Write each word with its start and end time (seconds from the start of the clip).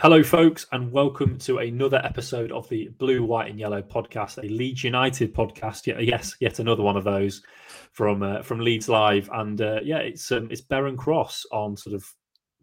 Hello, 0.00 0.22
folks, 0.22 0.66
and 0.72 0.92
welcome 0.92 1.38
to 1.38 1.56
another 1.56 2.02
episode 2.04 2.52
of 2.52 2.68
the 2.68 2.88
Blue, 2.98 3.24
White, 3.24 3.48
and 3.48 3.58
Yellow 3.58 3.80
podcast, 3.80 4.36
a 4.36 4.46
Leeds 4.46 4.84
United 4.84 5.34
podcast. 5.34 5.86
Yes, 6.06 6.36
yet 6.38 6.58
another 6.58 6.82
one 6.82 6.98
of 6.98 7.04
those 7.04 7.42
from 7.92 8.22
uh, 8.22 8.42
from 8.42 8.60
Leeds 8.60 8.90
Live, 8.90 9.30
and 9.32 9.58
uh, 9.62 9.80
yeah, 9.82 10.00
it's 10.00 10.30
um, 10.30 10.48
it's 10.50 10.60
Beren 10.60 10.98
Cross 10.98 11.46
on 11.50 11.78
sort 11.78 11.94
of 11.94 12.04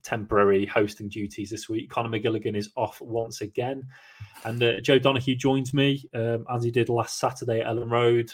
temporary 0.04 0.68
hosting 0.68 1.10
duties 1.10 1.50
this 1.50 1.68
week. 1.68 1.90
Conor 1.90 2.10
McGilligan 2.10 2.56
is 2.56 2.70
off 2.78 3.02
once 3.02 3.42
again, 3.42 3.82
and 4.46 4.62
uh, 4.62 4.80
Joe 4.82 5.00
Donahue 5.00 5.36
joins 5.36 5.74
me 5.74 6.08
um, 6.14 6.46
as 6.54 6.64
he 6.64 6.70
did 6.70 6.88
last 6.88 7.18
Saturday 7.18 7.62
at 7.62 7.66
Elland 7.66 7.90
Road 7.90 8.32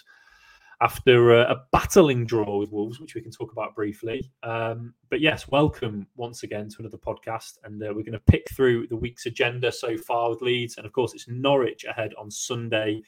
after 0.81 1.33
a, 1.33 1.51
a, 1.51 1.63
battling 1.71 2.25
draw 2.25 2.57
with 2.57 2.71
Wolves, 2.71 2.99
which 2.99 3.13
we 3.13 3.21
can 3.21 3.31
talk 3.31 3.51
about 3.51 3.75
briefly. 3.75 4.31
Um, 4.43 4.93
but 5.09 5.19
yes, 5.19 5.47
welcome 5.49 6.07
once 6.15 6.43
again 6.43 6.69
to 6.69 6.77
another 6.79 6.97
podcast, 6.97 7.57
and 7.63 7.81
uh, 7.83 7.87
we're 7.87 8.03
going 8.03 8.13
to 8.13 8.19
pick 8.19 8.49
through 8.51 8.87
the 8.87 8.95
week's 8.95 9.25
agenda 9.25 9.71
so 9.71 9.97
far 9.97 10.29
with 10.29 10.41
Leeds, 10.41 10.77
and 10.77 10.85
of 10.85 10.93
course 10.93 11.13
it's 11.13 11.27
Norwich 11.27 11.83
ahead 11.85 12.13
on 12.17 12.31
Sunday, 12.31 13.01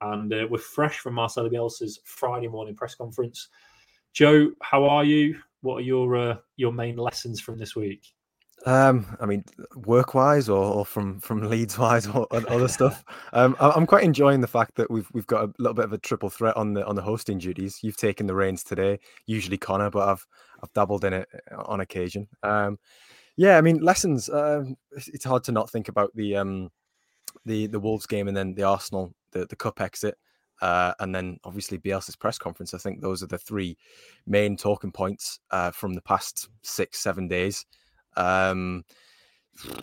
and 0.00 0.32
uh, 0.32 0.46
we're 0.48 0.58
fresh 0.58 0.98
from 1.00 1.14
Marcelo 1.14 1.50
Bielsa's 1.50 2.00
Friday 2.04 2.48
morning 2.48 2.74
press 2.74 2.94
conference. 2.94 3.48
Joe, 4.14 4.50
how 4.62 4.84
are 4.84 5.04
you? 5.04 5.38
What 5.60 5.76
are 5.76 5.82
your 5.82 6.16
uh, 6.16 6.36
your 6.56 6.72
main 6.72 6.96
lessons 6.96 7.40
from 7.40 7.58
this 7.58 7.76
week? 7.76 8.06
Um, 8.66 9.06
I 9.20 9.26
mean, 9.26 9.44
work 9.76 10.14
wise 10.14 10.48
or, 10.48 10.62
or, 10.62 10.84
from 10.84 11.20
from 11.20 11.48
Leeds 11.48 11.78
wise 11.78 12.06
or 12.06 12.26
other 12.30 12.68
stuff. 12.68 13.04
Um, 13.32 13.56
I'm 13.60 13.86
quite 13.86 14.04
enjoying 14.04 14.40
the 14.40 14.48
fact 14.48 14.74
that 14.76 14.90
we've 14.90 15.08
we've 15.12 15.26
got 15.26 15.44
a 15.44 15.52
little 15.58 15.74
bit 15.74 15.84
of 15.84 15.92
a 15.92 15.98
triple 15.98 16.28
threat 16.28 16.56
on 16.56 16.74
the 16.74 16.84
on 16.84 16.96
the 16.96 17.02
hosting 17.02 17.38
duties. 17.38 17.78
You've 17.82 17.96
taken 17.96 18.26
the 18.26 18.34
reins 18.34 18.64
today, 18.64 18.98
usually 19.26 19.58
Conor, 19.58 19.90
but 19.90 20.08
I've 20.08 20.26
I've 20.62 20.72
dabbled 20.72 21.04
in 21.04 21.12
it 21.12 21.28
uh, 21.52 21.62
on 21.66 21.80
occasion. 21.80 22.26
Um, 22.42 22.78
yeah, 23.36 23.56
I 23.58 23.60
mean, 23.60 23.78
lessons. 23.78 24.28
Um, 24.28 24.76
it's 24.90 25.24
hard 25.24 25.44
to 25.44 25.52
not 25.52 25.70
think 25.70 25.88
about 25.88 26.10
the 26.14 26.36
um, 26.36 26.70
the 27.46 27.68
the 27.68 27.80
Wolves 27.80 28.06
game 28.06 28.26
and 28.26 28.36
then 28.36 28.54
the 28.54 28.64
Arsenal 28.64 29.14
the 29.30 29.46
the 29.46 29.56
cup 29.56 29.80
exit. 29.80 30.16
Uh, 30.60 30.92
and 30.98 31.14
then 31.14 31.38
obviously 31.44 31.78
Bielsa's 31.78 32.16
press 32.16 32.36
conference. 32.36 32.74
I 32.74 32.78
think 32.78 33.00
those 33.00 33.22
are 33.22 33.28
the 33.28 33.38
three 33.38 33.78
main 34.26 34.56
talking 34.56 34.90
points 34.90 35.38
uh, 35.52 35.70
from 35.70 35.94
the 35.94 36.02
past 36.02 36.48
six, 36.62 36.98
seven 36.98 37.28
days. 37.28 37.64
Um, 38.18 38.84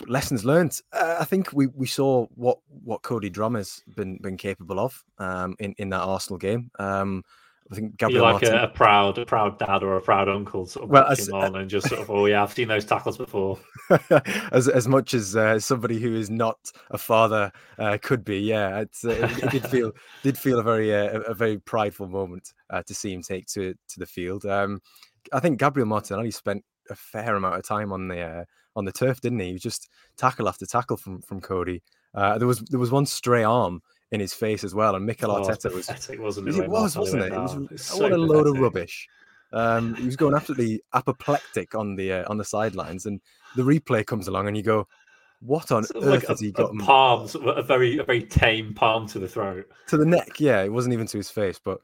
lessons 0.07 0.45
learned. 0.45 0.79
Uh, 0.93 1.17
I 1.19 1.25
think 1.25 1.51
we, 1.53 1.67
we 1.67 1.87
saw 1.87 2.27
what 2.35 2.59
what 2.67 3.01
Cody 3.01 3.29
Drameh's 3.29 3.83
been 3.95 4.17
been 4.21 4.37
capable 4.37 4.79
of 4.79 5.03
um, 5.17 5.55
in 5.59 5.73
in 5.77 5.89
that 5.89 6.01
Arsenal 6.01 6.37
game. 6.37 6.71
Um, 6.79 7.23
I 7.71 7.75
think 7.75 7.97
Gabriel 7.97 8.21
You're 8.21 8.33
like 8.33 8.43
Martin... 8.43 8.59
a, 8.59 8.63
a, 8.63 8.67
proud 8.67 9.17
a 9.17 9.25
proud 9.25 9.57
dad 9.57 9.81
or 9.81 9.97
a 9.97 10.01
proud 10.01 10.29
uncle, 10.29 10.67
sort 10.67 10.83
of 10.83 10.89
well, 10.91 11.07
as, 11.07 11.29
on 11.29 11.55
and 11.55 11.67
just 11.67 11.89
sort 11.89 11.99
of 11.99 12.11
oh 12.11 12.27
yeah, 12.27 12.43
I've 12.43 12.53
seen 12.53 12.67
those 12.67 12.85
tackles 12.85 13.17
before. 13.17 13.59
as 14.51 14.67
as 14.67 14.87
much 14.87 15.15
as 15.15 15.35
uh, 15.35 15.59
somebody 15.59 15.99
who 15.99 16.13
is 16.15 16.29
not 16.29 16.59
a 16.91 16.97
father 16.97 17.51
uh, 17.79 17.97
could 18.03 18.23
be, 18.23 18.39
yeah, 18.39 18.67
uh, 18.67 18.81
it, 18.81 19.43
it, 19.43 19.49
did 19.49 19.67
feel 19.67 19.91
did 20.23 20.37
feel 20.37 20.59
a 20.59 20.63
very 20.63 20.93
uh, 20.93 21.21
a 21.21 21.33
very 21.33 21.57
prideful 21.57 22.07
moment 22.07 22.53
uh, 22.69 22.83
to 22.83 22.93
see 22.93 23.11
him 23.11 23.23
take 23.23 23.47
to 23.47 23.73
to 23.87 23.99
the 23.99 24.05
field. 24.05 24.45
Um, 24.45 24.79
I 25.33 25.39
think 25.39 25.59
Gabriel 25.59 25.87
Martinelli 25.87 26.29
spent 26.29 26.63
a 26.89 26.95
fair 26.95 27.35
amount 27.35 27.55
of 27.55 27.67
time 27.67 27.91
on 27.91 28.07
the 28.07 28.21
uh, 28.21 28.45
on 28.75 28.85
the 28.85 28.91
turf, 28.91 29.21
didn't 29.21 29.39
he? 29.39 29.47
He 29.47 29.53
was 29.53 29.61
just 29.61 29.89
tackle 30.17 30.47
after 30.47 30.65
tackle 30.65 30.97
from 30.97 31.21
from 31.21 31.41
Cody. 31.41 31.81
Uh, 32.13 32.37
there 32.37 32.47
was 32.47 32.59
there 32.59 32.79
was 32.79 32.91
one 32.91 33.05
stray 33.05 33.43
arm 33.43 33.81
in 34.11 34.19
his 34.19 34.33
face 34.33 34.63
as 34.63 34.73
well, 34.73 34.95
and 34.95 35.05
Mikel 35.05 35.31
oh, 35.31 35.41
Arteta 35.41 35.73
was 35.73 35.87
pathetic, 35.87 36.21
wasn't 36.21 36.47
it? 36.47 36.55
It 36.55 36.69
was, 36.69 36.97
wasn't 36.97 37.23
it? 37.23 37.33
It 37.33 37.37
was, 37.37 37.51
so 37.81 37.97
what 37.97 38.11
a 38.11 38.15
pathetic. 38.15 38.29
load 38.29 38.47
of 38.47 38.59
rubbish. 38.59 39.07
Um, 39.51 39.95
he 39.95 40.05
was 40.05 40.15
going 40.15 40.35
absolutely 40.35 40.81
apoplectic 40.93 41.75
on 41.75 41.95
the 41.95 42.11
uh, 42.11 42.23
on 42.27 42.37
the 42.37 42.45
sidelines, 42.45 43.05
and 43.05 43.21
the 43.55 43.63
replay 43.63 44.05
comes 44.05 44.27
along, 44.27 44.47
and 44.47 44.57
you 44.57 44.63
go, 44.63 44.87
"What 45.41 45.71
on 45.71 45.83
sort 45.83 46.03
earth 46.03 46.09
like 46.09 46.27
has 46.27 46.41
a, 46.41 46.45
he 46.45 46.51
got?" 46.51 46.71
A 46.75 46.77
palm, 46.79 47.29
a 47.45 47.61
very 47.61 47.97
a 47.97 48.03
very 48.03 48.23
tame 48.23 48.73
palm 48.73 49.07
to 49.07 49.19
the 49.19 49.27
throat, 49.27 49.65
to 49.87 49.97
the 49.97 50.05
neck. 50.05 50.39
Yeah, 50.39 50.63
it 50.63 50.71
wasn't 50.71 50.93
even 50.93 51.07
to 51.07 51.17
his 51.17 51.29
face, 51.29 51.59
but 51.63 51.79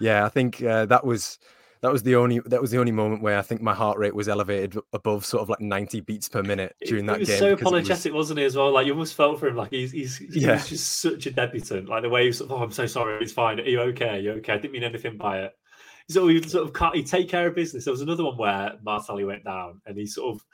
yeah, 0.00 0.24
I 0.24 0.28
think 0.28 0.62
uh, 0.62 0.86
that 0.86 1.04
was 1.04 1.38
that 1.82 1.92
was 1.92 2.02
the 2.02 2.16
only 2.16 2.40
that 2.46 2.60
was 2.60 2.70
the 2.70 2.78
only 2.78 2.92
moment 2.92 3.22
where 3.22 3.38
I 3.38 3.42
think 3.42 3.60
my 3.60 3.74
heart 3.74 3.98
rate 3.98 4.14
was 4.14 4.28
elevated 4.28 4.78
above 4.92 5.24
sort 5.24 5.42
of 5.42 5.48
like 5.48 5.60
90 5.60 6.00
beats 6.00 6.28
per 6.28 6.42
minute 6.42 6.74
during 6.86 7.06
that 7.06 7.16
he 7.16 7.20
was 7.20 7.28
game. 7.28 7.38
So 7.38 7.52
apologetic, 7.52 8.12
was... 8.12 8.30
not 8.30 8.38
he, 8.38 8.44
as 8.44 8.56
well? 8.56 8.72
Like 8.72 8.86
you 8.86 8.92
almost 8.92 9.14
felt 9.14 9.38
for 9.38 9.48
him, 9.48 9.56
like 9.56 9.70
he's 9.70 9.92
he's, 9.92 10.16
he's 10.16 10.68
just 10.68 11.00
such 11.00 11.26
a 11.26 11.30
debutant. 11.30 11.88
Like 11.88 12.02
the 12.02 12.08
way 12.08 12.26
he's 12.26 12.38
sort 12.38 12.50
of, 12.50 12.60
oh, 12.60 12.62
I'm 12.64 12.72
so 12.72 12.86
sorry, 12.86 13.22
it's 13.22 13.32
fine. 13.32 13.60
Are 13.60 13.64
you 13.64 13.80
okay? 13.80 14.16
Are 14.16 14.18
you 14.18 14.32
okay? 14.32 14.54
I 14.54 14.58
didn't 14.58 14.72
mean 14.72 14.84
anything 14.84 15.16
by 15.16 15.42
it. 15.42 15.52
So 16.08 16.28
he 16.28 16.42
sort 16.42 16.64
of 16.64 16.72
can't 16.72 16.94
he 16.94 17.02
take 17.02 17.28
care 17.28 17.48
of 17.48 17.54
business. 17.54 17.84
There 17.84 17.92
was 17.92 18.00
another 18.00 18.24
one 18.24 18.36
where 18.36 18.74
Martinelli 18.82 19.24
went 19.24 19.44
down 19.44 19.80
and 19.86 19.96
he 19.98 20.06
sort 20.06 20.34
of 20.34 20.44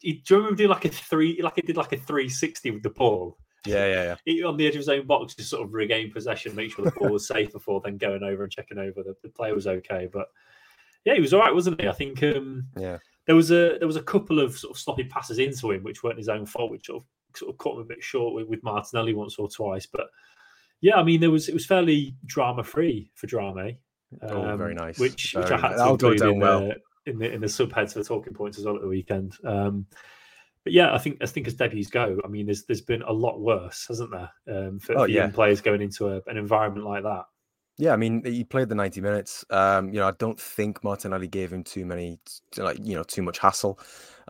he 0.00 0.14
do 0.14 0.34
you 0.34 0.36
remember 0.36 0.56
doing 0.56 0.70
like 0.70 0.84
a 0.84 0.88
three 0.88 1.40
like 1.42 1.56
he 1.56 1.62
did 1.62 1.76
like 1.76 1.92
a 1.92 1.96
360 1.96 2.70
with 2.70 2.82
the 2.82 2.90
ball? 2.90 3.38
Yeah, 3.66 3.86
yeah, 3.86 4.02
yeah. 4.04 4.16
He, 4.24 4.44
on 4.44 4.56
the 4.56 4.66
edge 4.66 4.74
of 4.74 4.80
his 4.80 4.88
own 4.88 5.06
box, 5.06 5.34
to 5.34 5.42
sort 5.42 5.66
of 5.66 5.74
regain 5.74 6.12
possession, 6.12 6.54
make 6.54 6.72
sure 6.72 6.84
the 6.84 6.92
ball 6.92 7.10
was 7.10 7.26
safe 7.26 7.52
before 7.52 7.80
then 7.84 7.98
going 7.98 8.22
over 8.22 8.44
and 8.44 8.52
checking 8.52 8.78
over 8.78 9.02
the, 9.02 9.16
the 9.22 9.28
player 9.28 9.54
was 9.54 9.66
okay. 9.66 10.08
But 10.10 10.28
yeah, 11.06 11.14
he 11.14 11.20
was 11.20 11.32
all 11.32 11.40
right, 11.40 11.54
wasn't 11.54 11.80
he? 11.80 11.88
I 11.88 11.92
think 11.92 12.22
um, 12.22 12.66
yeah. 12.76 12.98
There 13.26 13.36
was 13.36 13.50
a 13.50 13.78
there 13.78 13.86
was 13.86 13.96
a 13.96 14.02
couple 14.02 14.40
of 14.40 14.58
sort 14.58 14.72
of 14.72 14.78
sloppy 14.78 15.04
passes 15.04 15.38
into 15.38 15.70
him, 15.70 15.82
which 15.82 16.02
weren't 16.02 16.18
his 16.18 16.28
own 16.28 16.44
fault, 16.46 16.70
which 16.70 16.86
sort 16.86 17.02
of, 17.02 17.38
sort 17.38 17.50
of 17.52 17.58
caught 17.58 17.76
him 17.76 17.82
a 17.82 17.86
bit 17.86 18.02
short 18.02 18.34
with, 18.34 18.48
with 18.48 18.62
Martinelli 18.62 19.14
once 19.14 19.36
or 19.38 19.48
twice. 19.48 19.86
But 19.86 20.08
yeah, 20.80 20.96
I 20.96 21.04
mean, 21.04 21.20
there 21.20 21.30
was 21.30 21.48
it 21.48 21.54
was 21.54 21.64
fairly 21.64 22.16
drama 22.26 22.62
free 22.64 23.10
for 23.14 23.26
Drameh. 23.26 23.78
Um, 24.22 24.30
oh, 24.30 24.56
very 24.56 24.74
nice. 24.74 24.98
Which 24.98 25.32
very 25.32 25.44
which 25.44 25.52
I 25.52 25.56
had 25.58 25.76
to 25.76 25.88
include 25.90 26.20
in, 26.20 26.40
well. 26.40 26.60
the, 26.60 26.76
in 27.10 27.18
the 27.18 27.32
in 27.32 27.40
the 27.40 27.46
subheads 27.46 27.92
for 27.92 28.00
the 28.00 28.04
talking 28.04 28.34
points 28.34 28.58
as 28.58 28.64
well 28.64 28.76
at 28.76 28.82
the 28.82 28.88
weekend. 28.88 29.34
Um, 29.44 29.86
but 30.64 30.72
yeah, 30.72 30.92
I 30.92 30.98
think 30.98 31.18
I 31.20 31.26
think 31.26 31.46
as 31.46 31.54
debuts 31.54 31.88
go, 31.88 32.20
I 32.24 32.28
mean, 32.28 32.46
there's 32.46 32.64
there's 32.64 32.80
been 32.80 33.02
a 33.02 33.12
lot 33.12 33.40
worse, 33.40 33.86
hasn't 33.86 34.10
there, 34.10 34.30
um, 34.48 34.80
for, 34.80 34.94
oh, 34.96 35.04
for 35.04 35.08
yeah. 35.08 35.22
young 35.22 35.32
players 35.32 35.60
going 35.60 35.82
into 35.82 36.08
a, 36.08 36.20
an 36.26 36.36
environment 36.36 36.84
like 36.84 37.04
that. 37.04 37.24
Yeah, 37.78 37.92
I 37.92 37.96
mean, 37.96 38.24
he 38.24 38.42
played 38.42 38.68
the 38.70 38.74
90 38.74 39.00
minutes. 39.02 39.44
Um, 39.50 39.90
you 39.90 40.00
know, 40.00 40.08
I 40.08 40.12
don't 40.12 40.40
think 40.40 40.82
Martinelli 40.82 41.28
gave 41.28 41.52
him 41.52 41.62
too 41.62 41.84
many, 41.84 42.18
like, 42.56 42.78
you 42.82 42.94
know, 42.94 43.02
too 43.02 43.22
much 43.22 43.38
hassle. 43.38 43.78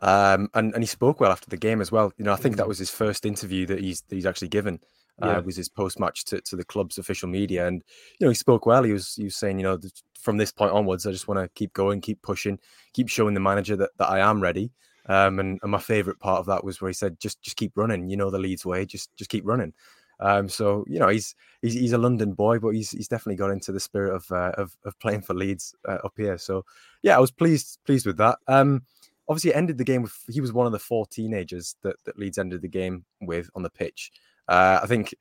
Um, 0.03 0.51
and, 0.55 0.75
and 0.75 0.83
he 0.83 0.87
spoke 0.87 1.21
well 1.21 1.31
after 1.31 1.49
the 1.49 1.57
game 1.57 1.81
as 1.81 1.93
well. 1.93 2.13
You 2.19 2.25
know, 2.25 2.33
I 2.33 2.37
think 2.37 2.57
that 2.57 2.65
mm. 2.65 2.69
was 2.69 2.79
his 2.79 2.91
first 2.91 3.25
interview 3.25 3.67
that 3.67 3.81
he's 3.81 4.03
that 4.03 4.15
he's 4.15 4.27
actually 4.27 4.49
given. 4.49 4.81
Uh, 5.23 5.29
yeah. 5.29 5.39
was 5.39 5.57
his 5.57 5.71
post 5.71 5.99
match 5.99 6.27
to, 6.27 6.43
to 6.43 6.57
the 6.57 6.65
club's 6.65 6.99
official 6.99 7.27
media, 7.27 7.67
and 7.67 7.83
you 8.19 8.27
know 8.27 8.29
he 8.29 8.35
spoke 8.35 8.67
well. 8.67 8.83
He 8.83 8.93
was 8.93 9.15
he 9.15 9.25
was 9.25 9.37
saying, 9.37 9.59
you 9.59 9.63
know, 9.63 9.79
from 10.21 10.37
this 10.37 10.53
point 10.53 10.73
onwards, 10.73 11.07
I 11.07 11.11
just 11.13 11.27
want 11.27 11.41
to 11.41 11.49
keep 11.55 11.73
going, 11.73 12.03
keep 12.03 12.21
pushing, 12.21 12.59
keep 12.93 13.09
showing 13.09 13.33
the 13.33 13.41
manager 13.41 13.77
that, 13.77 13.91
that 13.97 14.11
I 14.11 14.19
am 14.19 14.43
ready. 14.43 14.73
Um, 15.09 15.39
and, 15.39 15.59
and 15.63 15.71
my 15.71 15.79
favorite 15.79 16.19
part 16.19 16.41
of 16.41 16.47
that 16.47 16.65
was 16.65 16.81
where 16.81 16.91
he 16.91 16.95
said, 16.95 17.19
just 17.19 17.41
just 17.41 17.57
keep 17.57 17.73
running. 17.77 18.11
You 18.11 18.19
know 18.19 18.31
the 18.31 18.39
Leeds 18.39 18.67
way, 18.67 18.85
just 18.85 19.17
just 19.17 19.31
keep 19.31 19.47
running. 19.47 19.73
Um, 20.21 20.49
so 20.49 20.85
you 20.89 20.99
know 20.99 21.09
he's, 21.09 21.35
he's 21.63 21.75
he's 21.75 21.93
a 21.93 21.99
London 21.99 22.33
boy, 22.33 22.59
but 22.59 22.71
he's 22.71 22.91
he's 22.91 23.09
definitely 23.09 23.37
got 23.37 23.51
into 23.51 23.73
the 23.73 23.81
spirit 23.81 24.15
of 24.15 24.31
uh, 24.31 24.53
of, 24.57 24.77
of 24.85 24.99
playing 24.99 25.23
for 25.23 25.35
Leeds 25.35 25.75
uh, 25.87 25.99
up 26.05 26.15
here. 26.17 26.39
So 26.39 26.65
yeah, 27.03 27.17
I 27.17 27.21
was 27.21 27.31
pleased 27.31 27.79
pleased 27.85 28.07
with 28.07 28.17
that. 28.19 28.39
Um, 28.49 28.83
obviously, 29.29 29.55
ended 29.55 29.79
the 29.79 29.85
game 29.85 30.03
with 30.03 30.15
he 30.29 30.41
was 30.41 30.53
one 30.53 30.67
of 30.67 30.73
the 30.73 30.79
four 30.79 31.07
teenagers 31.07 31.77
that 31.83 31.97
that 32.05 32.19
Leeds 32.19 32.39
ended 32.39 32.63
the 32.63 32.69
game 32.69 33.05
with 33.21 33.51
on 33.55 33.63
the 33.63 33.71
pitch. 33.71 34.11
Uh, 34.49 34.81
I 34.83 34.87
think, 34.87 35.15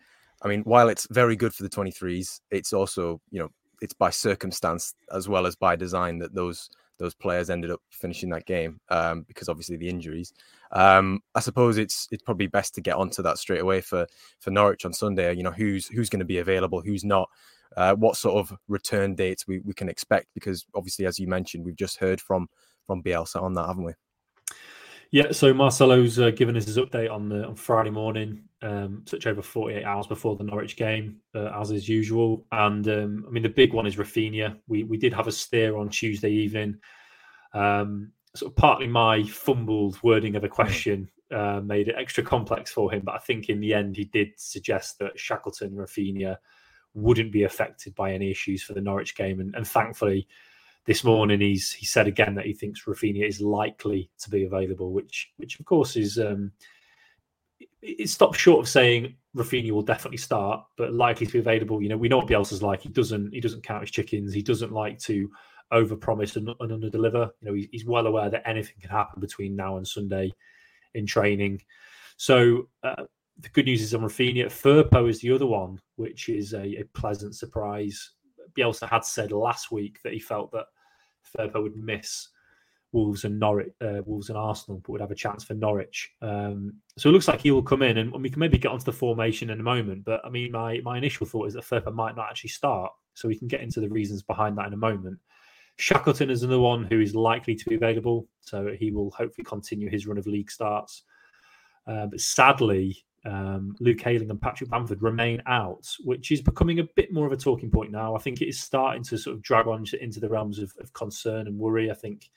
I 0.44 0.48
mean, 0.48 0.62
while 0.62 0.88
it's 0.88 1.08
very 1.10 1.36
good 1.36 1.54
for 1.54 1.64
the 1.64 1.70
23s, 1.70 2.42
it's 2.52 2.74
also 2.74 3.20
you 3.32 3.40
know 3.40 3.50
it's 3.82 3.94
by 3.94 4.10
circumstance 4.10 4.94
as 5.12 5.28
well 5.28 5.46
as 5.46 5.56
by 5.56 5.76
design 5.76 6.20
that 6.20 6.34
those 6.34 6.70
those 6.98 7.14
players 7.14 7.50
ended 7.50 7.72
up 7.72 7.82
finishing 7.90 8.30
that 8.30 8.46
game 8.46 8.80
um, 8.90 9.24
because 9.28 9.50
obviously 9.50 9.78
the 9.78 9.90
injuries. 9.90 10.34
Um, 10.72 11.22
I 11.34 11.40
suppose 11.40 11.78
it's 11.78 12.08
it's 12.12 12.24
probably 12.24 12.48
best 12.48 12.76
to 12.76 12.82
get 12.82 12.96
onto 12.96 13.22
that 13.24 13.38
straight 13.38 13.62
away 13.62 13.82
for 13.82 14.08
for 14.40 14.52
Norwich 14.52 14.86
on 14.86 14.94
Sunday. 14.94 15.34
You 15.34 15.44
know 15.44 15.52
who's 15.52 15.88
who's 15.88 16.10
going 16.10 16.20
to 16.20 16.26
be 16.26 16.40
available, 16.40 16.82
who's 16.82 17.04
not. 17.04 17.30
Uh, 17.76 17.94
what 17.96 18.16
sort 18.16 18.38
of 18.38 18.58
return 18.70 19.16
dates 19.16 19.48
we, 19.48 19.60
we 19.66 19.74
can 19.74 19.90
expect 19.90 20.28
because 20.34 20.66
obviously 20.76 21.06
as 21.06 21.20
you 21.20 21.28
mentioned 21.28 21.66
we've 21.66 21.76
just 21.76 21.98
heard 21.98 22.22
from 22.22 22.48
from 22.86 23.04
Bielsa 23.04 23.42
on 23.42 23.54
that 23.54 23.66
haven't 23.68 23.84
we 23.84 23.92
yeah, 25.16 25.32
so 25.32 25.54
Marcelo's 25.54 26.20
uh, 26.20 26.32
given 26.32 26.58
us 26.58 26.66
his 26.66 26.78
update 26.78 27.10
on 27.10 27.30
the 27.30 27.46
on 27.46 27.56
Friday 27.56 27.90
morning, 27.90 28.42
um, 28.62 29.02
such 29.06 29.28
over 29.28 29.42
48 29.42 29.86
hours 29.86 30.08
before 30.08 30.36
the 30.36 30.44
Norwich 30.44 30.76
game, 30.76 31.22
uh, 31.34 31.58
as 31.58 31.72
is 31.72 31.88
usual. 31.88 32.46
And 32.52 32.86
um, 32.90 33.24
I 33.26 33.32
mean, 33.32 33.42
the 33.42 33.48
big 33.48 33.72
one 33.72 33.88
is 33.88 33.96
Raphinha. 33.96 34.60
We 34.68 34.84
we 34.84 34.98
did 34.98 35.14
have 35.14 35.28
a 35.28 35.32
steer 35.32 35.78
on 35.78 35.88
Tuesday 35.88 36.32
evening. 36.32 36.80
Um, 37.54 38.12
sort 38.36 38.52
of 38.52 38.58
partly 38.58 38.88
my 38.88 39.24
fumbled 39.24 40.04
wording 40.04 40.36
of 40.36 40.44
a 40.44 40.50
question 40.50 41.10
uh, 41.32 41.62
made 41.64 41.88
it 41.88 41.96
extra 41.98 42.22
complex 42.22 42.70
for 42.70 42.92
him. 42.92 43.04
But 43.06 43.16
I 43.16 43.20
think 43.20 43.48
in 43.48 43.62
the 43.62 43.74
end, 43.74 43.96
he 43.96 44.04
did 44.04 44.34
suggest 44.36 45.00
that 45.00 45.18
Shackleton 45.18 45.70
and 45.70 45.78
Raphinha 45.78 46.36
wouldn't 46.94 47.32
be 47.32 47.44
affected 47.44 47.96
by 47.96 48.12
any 48.12 48.32
issues 48.32 48.64
for 48.64 48.74
the 48.74 48.82
Norwich 48.82 49.16
game. 49.16 49.40
And, 49.40 49.56
and 49.56 49.66
thankfully, 49.66 50.28
this 50.86 51.04
morning 51.04 51.42
he's 51.42 51.72
he 51.72 51.86
said 51.86 52.08
again 52.08 52.36
that 52.36 52.46
he 52.46 52.54
thinks 52.54 52.86
Raphinha 52.86 53.28
is 53.28 53.42
likely 53.42 54.10
to 54.20 54.30
be 54.30 54.44
available, 54.44 54.92
which 54.92 55.32
which 55.38 55.60
of 55.60 55.66
course 55.66 55.96
is 55.96 56.18
um, 56.20 56.52
it 57.82 58.10
stops 58.10 58.38
short 58.38 58.62
of 58.62 58.70
saying 58.70 59.16
Raphinha 59.36 59.72
will 59.72 59.82
definitely 59.82 60.18
start, 60.18 60.64
but 60.78 60.94
likely 60.94 61.26
to 61.28 61.34
be 61.34 61.40
available. 61.40 61.82
You 61.82 61.90
know, 61.90 61.98
we 61.98 62.08
know 62.08 62.18
what 62.18 62.28
Bielsa's 62.28 62.64
like. 62.64 62.82
He 62.82 62.90
doesn't 62.90 63.34
he 63.34 63.42
doesn't 63.42 63.64
count 63.64 63.82
his 63.82 63.92
chickens. 63.92 64.34
He 64.34 64.42
doesn't 64.42 64.72
like 64.72 65.00
to 65.00 65.30
overpromise 65.74 66.36
and, 66.36 66.50
and 66.60 66.72
under 66.72 66.90
deliver. 66.90 67.32
You 67.42 67.50
know, 67.50 67.54
he's, 67.54 67.68
he's 67.72 67.86
well 67.86 68.08
aware 68.08 68.30
that 68.30 68.48
anything 68.48 68.76
can 68.80 68.90
happen 68.90 69.20
between 69.20 69.56
now 69.56 69.78
and 69.78 69.88
Sunday 69.88 70.34
in 70.94 71.06
training. 71.06 71.62
So 72.18 72.70
uh, 72.84 73.04
the 73.40 73.50
good 73.50 73.66
news 73.66 73.82
is 73.82 73.94
on 73.94 74.02
Raphinha. 74.02 74.46
Firpo 74.46 75.10
is 75.10 75.20
the 75.20 75.32
other 75.32 75.46
one, 75.46 75.82
which 75.96 76.30
is 76.30 76.54
a, 76.54 76.80
a, 76.80 76.84
pleasant 76.94 77.36
surprise. 77.36 78.12
Bielsa 78.58 78.88
had 78.88 79.04
said 79.04 79.32
last 79.32 79.72
week 79.72 80.00
that 80.04 80.14
he 80.14 80.20
felt 80.20 80.52
that 80.54 80.68
Firpo 81.26 81.64
would 81.64 81.76
miss 81.76 82.30
Wolves 82.92 83.26
and 83.26 83.40
Norwich, 83.40 83.74
uh, 83.82 84.02
Wolves 84.06 84.30
and 84.30 84.38
Arsenal, 84.38 84.80
but 84.80 84.92
would 84.92 85.02
have 85.02 85.12
a 85.12 85.16
chance 85.16 85.44
for 85.44 85.54
Norwich. 85.54 86.12
Um, 86.22 86.76
so 86.98 87.10
it 87.10 87.12
looks 87.12 87.28
like 87.28 87.42
he 87.42 87.52
will 87.52 87.62
come 87.62 87.82
in, 87.82 87.98
and 87.98 88.12
we 88.12 88.30
can 88.30 88.40
maybe 88.40 88.58
get 88.58 88.72
onto 88.72 88.86
the 88.86 88.94
formation 88.94 89.50
in 89.50 89.60
a 89.60 89.64
moment. 89.64 90.06
But 90.06 90.22
I 90.24 90.30
mean, 90.30 90.52
my 90.52 90.80
my 90.84 90.98
initial 90.98 91.28
thought 91.28 91.48
is 91.48 91.54
that 91.56 91.66
Firpo 91.66 91.94
might 91.94 92.16
not 92.16 92.30
actually 92.30 92.52
start, 92.52 92.92
so 93.14 93.28
we 93.28 93.38
can 93.38 93.48
get 93.48 93.62
into 93.62 93.82
the 93.82 93.90
reasons 93.90 94.24
behind 94.24 94.58
that 94.58 94.68
in 94.68 94.74
a 94.74 94.78
moment. 94.78 95.20
Shackleton 95.78 96.30
is 96.30 96.44
another 96.44 96.62
one 96.62 96.86
who 96.86 97.02
is 97.02 97.14
likely 97.14 97.54
to 97.56 97.70
be 97.70 97.76
available, 97.76 98.28
so 98.40 98.70
he 98.80 98.92
will 98.92 99.12
hopefully 99.12 99.44
continue 99.44 99.90
his 99.90 100.08
run 100.08 100.18
of 100.18 100.26
league 100.26 100.50
starts. 100.50 101.04
Uh, 101.86 102.06
but 102.08 102.22
sadly, 102.22 103.06
um, 103.26 103.76
Luke 103.80 104.06
Ayling 104.06 104.30
and 104.30 104.42
Patrick 104.42 104.70
Bamford 104.70 105.02
remain 105.02 105.42
out, 105.48 105.88
which 106.04 106.32
is 106.32 106.42
becoming 106.42 106.80
a 106.80 106.88
bit 106.96 107.12
more 107.12 107.26
of 107.26 107.32
a 107.32 107.38
talking 107.38 107.72
point 107.72 107.92
now. 107.92 108.16
I 108.16 108.20
think 108.20 108.42
it 108.42 108.48
is 108.48 108.60
starting 108.60 109.04
to 109.04 109.18
sort 109.18 109.36
of 109.36 109.42
drag 109.42 109.68
on 109.68 109.86
into 110.00 110.20
the 110.20 110.30
realms 110.30 110.60
of, 110.60 110.74
of 110.80 110.94
concern 110.94 111.48
and 111.48 111.58
worry. 111.58 111.90
I 111.90 111.96
think, 111.96 112.30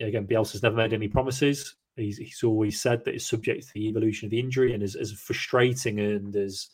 again, 0.00 0.26
Bielsa's 0.26 0.62
never 0.62 0.76
made 0.76 0.92
any 0.92 1.08
promises. 1.08 1.76
He's, 1.96 2.18
he's 2.18 2.42
always 2.42 2.80
said 2.80 3.04
that 3.04 3.14
it's 3.14 3.26
subject 3.26 3.68
to 3.68 3.74
the 3.74 3.88
evolution 3.88 4.26
of 4.26 4.30
the 4.30 4.40
injury, 4.40 4.74
and 4.74 4.82
as, 4.82 4.96
as 4.96 5.12
frustrating 5.12 6.00
and 6.00 6.34
as 6.36 6.70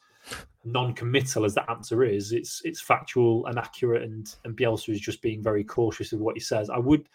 non-committal 0.64 1.44
as 1.44 1.55
that 1.55 1.70
answer 1.70 2.05
is, 2.05 2.32
it's 2.32 2.61
it's 2.64 2.81
factual 2.81 3.46
and 3.46 3.58
accurate, 3.58 4.03
and 4.03 4.35
and 4.44 4.56
Bielsa 4.56 4.91
is 4.91 5.00
just 5.00 5.23
being 5.23 5.43
very 5.43 5.64
cautious 5.64 6.12
of 6.12 6.20
what 6.20 6.37
he 6.37 6.41
says. 6.41 6.70
I 6.70 6.79
would 6.79 7.08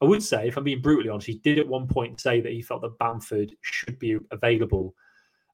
I 0.00 0.04
would 0.04 0.22
say, 0.22 0.48
if 0.48 0.56
I'm 0.56 0.64
being 0.64 0.82
brutally 0.82 1.08
honest, 1.08 1.26
he 1.26 1.38
did 1.38 1.58
at 1.58 1.66
one 1.66 1.86
point 1.86 2.20
say 2.20 2.40
that 2.40 2.52
he 2.52 2.62
felt 2.62 2.82
that 2.82 2.98
Bamford 2.98 3.52
should 3.62 3.98
be 3.98 4.18
available 4.30 4.94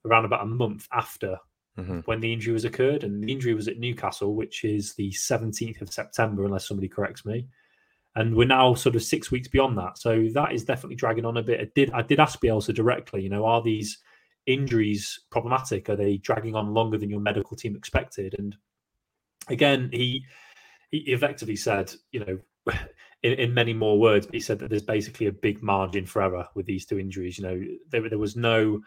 around 0.04 0.24
about 0.24 0.42
a 0.42 0.46
month 0.46 0.86
after 0.92 1.38
mm-hmm. 1.78 2.00
when 2.00 2.20
the 2.20 2.32
injury 2.32 2.52
was 2.52 2.64
occurred, 2.64 3.04
and 3.04 3.22
the 3.22 3.32
injury 3.32 3.54
was 3.54 3.68
at 3.68 3.78
Newcastle, 3.78 4.34
which 4.34 4.64
is 4.64 4.94
the 4.94 5.10
17th 5.10 5.80
of 5.80 5.92
September, 5.92 6.44
unless 6.44 6.66
somebody 6.66 6.88
corrects 6.88 7.24
me. 7.24 7.48
And 8.16 8.34
we're 8.34 8.46
now 8.46 8.74
sort 8.74 8.96
of 8.96 9.02
six 9.02 9.30
weeks 9.30 9.48
beyond 9.48 9.78
that, 9.78 9.96
so 9.98 10.26
that 10.34 10.52
is 10.52 10.64
definitely 10.64 10.96
dragging 10.96 11.24
on 11.24 11.36
a 11.36 11.42
bit. 11.42 11.60
I 11.60 11.68
did 11.74 11.90
I 11.92 12.02
did 12.02 12.18
ask 12.18 12.40
Bielsa 12.40 12.74
directly, 12.74 13.22
you 13.22 13.28
know, 13.28 13.44
are 13.44 13.62
these 13.62 13.98
injuries 14.46 15.20
problematic? 15.30 15.88
Are 15.88 15.96
they 15.96 16.16
dragging 16.16 16.56
on 16.56 16.74
longer 16.74 16.98
than 16.98 17.10
your 17.10 17.20
medical 17.20 17.56
team 17.56 17.76
expected? 17.76 18.34
And 18.36 18.56
again, 19.48 19.90
he 19.92 20.24
he 20.90 20.98
effectively 20.98 21.54
said, 21.54 21.92
you 22.10 22.20
know, 22.24 22.38
in, 23.22 23.32
in 23.34 23.54
many 23.54 23.72
more 23.72 23.98
words, 23.98 24.26
but 24.26 24.34
he 24.34 24.40
said 24.40 24.58
that 24.58 24.70
there's 24.70 24.82
basically 24.82 25.26
a 25.26 25.32
big 25.32 25.62
margin 25.62 26.06
for 26.06 26.22
error 26.22 26.46
with 26.54 26.66
these 26.66 26.86
two 26.86 26.98
injuries. 26.98 27.38
You 27.38 27.44
know, 27.44 27.62
there, 27.90 28.08
there 28.08 28.18
was 28.18 28.36
no 28.36 28.80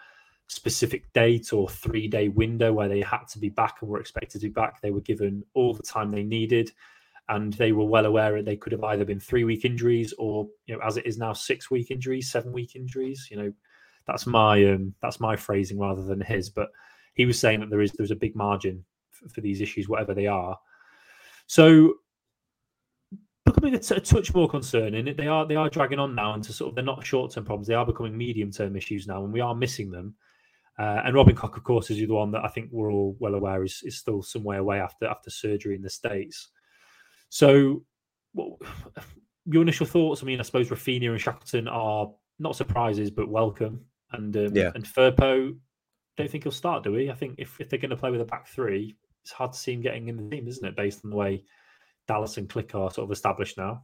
specific 0.53 1.11
date 1.13 1.53
or 1.53 1.67
three 1.67 2.07
day 2.07 2.29
window 2.29 2.71
where 2.71 2.88
they 2.88 3.01
had 3.01 3.27
to 3.29 3.39
be 3.39 3.50
back 3.50 3.77
and 3.81 3.89
were 3.89 4.00
expected 4.00 4.41
to 4.41 4.47
be 4.47 4.53
back. 4.53 4.81
They 4.81 4.91
were 4.91 5.01
given 5.01 5.44
all 5.53 5.73
the 5.73 5.83
time 5.83 6.11
they 6.11 6.23
needed. 6.23 6.71
And 7.29 7.53
they 7.53 7.71
were 7.71 7.85
well 7.85 8.05
aware 8.05 8.33
that 8.33 8.45
they 8.45 8.57
could 8.57 8.73
have 8.73 8.83
either 8.83 9.05
been 9.05 9.19
three 9.19 9.45
week 9.45 9.63
injuries 9.63 10.13
or, 10.17 10.47
you 10.65 10.75
know, 10.75 10.81
as 10.83 10.97
it 10.97 11.05
is 11.05 11.17
now, 11.17 11.31
six 11.31 11.71
week 11.71 11.89
injuries, 11.89 12.29
seven 12.29 12.51
week 12.51 12.75
injuries. 12.75 13.29
You 13.31 13.38
know, 13.38 13.53
that's 14.05 14.27
my 14.27 14.63
um, 14.65 14.94
that's 15.01 15.21
my 15.21 15.35
phrasing 15.38 15.79
rather 15.79 16.03
than 16.03 16.19
his. 16.19 16.50
But 16.50 16.69
he 17.13 17.25
was 17.25 17.39
saying 17.39 17.61
that 17.61 17.69
there 17.69 17.81
is 17.81 17.94
there's 17.94 18.11
a 18.11 18.15
big 18.15 18.35
margin 18.35 18.83
for, 19.11 19.29
for 19.29 19.41
these 19.41 19.61
issues, 19.61 19.88
whatever 19.88 20.13
they 20.13 20.27
are. 20.27 20.59
So 21.47 21.95
becoming 23.45 23.75
a, 23.75 23.79
t- 23.79 23.95
a 23.95 24.00
touch 24.00 24.33
more 24.33 24.50
concerning. 24.50 25.15
They 25.15 25.27
are 25.27 25.45
they 25.45 25.55
are 25.55 25.69
dragging 25.69 26.00
on 26.00 26.15
now 26.15 26.33
into 26.33 26.53
sort 26.53 26.69
of 26.69 26.75
they're 26.75 26.83
not 26.83 27.05
short 27.05 27.31
term 27.31 27.45
problems. 27.45 27.67
They 27.67 27.73
are 27.73 27.85
becoming 27.85 28.17
medium 28.17 28.51
term 28.51 28.75
issues 28.75 29.07
now, 29.07 29.23
and 29.23 29.33
we 29.33 29.41
are 29.41 29.55
missing 29.55 29.91
them. 29.91 30.15
Uh, 30.80 31.02
and 31.06 31.16
Robin 31.16 31.36
Koch, 31.36 31.56
of 31.56 31.64
course, 31.64 31.92
is 31.92 31.98
the 31.98 32.08
one 32.08 32.31
that 32.31 32.44
I 32.44 32.48
think 32.48 32.70
we're 32.72 32.92
all 32.92 33.16
well 33.20 33.36
aware 33.36 33.64
is, 33.64 33.81
is 33.84 33.98
still 33.98 34.24
some 34.24 34.44
way 34.44 34.58
away 34.58 34.80
after 34.80 35.06
after 35.06 35.30
surgery 35.30 35.75
in 35.75 35.81
the 35.81 35.90
states. 35.90 36.50
So, 37.30 37.84
well, 38.34 38.58
your 39.46 39.62
initial 39.62 39.86
thoughts? 39.86 40.24
I 40.24 40.25
mean, 40.25 40.40
I 40.40 40.44
suppose 40.44 40.70
Raphinha 40.70 41.12
and 41.12 41.22
Shackleton 41.22 41.68
are 41.68 42.12
not 42.40 42.56
surprises, 42.56 43.12
but 43.12 43.30
welcome. 43.30 43.81
And 44.12 44.36
um, 44.36 44.56
yeah. 44.56 44.72
and 44.74 44.86
Firpo, 44.86 45.56
don't 46.18 46.30
think 46.30 46.44
he'll 46.44 46.52
start, 46.52 46.84
do 46.84 46.92
we? 46.92 47.10
I 47.10 47.16
think 47.16 47.36
if, 47.38 47.60
if 47.60 47.70
they're 47.70 47.80
going 47.80 47.90
to 47.90 47.98
play 47.98 48.12
with 48.12 48.22
a 48.22 48.25
back 48.25 48.48
three, 48.48 48.96
it's 49.24 49.31
hard 49.31 49.54
to 49.54 49.58
see 49.58 49.74
him 49.74 49.81
getting 49.81 50.08
in 50.08 50.18
the 50.18 50.36
team, 50.36 50.48
isn't 50.48 50.66
it? 50.66 50.75
Based 50.75 51.04
on 51.04 51.12
the 51.12 51.16
way 51.18 51.44
Dallas 52.08 52.38
and 52.38 52.50
Klich 52.50 52.75
are 52.75 52.92
sort 52.92 53.06
of 53.06 53.12
established 53.12 53.58
now. 53.58 53.84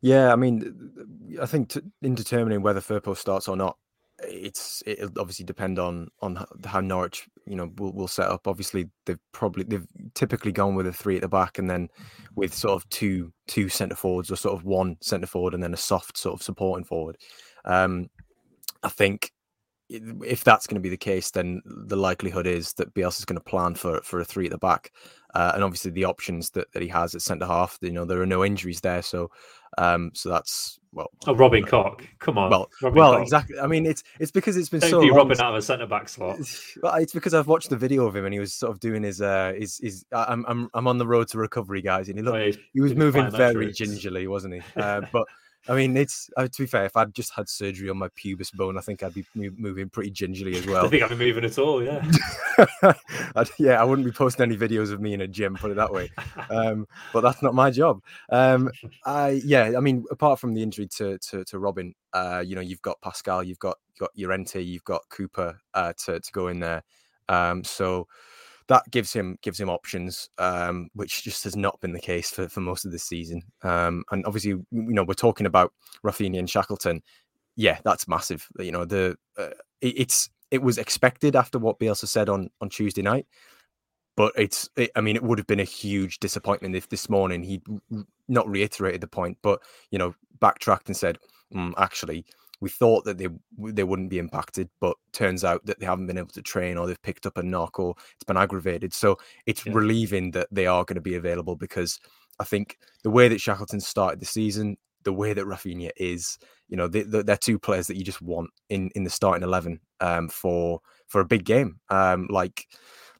Yeah, 0.00 0.32
I 0.32 0.36
mean, 0.36 1.38
I 1.40 1.46
think 1.46 1.70
to, 1.70 1.84
in 2.02 2.14
determining 2.14 2.62
whether 2.62 2.80
Firpo 2.80 3.16
starts 3.16 3.48
or 3.48 3.56
not, 3.56 3.76
it's 4.24 4.82
it'll 4.86 5.10
obviously 5.18 5.44
depend 5.44 5.78
on 5.78 6.08
on 6.20 6.44
how 6.64 6.80
Norwich 6.80 7.28
you 7.46 7.56
know 7.56 7.70
will, 7.76 7.92
will 7.92 8.08
set 8.08 8.28
up. 8.28 8.46
Obviously, 8.46 8.88
they've 9.06 9.18
probably 9.32 9.64
they've 9.64 9.86
typically 10.14 10.52
gone 10.52 10.74
with 10.74 10.86
a 10.86 10.92
three 10.92 11.16
at 11.16 11.22
the 11.22 11.28
back, 11.28 11.58
and 11.58 11.68
then 11.68 11.88
with 12.34 12.54
sort 12.54 12.74
of 12.74 12.88
two 12.90 13.32
two 13.46 13.68
centre 13.68 13.96
forwards 13.96 14.30
or 14.30 14.36
sort 14.36 14.54
of 14.54 14.64
one 14.64 14.96
centre 15.00 15.26
forward, 15.26 15.54
and 15.54 15.62
then 15.62 15.74
a 15.74 15.78
soft 15.78 16.16
sort 16.16 16.34
of 16.34 16.42
supporting 16.42 16.84
forward. 16.84 17.16
Um, 17.64 18.08
I 18.82 18.88
think 18.88 19.32
if 19.90 20.44
that's 20.44 20.66
going 20.66 20.76
to 20.76 20.80
be 20.80 20.88
the 20.88 20.96
case, 20.96 21.30
then 21.30 21.62
the 21.64 21.96
likelihood 21.96 22.46
is 22.46 22.72
that 22.74 22.94
Bielsa 22.94 23.18
is 23.18 23.24
going 23.24 23.38
to 23.38 23.44
plan 23.44 23.74
for 23.74 24.00
for 24.02 24.20
a 24.20 24.24
three 24.24 24.46
at 24.46 24.52
the 24.52 24.58
back, 24.58 24.92
uh, 25.34 25.52
and 25.54 25.64
obviously 25.64 25.90
the 25.90 26.04
options 26.04 26.50
that, 26.50 26.70
that 26.72 26.82
he 26.82 26.88
has 26.88 27.14
at 27.14 27.22
centre 27.22 27.46
half. 27.46 27.78
You 27.80 27.92
know, 27.92 28.04
there 28.04 28.22
are 28.22 28.26
no 28.26 28.44
injuries 28.44 28.80
there, 28.80 29.02
so 29.02 29.30
um, 29.78 30.10
so 30.14 30.28
that's 30.28 30.80
well. 30.92 31.10
Oh, 31.26 31.34
Robin 31.34 31.64
Koch, 31.64 32.02
come 32.18 32.38
on. 32.38 32.50
Well, 32.50 32.70
Robin 32.82 32.98
well, 32.98 33.12
Koch. 33.14 33.22
exactly. 33.22 33.58
I 33.58 33.66
mean, 33.66 33.86
it's 33.86 34.02
it's 34.18 34.30
because 34.30 34.56
it's 34.56 34.68
been 34.68 34.80
Don't 34.80 34.90
so. 34.90 35.00
Don't 35.00 35.14
Robin 35.14 35.40
out 35.40 35.52
of 35.52 35.58
a 35.58 35.62
centre 35.62 35.86
back 35.86 36.08
slot. 36.08 36.38
Well, 36.82 36.94
it's 36.94 37.12
because 37.12 37.34
I've 37.34 37.46
watched 37.46 37.70
the 37.70 37.76
video 37.76 38.06
of 38.06 38.16
him 38.16 38.24
and 38.24 38.32
he 38.32 38.40
was 38.40 38.54
sort 38.54 38.72
of 38.72 38.80
doing 38.80 39.02
his 39.02 39.20
uh 39.20 39.52
his 39.56 39.78
his. 39.78 40.04
I'm 40.12 40.44
I'm 40.48 40.70
I'm 40.74 40.86
on 40.86 40.98
the 40.98 41.06
road 41.06 41.28
to 41.28 41.38
recovery, 41.38 41.82
guys, 41.82 42.08
and 42.08 42.18
he 42.18 42.22
looked 42.22 42.56
oh, 42.56 42.60
he 42.72 42.80
was 42.80 42.94
moving 42.94 43.30
very 43.30 43.72
gingerly, 43.72 44.26
wasn't 44.26 44.54
he? 44.54 44.60
Uh, 44.80 45.02
but 45.12 45.26
I 45.68 45.74
mean, 45.74 45.96
it's 45.96 46.30
uh, 46.36 46.48
to 46.48 46.62
be 46.62 46.66
fair. 46.66 46.86
If 46.86 46.96
I'd 46.96 47.14
just 47.14 47.32
had 47.34 47.48
surgery 47.48 47.90
on 47.90 47.98
my 47.98 48.08
pubis 48.08 48.50
bone, 48.50 48.78
I 48.78 48.80
think 48.80 49.02
I'd 49.02 49.14
be 49.14 49.24
moving 49.34 49.90
pretty 49.90 50.10
gingerly 50.10 50.56
as 50.56 50.66
well. 50.66 50.86
I 50.86 50.88
think 50.88 51.02
I'd 51.02 51.10
be 51.10 51.16
moving 51.16 51.44
at 51.44 51.58
all. 51.58 51.82
Yeah. 51.82 52.04
yeah, 53.58 53.80
I 53.80 53.84
wouldn't 53.84 54.06
be 54.06 54.12
posting 54.12 54.44
any 54.44 54.56
videos 54.56 54.90
of 54.90 55.00
me 55.00 55.12
in 55.12 55.20
a 55.20 55.28
gym. 55.28 55.54
Put 55.56 55.70
it 55.70 55.76
that 55.76 55.92
way. 55.92 56.10
Um, 56.48 56.86
but 57.12 57.20
that's 57.20 57.42
not 57.42 57.54
my 57.54 57.70
job. 57.70 58.00
Um, 58.30 58.70
I 59.04 59.42
yeah. 59.44 59.72
I 59.76 59.80
mean, 59.80 60.04
apart 60.10 60.38
from 60.40 60.54
the 60.54 60.62
injury 60.62 60.86
to 60.96 61.18
to, 61.18 61.44
to 61.44 61.58
Robin, 61.58 61.94
uh, 62.14 62.42
you 62.44 62.54
know, 62.54 62.62
you've 62.62 62.82
got 62.82 63.00
Pascal, 63.02 63.42
you've 63.42 63.58
got 63.58 63.76
you've 63.88 64.00
got 64.00 64.10
Llorente, 64.16 64.62
you've 64.62 64.84
got 64.84 65.02
Cooper 65.10 65.60
uh, 65.74 65.92
to 66.04 66.20
to 66.20 66.32
go 66.32 66.48
in 66.48 66.60
there. 66.60 66.82
Um, 67.28 67.62
so 67.64 68.08
that 68.70 68.88
gives 68.92 69.12
him 69.12 69.36
gives 69.42 69.58
him 69.58 69.68
options, 69.68 70.30
um, 70.38 70.88
which 70.94 71.24
just 71.24 71.42
has 71.42 71.56
not 71.56 71.80
been 71.80 71.92
the 71.92 72.00
case 72.00 72.30
for, 72.30 72.48
for 72.48 72.60
most 72.60 72.84
of 72.84 72.92
the 72.92 73.00
season. 73.00 73.42
Um, 73.62 74.04
and 74.12 74.24
obviously, 74.26 74.50
you 74.50 74.64
know, 74.70 75.02
we're 75.02 75.14
talking 75.14 75.46
about 75.46 75.72
Raphinha 76.06 76.38
and 76.38 76.48
Shackleton. 76.48 77.02
Yeah, 77.56 77.78
that's 77.84 78.06
massive. 78.06 78.46
You 78.60 78.70
know, 78.70 78.84
the 78.84 79.16
uh, 79.36 79.48
it, 79.80 79.94
it's 79.98 80.30
it 80.52 80.62
was 80.62 80.78
expected 80.78 81.34
after 81.34 81.58
what 81.58 81.80
Bielsa 81.80 82.06
said 82.06 82.28
on 82.28 82.48
on 82.60 82.68
Tuesday 82.68 83.02
night, 83.02 83.26
but 84.16 84.32
it's 84.36 84.70
it, 84.76 84.92
I 84.94 85.00
mean, 85.00 85.16
it 85.16 85.24
would 85.24 85.38
have 85.38 85.48
been 85.48 85.58
a 85.58 85.64
huge 85.64 86.20
disappointment 86.20 86.76
if 86.76 86.88
this 86.88 87.10
morning 87.10 87.42
he 87.42 87.60
not 88.28 88.48
reiterated 88.48 89.00
the 89.00 89.08
point, 89.08 89.38
but 89.42 89.60
you 89.90 89.98
know, 89.98 90.14
backtracked 90.38 90.86
and 90.86 90.96
said, 90.96 91.18
mm, 91.52 91.74
actually, 91.76 92.24
we 92.60 92.68
thought 92.68 93.04
that 93.04 93.18
they 93.18 93.28
they 93.58 93.84
wouldn't 93.84 94.10
be 94.10 94.18
impacted, 94.18 94.68
but 94.80 94.96
turns 95.12 95.44
out 95.44 95.64
that 95.66 95.80
they 95.80 95.86
haven't 95.86 96.06
been 96.06 96.18
able 96.18 96.28
to 96.28 96.42
train 96.42 96.76
or 96.76 96.86
they've 96.86 97.02
picked 97.02 97.26
up 97.26 97.38
a 97.38 97.42
knock 97.42 97.78
or 97.78 97.94
it's 98.14 98.24
been 98.24 98.36
aggravated. 98.36 98.92
So 98.92 99.18
it's 99.46 99.64
yeah. 99.64 99.72
relieving 99.74 100.30
that 100.32 100.48
they 100.50 100.66
are 100.66 100.84
going 100.84 100.96
to 100.96 101.00
be 101.00 101.14
available 101.14 101.56
because 101.56 101.98
I 102.38 102.44
think 102.44 102.78
the 103.02 103.10
way 103.10 103.28
that 103.28 103.40
Shackleton 103.40 103.80
started 103.80 104.20
the 104.20 104.26
season, 104.26 104.76
the 105.04 105.12
way 105.12 105.32
that 105.32 105.46
Raphinha 105.46 105.90
is, 105.96 106.38
you 106.68 106.76
know, 106.76 106.86
they, 106.86 107.02
they're 107.02 107.36
two 107.36 107.58
players 107.58 107.86
that 107.86 107.96
you 107.96 108.04
just 108.04 108.22
want 108.22 108.50
in 108.68 108.90
in 108.94 109.04
the 109.04 109.10
starting 109.10 109.42
eleven 109.42 109.80
um, 110.00 110.28
for 110.28 110.80
for 111.08 111.20
a 111.20 111.26
big 111.26 111.44
game 111.44 111.80
um, 111.88 112.26
like 112.30 112.66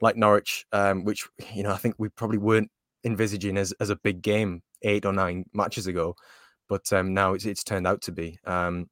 like 0.03 0.17
Norwich, 0.17 0.67
um, 0.73 1.05
which 1.05 1.27
you 1.55 1.63
know 1.63 1.73
I 1.73 1.77
think 1.77 1.95
we 1.99 2.09
probably 2.11 2.39
weren't 2.39 2.71
envisaging 3.05 3.57
as 3.57 3.73
as 3.81 3.89
a 3.89 3.97
big 3.97 4.21
game 4.21 4.63
eight 4.83 5.07
or 5.07 5.13
nine 5.13 5.45
matches 5.53 5.87
ago 5.87 6.15
but 6.71 6.91
um, 6.93 7.13
now 7.13 7.35
it's 7.35 7.45
it's 7.45 7.65
turned 7.65 7.87
out 7.87 8.01
to 8.01 8.13
be. 8.13 8.39
Um, 8.47 8.89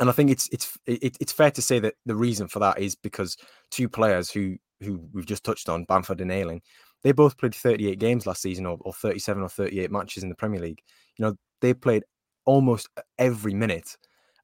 and 0.00 0.08
I 0.08 0.12
think 0.12 0.30
it's 0.30 0.48
it's 0.52 0.78
it, 0.86 1.16
it's 1.20 1.32
fair 1.32 1.50
to 1.50 1.62
say 1.62 1.78
that 1.80 1.94
the 2.06 2.14
reason 2.14 2.48
for 2.48 2.58
that 2.60 2.78
is 2.78 2.94
because 2.94 3.36
two 3.70 3.88
players 3.88 4.30
who 4.30 4.56
who 4.80 5.00
we've 5.12 5.26
just 5.26 5.44
touched 5.44 5.68
on, 5.68 5.84
Bamford 5.84 6.20
and 6.20 6.30
Ayling, 6.30 6.62
they 7.02 7.12
both 7.12 7.36
played 7.36 7.54
38 7.54 7.98
games 7.98 8.26
last 8.26 8.42
season, 8.42 8.66
or, 8.66 8.78
or 8.82 8.92
37 8.92 9.42
or 9.42 9.48
38 9.48 9.90
matches 9.90 10.22
in 10.22 10.28
the 10.28 10.34
Premier 10.34 10.60
League. 10.60 10.80
You 11.16 11.24
know, 11.24 11.36
they 11.60 11.74
played 11.74 12.04
almost 12.44 12.88
every 13.18 13.54
minute, 13.54 13.96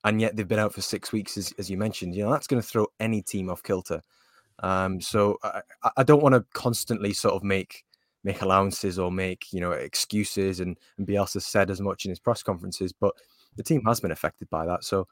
and 0.04 0.20
yet 0.20 0.34
they've 0.34 0.48
been 0.48 0.58
out 0.58 0.74
for 0.74 0.82
six 0.82 1.12
weeks, 1.12 1.36
as, 1.36 1.52
as 1.58 1.70
you 1.70 1.76
mentioned. 1.76 2.14
You 2.14 2.24
know, 2.24 2.32
that's 2.32 2.48
going 2.48 2.60
to 2.60 2.68
throw 2.68 2.86
any 2.98 3.22
team 3.22 3.48
off 3.48 3.62
kilter. 3.62 4.02
Um, 4.60 5.00
so 5.00 5.38
I, 5.42 5.62
I 5.96 6.02
don't 6.02 6.22
want 6.22 6.34
to 6.34 6.44
constantly 6.52 7.12
sort 7.12 7.34
of 7.34 7.42
make 7.42 7.84
make 8.22 8.40
allowances 8.40 8.98
or 8.98 9.12
make 9.12 9.52
you 9.52 9.60
know 9.60 9.72
excuses, 9.72 10.60
and 10.60 10.78
and 10.98 11.06
Bielsa 11.06 11.42
said 11.42 11.70
as 11.70 11.80
much 11.80 12.04
in 12.04 12.10
his 12.10 12.20
press 12.20 12.42
conferences, 12.42 12.92
but 12.92 13.14
the 13.56 13.62
team 13.62 13.82
has 13.86 14.00
been 14.00 14.10
affected 14.10 14.50
by 14.50 14.66
that. 14.66 14.84
So 14.84 15.06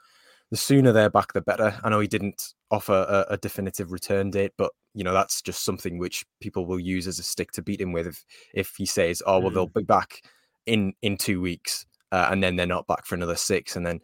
the 0.53 0.59
sooner 0.59 0.93
they're 0.93 1.09
back, 1.09 1.33
the 1.33 1.41
better. 1.41 1.75
I 1.83 1.89
know 1.89 2.01
he 2.01 2.07
didn't 2.07 2.53
offer 2.71 2.93
a, 2.93 3.33
a, 3.33 3.39
definitive 3.39 3.91
return 3.91 4.31
date, 4.31 4.53
but 4.59 4.71
you 4.93 5.03
know 5.03 5.15
that's 5.15 5.41
just 5.41 5.65
something 5.65 5.97
which 5.97 6.27
people 6.43 6.67
will 6.67 6.79
use 6.79 7.09
as 7.09 7.19
a 7.19 7.23
stick 7.23 7.53
to 7.53 7.63
beat 7.63 7.81
him 7.81 7.91
with. 7.91 8.07
If 8.07 8.23
if 8.53 8.75
he 8.77 8.85
says, 8.85 9.23
"Oh 9.27 9.39
well, 9.39 9.51
mm. 9.51 9.55
they'll 9.55 9.67
be 9.69 9.83
back 9.83 10.21
in 10.67 10.93
in 11.01 11.17
two 11.17 11.41
weeks," 11.41 11.87
uh, 12.13 12.29
and 12.31 12.43
then 12.43 12.57
they're 12.57 12.67
not 12.67 12.87
back 12.87 13.07
for 13.07 13.15
another 13.15 13.35
six, 13.35 13.77
and 13.77 13.87
then 13.87 13.99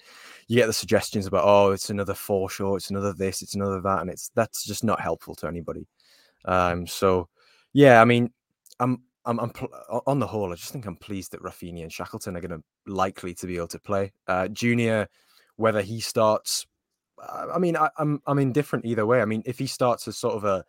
you 0.46 0.56
get 0.56 0.68
the 0.68 0.72
suggestions 0.72 1.26
about, 1.26 1.44
"Oh, 1.44 1.72
it's 1.72 1.90
another 1.90 2.14
four 2.14 2.48
short, 2.48 2.80
it's 2.80 2.88
another 2.88 3.12
this, 3.12 3.42
it's 3.42 3.54
another 3.54 3.82
that," 3.82 4.00
and 4.00 4.08
it's 4.08 4.30
that's 4.34 4.64
just 4.64 4.82
not 4.82 5.02
helpful 5.02 5.34
to 5.34 5.48
anybody. 5.48 5.86
Um, 6.46 6.86
so 6.86 7.28
yeah, 7.74 8.00
I 8.00 8.06
mean, 8.06 8.32
I'm 8.80 9.02
I'm, 9.26 9.38
I'm 9.38 9.50
pl- 9.50 10.02
on 10.06 10.18
the 10.18 10.26
whole, 10.26 10.50
I 10.50 10.54
just 10.54 10.72
think 10.72 10.86
I'm 10.86 10.96
pleased 10.96 11.32
that 11.32 11.42
Raphinha 11.42 11.82
and 11.82 11.92
Shackleton 11.92 12.38
are 12.38 12.40
going 12.40 12.58
to 12.58 12.64
likely 12.90 13.34
to 13.34 13.46
be 13.46 13.58
able 13.58 13.68
to 13.68 13.78
play. 13.78 14.12
Uh, 14.26 14.48
Junior 14.48 15.06
whether 15.58 15.82
he 15.82 16.00
starts, 16.00 16.66
I 17.20 17.58
mean, 17.58 17.76
I, 17.76 17.86
am 17.86 17.90
I'm, 17.98 18.22
I'm 18.26 18.38
indifferent 18.38 18.86
either 18.86 19.04
way. 19.04 19.20
I 19.20 19.24
mean, 19.24 19.42
if 19.44 19.58
he 19.58 19.66
starts 19.66 20.08
as 20.08 20.16
sort 20.16 20.36
of 20.36 20.44
a 20.44 20.64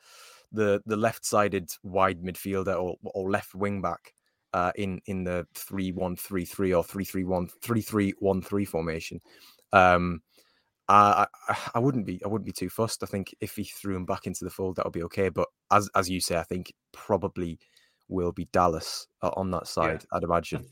the 0.52 0.82
the 0.88 0.98
left-sided 0.98 1.70
wide 1.84 2.24
midfielder 2.24 2.76
or 2.76 2.96
or 3.04 3.30
left 3.30 3.54
wing 3.54 3.82
back 3.82 4.14
uh, 4.54 4.72
in 4.76 5.00
in 5.06 5.24
the 5.24 5.46
three 5.54 5.92
one 5.92 6.16
three 6.16 6.44
three 6.44 6.74
or 6.74 6.84
three 6.84 7.06
three 7.06 7.24
one 7.24 7.48
three 7.62 7.82
three 7.82 8.14
one 8.18 8.42
three 8.42 8.66
formation, 8.66 9.20
um, 9.74 10.22
I, 10.88 11.28
I, 11.48 11.58
I 11.76 11.80
wouldn't 11.80 12.08
be 12.08 12.20
I 12.26 12.28
wouldn't 12.28 12.48
be 12.48 12.52
too 12.52 12.70
fussed. 12.70 13.04
I 13.04 13.06
think 13.06 13.34
if 13.42 13.56
he 13.56 13.64
threw 13.64 13.96
him 13.96 14.06
back 14.06 14.26
into 14.26 14.44
the 14.44 14.50
fold, 14.50 14.78
that 14.78 14.86
would 14.86 14.94
be 14.94 15.04
okay. 15.04 15.30
But 15.30 15.48
as 15.72 15.88
as 15.96 16.10
you 16.10 16.20
say, 16.20 16.38
I 16.38 16.44
think 16.44 16.74
probably 16.92 17.60
will 18.08 18.32
be 18.32 18.46
Dallas 18.52 19.08
uh, 19.22 19.30
on 19.36 19.52
that 19.52 19.68
side. 19.68 20.04
Yeah. 20.12 20.18
I'd 20.18 20.24
imagine. 20.24 20.66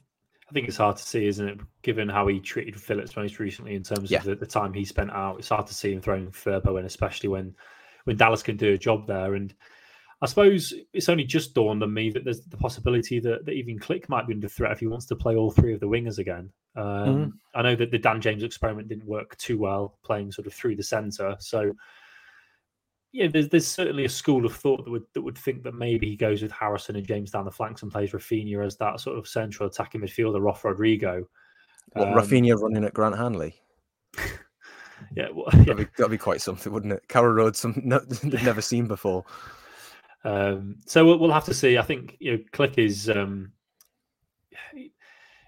I 0.50 0.54
think 0.54 0.68
it's 0.68 0.77
hard 0.77 0.96
to 0.98 1.04
see, 1.04 1.27
isn't 1.27 1.48
it? 1.48 1.60
Given 1.82 2.08
how 2.08 2.27
he 2.27 2.39
treated 2.39 2.80
Phillips 2.80 3.18
most 3.18 3.39
recently 3.39 3.75
in 3.75 3.84
terms 3.84 4.10
yeah. 4.10 4.20
of 4.20 4.25
the, 4.25 4.36
the, 4.36 4.46
time 4.46 4.74
he 4.74 4.86
spent 4.86 5.12
out, 5.12 5.39
it's 5.39 5.50
hard 5.50 5.68
to 5.68 5.74
see 5.74 5.92
him 5.92 6.01
throwing 6.01 6.32
Firpo 6.32 6.80
in, 6.80 6.86
especially 6.86 7.30
when 7.30 7.54
when 8.06 8.16
Dallas 8.16 8.44
can 8.44 8.56
do 8.56 8.74
a 8.74 8.77
job 8.77 9.08
there. 9.08 9.36
And 9.36 9.54
I 10.22 10.25
suppose 10.25 10.74
it's 10.94 11.10
only 11.10 11.25
just 11.25 11.54
dawned 11.54 11.84
on 11.84 11.94
me 11.94 12.10
that 12.12 12.24
there's 12.24 12.42
the 12.42 12.56
possibility 12.56 13.20
that, 13.20 13.46
that 13.46 13.51
even 13.51 13.77
Klich 13.77 14.08
might 14.08 14.25
be 14.25 14.34
under 14.34 14.48
threat 14.48 14.72
if 14.72 14.80
he 14.80 14.88
wants 14.88 15.06
to 15.08 15.16
play 15.16 15.36
all 15.36 15.51
three 15.51 15.74
of 15.74 15.82
the 15.82 15.88
wingers 15.88 16.18
again. 16.18 16.50
Um, 16.75 16.86
mm 16.86 17.32
I 17.54 17.63
know 17.63 17.75
that 17.75 17.89
the 17.89 17.98
Dan 17.98 18.22
James 18.22 18.44
experiment 18.44 18.88
didn't 18.88 19.08
work 19.08 19.36
too 19.38 19.58
well, 19.58 19.98
playing 20.04 20.32
sort 20.32 20.46
of 20.46 20.54
through 20.54 20.75
the 20.75 20.84
centre. 20.84 21.36
So 21.39 21.74
yeah, 23.12 23.28
there's 23.28 23.50
there's 23.50 23.68
certainly 23.68 24.06
a 24.06 24.10
school 24.10 24.46
of 24.46 24.56
thought 24.56 24.84
that 24.84 24.92
would 24.92 25.06
that 25.14 25.22
would 25.22 25.38
think 25.38 25.64
that 25.64 25.74
maybe 25.74 26.08
he 26.08 26.16
goes 26.16 26.42
with 26.42 26.52
Harrison 26.52 26.96
and 26.96 27.08
James 27.08 27.32
down 27.32 27.46
the 27.46 27.52
flanks 27.52 27.82
and 27.84 27.92
plays 27.92 28.12
Raphinha 28.12 28.66
as 28.66 28.78
that 28.78 29.00
sort 29.00 29.18
of 29.18 29.28
central 29.28 29.70
attacking 29.70 30.02
midfielder 30.02 30.50
off 30.50 30.66
Rodrigo. 30.66 31.28
What 31.94 32.10
um, 32.10 32.14
Raphinha 32.14 32.60
running 32.60 32.84
at 32.84 32.94
Grant 32.94 33.18
Hanley? 33.18 33.56
yeah, 35.16 35.28
well, 35.34 35.46
yeah. 35.54 35.60
That'd, 35.60 35.78
be, 35.78 35.88
that'd 35.98 36.12
be 36.12 36.18
quite 36.18 36.42
something, 36.42 36.72
wouldn't 36.72 36.94
it? 36.94 37.08
Carrow 37.08 37.32
Road, 37.32 37.56
some 37.56 37.82
no, 37.84 38.00
they've 38.00 38.44
never 38.44 38.62
seen 38.62 38.88
before. 38.88 39.26
Um, 40.24 40.76
so 40.86 41.06
we'll, 41.06 41.20
we'll, 41.20 41.32
have 41.32 41.46
to 41.46 41.54
see. 41.54 41.78
I 41.78 41.84
think 41.84 42.18
you 42.20 42.34
know, 42.34 42.44
Klich 42.52 42.78
is 42.78 43.10
um, 43.10 43.54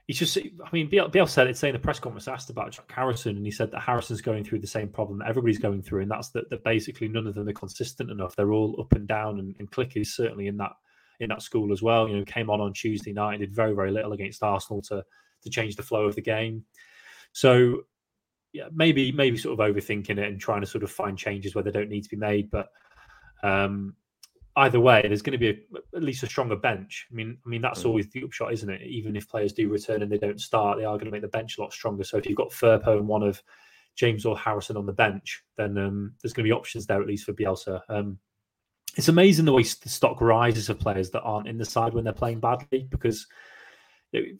he's 0.09 0.17
just, 0.17 0.39
I 0.39 0.69
mean, 0.73 0.89
Biel, 0.89 1.27
said 1.27 1.45
it, 1.45 1.55
saying 1.55 1.73
the 1.73 1.79
press 1.79 1.99
conference 1.99 2.27
asked 2.27 2.49
about 2.49 2.71
Jack 2.71 2.91
Harrison, 2.91 3.37
and 3.37 3.45
he 3.45 3.51
said 3.51 3.69
that 3.69 3.81
Harrison's 3.81 4.21
going 4.21 4.43
through 4.43 4.57
the 4.57 4.65
same 4.65 4.87
problem 4.89 5.19
that 5.19 5.27
everybody's 5.27 5.59
going 5.59 5.83
through, 5.83 6.01
and 6.01 6.09
that's 6.09 6.29
that, 6.29 6.49
that 6.49 6.63
basically 6.63 7.07
none 7.07 7.27
of 7.27 7.35
them 7.35 7.47
are 7.47 7.53
consistent 7.53 8.09
enough. 8.09 8.35
They're 8.35 8.51
all 8.51 8.75
up 8.81 8.91
and 8.93 9.07
down, 9.07 9.37
and, 9.37 9.55
and 9.59 9.69
Klich 9.69 9.95
is 9.95 10.15
certainly 10.15 10.47
in 10.47 10.57
that 10.57 10.71
in 11.19 11.29
that 11.29 11.43
school 11.43 11.71
as 11.71 11.83
well. 11.83 12.09
You 12.09 12.17
know, 12.17 12.25
came 12.25 12.49
on 12.49 12.59
on 12.59 12.73
Tuesday 12.73 13.13
night 13.13 13.33
and 13.35 13.41
did 13.41 13.51
very 13.51 13.75
very 13.75 13.91
little 13.91 14.13
against 14.13 14.41
Arsenal 14.41 14.81
to 14.83 15.05
to 15.43 15.49
change 15.51 15.75
the 15.75 15.83
flow 15.83 16.05
of 16.05 16.15
the 16.15 16.23
game. 16.23 16.65
So 17.31 17.83
yeah, 18.51 18.69
maybe 18.73 19.11
maybe 19.11 19.37
sort 19.37 19.59
of 19.59 19.75
overthinking 19.75 20.17
it 20.17 20.27
and 20.27 20.41
trying 20.41 20.61
to 20.61 20.67
sort 20.67 20.83
of 20.83 20.89
find 20.89 21.19
changes 21.19 21.53
where 21.53 21.63
they 21.63 21.69
don't 21.69 21.89
need 21.89 22.03
to 22.05 22.09
be 22.09 22.17
made, 22.17 22.49
but. 22.49 22.69
Um, 23.43 23.95
either 24.59 24.79
way, 24.79 25.01
there's 25.03 25.21
going 25.21 25.37
to 25.37 25.37
be 25.37 25.49
a, 25.49 25.97
at 25.97 26.03
least 26.03 26.23
a 26.23 26.27
stronger 26.27 26.55
bench. 26.55 27.07
I 27.11 27.15
mean, 27.15 27.37
I 27.45 27.49
mean 27.49 27.61
that's 27.61 27.83
mm. 27.83 27.85
always 27.85 28.09
the 28.09 28.23
upshot, 28.23 28.53
isn't 28.53 28.69
it? 28.69 28.81
Even 28.81 29.15
if 29.15 29.29
players 29.29 29.53
do 29.53 29.69
return 29.69 30.01
and 30.01 30.11
they 30.11 30.17
don't 30.17 30.41
start, 30.41 30.77
they 30.77 30.85
are 30.85 30.95
going 30.95 31.05
to 31.05 31.11
make 31.11 31.21
the 31.21 31.27
bench 31.27 31.57
a 31.57 31.61
lot 31.61 31.73
stronger. 31.73 32.03
So 32.03 32.17
if 32.17 32.25
you've 32.25 32.37
got 32.37 32.51
Firpo 32.51 32.97
and 32.97 33.07
one 33.07 33.23
of 33.23 33.41
James 33.95 34.25
or 34.25 34.37
Harrison 34.37 34.77
on 34.77 34.85
the 34.85 34.93
bench, 34.93 35.43
then 35.57 35.77
um, 35.77 36.13
there's 36.21 36.33
going 36.33 36.43
to 36.43 36.49
be 36.49 36.53
options 36.53 36.85
there 36.85 37.01
at 37.01 37.07
least 37.07 37.25
for 37.25 37.33
Bielsa. 37.33 37.81
Um, 37.89 38.17
it's 38.95 39.07
amazing 39.07 39.45
the 39.45 39.53
way 39.53 39.63
the 39.63 39.89
stock 39.89 40.19
rises 40.19 40.69
of 40.69 40.79
players 40.79 41.09
that 41.11 41.21
aren't 41.21 41.47
in 41.47 41.57
the 41.57 41.65
side 41.65 41.93
when 41.93 42.03
they're 42.03 42.13
playing 42.13 42.39
badly 42.39 42.87
because. 42.89 43.27
It, 44.13 44.37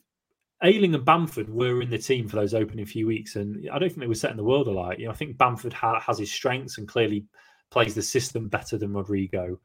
Ayling 0.62 0.94
and 0.94 1.06
Bamford 1.06 1.48
were 1.48 1.80
in 1.80 1.88
the 1.88 1.96
team 1.96 2.28
for 2.28 2.36
those 2.36 2.52
opening 2.52 2.84
few 2.84 3.06
weeks, 3.06 3.36
and 3.36 3.66
I 3.72 3.78
don't 3.78 3.88
think 3.88 4.00
they 4.00 4.06
were 4.06 4.14
setting 4.14 4.36
the 4.36 4.44
world 4.44 4.68
alight. 4.68 4.98
You 4.98 5.06
know, 5.06 5.10
I 5.10 5.14
think 5.14 5.38
Bamford 5.38 5.72
ha- 5.72 6.00
has 6.00 6.18
his 6.18 6.30
strengths 6.30 6.76
and 6.76 6.86
clearly 6.86 7.24
plays 7.70 7.94
the 7.94 8.02
system 8.02 8.48
better 8.48 8.76
than 8.76 8.92
Rodrigo 8.92 9.58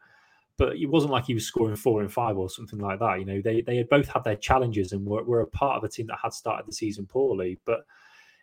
but 0.57 0.75
it 0.77 0.87
wasn't 0.87 1.11
like 1.11 1.25
he 1.25 1.33
was 1.33 1.45
scoring 1.45 1.75
four 1.75 2.01
and 2.01 2.11
five 2.11 2.37
or 2.37 2.49
something 2.49 2.79
like 2.79 2.99
that. 2.99 3.19
You 3.19 3.25
know, 3.25 3.41
they 3.41 3.61
they 3.61 3.77
had 3.77 3.89
both 3.89 4.07
had 4.07 4.23
their 4.23 4.35
challenges 4.35 4.91
and 4.91 5.05
were, 5.05 5.23
were 5.23 5.41
a 5.41 5.47
part 5.47 5.77
of 5.77 5.83
a 5.83 5.89
team 5.89 6.07
that 6.07 6.19
had 6.21 6.33
started 6.33 6.67
the 6.67 6.73
season 6.73 7.05
poorly. 7.05 7.59
But 7.65 7.85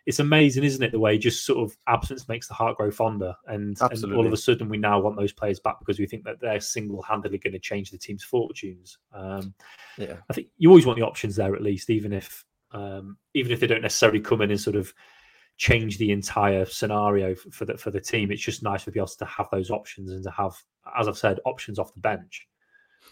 it's 0.05 0.19
amazing, 0.19 0.63
isn't 0.63 0.83
it, 0.83 0.91
the 0.91 0.99
way 0.99 1.17
just 1.17 1.45
sort 1.45 1.63
of 1.63 1.77
absence 1.87 2.27
makes 2.27 2.47
the 2.47 2.53
heart 2.53 2.77
grow 2.77 2.91
fonder, 2.91 3.33
and, 3.47 3.77
and 3.79 4.13
all 4.13 4.27
of 4.27 4.33
a 4.33 4.37
sudden 4.37 4.67
we 4.67 4.77
now 4.77 4.99
want 4.99 5.15
those 5.15 5.31
players 5.31 5.59
back 5.59 5.79
because 5.79 5.97
we 5.97 6.05
think 6.05 6.25
that 6.25 6.41
they're 6.41 6.59
single 6.59 7.01
handedly 7.01 7.37
going 7.37 7.53
to 7.53 7.59
change 7.59 7.89
the 7.89 7.97
team's 7.97 8.23
fortunes. 8.23 8.97
Um, 9.13 9.53
yeah, 9.97 10.17
I 10.29 10.33
think 10.33 10.47
you 10.57 10.69
always 10.69 10.85
want 10.85 10.99
the 10.99 11.05
options 11.05 11.35
there 11.35 11.55
at 11.55 11.61
least, 11.61 11.89
even 11.89 12.11
if 12.11 12.45
um, 12.71 13.17
even 13.33 13.51
if 13.51 13.59
they 13.59 13.67
don't 13.67 13.81
necessarily 13.81 14.19
come 14.19 14.41
in 14.41 14.51
and 14.51 14.59
sort 14.59 14.75
of 14.75 14.93
change 15.57 15.97
the 15.97 16.11
entire 16.11 16.65
scenario 16.65 17.35
for 17.35 17.65
the 17.65 17.77
for 17.77 17.91
the 17.91 18.01
team. 18.01 18.31
It's 18.31 18.41
just 18.41 18.63
nice 18.63 18.83
for 18.83 18.91
able 18.95 19.07
to 19.07 19.25
have 19.25 19.47
those 19.51 19.69
options 19.69 20.11
and 20.11 20.23
to 20.23 20.31
have, 20.31 20.55
as 20.97 21.07
I've 21.07 21.17
said, 21.17 21.39
options 21.45 21.79
off 21.79 21.93
the 21.93 21.99
bench. 21.99 22.47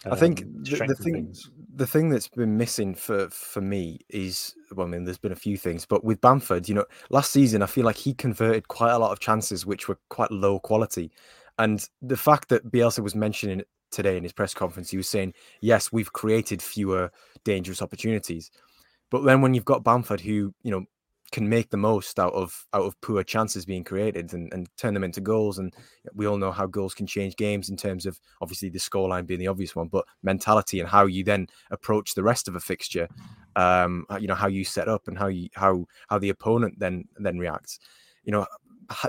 Um, 0.04 0.12
I 0.12 0.16
think 0.16 0.42
um, 0.42 0.64
the, 0.64 0.76
the 0.86 0.94
thing 0.94 1.14
things. 1.14 1.50
the 1.74 1.86
thing 1.86 2.08
that's 2.08 2.28
been 2.28 2.56
missing 2.56 2.94
for 2.94 3.28
for 3.30 3.60
me 3.60 4.00
is 4.08 4.54
well, 4.74 4.86
I 4.86 4.90
mean, 4.90 5.04
there's 5.04 5.18
been 5.18 5.32
a 5.32 5.36
few 5.36 5.56
things, 5.56 5.86
but 5.86 6.02
with 6.02 6.20
Bamford, 6.20 6.68
you 6.68 6.74
know, 6.74 6.84
last 7.10 7.30
season 7.30 7.62
I 7.62 7.66
feel 7.66 7.84
like 7.84 7.96
he 7.96 8.14
converted 8.14 8.68
quite 8.68 8.92
a 8.92 8.98
lot 8.98 9.12
of 9.12 9.20
chances 9.20 9.66
which 9.66 9.88
were 9.88 9.98
quite 10.08 10.30
low 10.30 10.58
quality, 10.58 11.12
and 11.58 11.88
the 12.00 12.16
fact 12.16 12.48
that 12.48 12.70
Bielsa 12.70 13.00
was 13.00 13.14
mentioning 13.14 13.60
it 13.60 13.68
today 13.90 14.16
in 14.16 14.22
his 14.22 14.32
press 14.32 14.54
conference, 14.54 14.90
he 14.90 14.96
was 14.96 15.08
saying, 15.08 15.34
"Yes, 15.60 15.92
we've 15.92 16.12
created 16.12 16.62
fewer 16.62 17.12
dangerous 17.44 17.82
opportunities." 17.82 18.50
But 19.10 19.24
then 19.24 19.42
when 19.42 19.52
you've 19.52 19.66
got 19.66 19.84
Bamford, 19.84 20.20
who 20.20 20.54
you 20.62 20.70
know 20.70 20.84
can 21.32 21.48
make 21.48 21.70
the 21.70 21.76
most 21.76 22.20
out 22.20 22.34
of 22.34 22.66
out 22.74 22.84
of 22.84 23.00
poor 23.00 23.24
chances 23.24 23.64
being 23.64 23.82
created 23.82 24.32
and, 24.34 24.52
and 24.52 24.68
turn 24.76 24.94
them 24.94 25.02
into 25.02 25.20
goals. 25.20 25.58
And 25.58 25.74
we 26.14 26.26
all 26.26 26.36
know 26.36 26.52
how 26.52 26.66
goals 26.66 26.94
can 26.94 27.06
change 27.06 27.36
games 27.36 27.70
in 27.70 27.76
terms 27.76 28.06
of 28.06 28.20
obviously 28.40 28.68
the 28.68 28.78
scoreline 28.78 29.26
being 29.26 29.40
the 29.40 29.48
obvious 29.48 29.74
one, 29.74 29.88
but 29.88 30.04
mentality 30.22 30.78
and 30.78 30.88
how 30.88 31.06
you 31.06 31.24
then 31.24 31.48
approach 31.70 32.14
the 32.14 32.22
rest 32.22 32.46
of 32.48 32.54
a 32.54 32.60
fixture. 32.60 33.08
Um, 33.56 34.06
you 34.20 34.28
know 34.28 34.34
how 34.34 34.46
you 34.46 34.64
set 34.64 34.88
up 34.88 35.08
and 35.08 35.18
how 35.18 35.28
you 35.28 35.48
how 35.54 35.86
how 36.08 36.18
the 36.18 36.28
opponent 36.28 36.78
then 36.78 37.08
then 37.16 37.38
reacts. 37.38 37.80
You 38.24 38.32
know, 38.32 38.46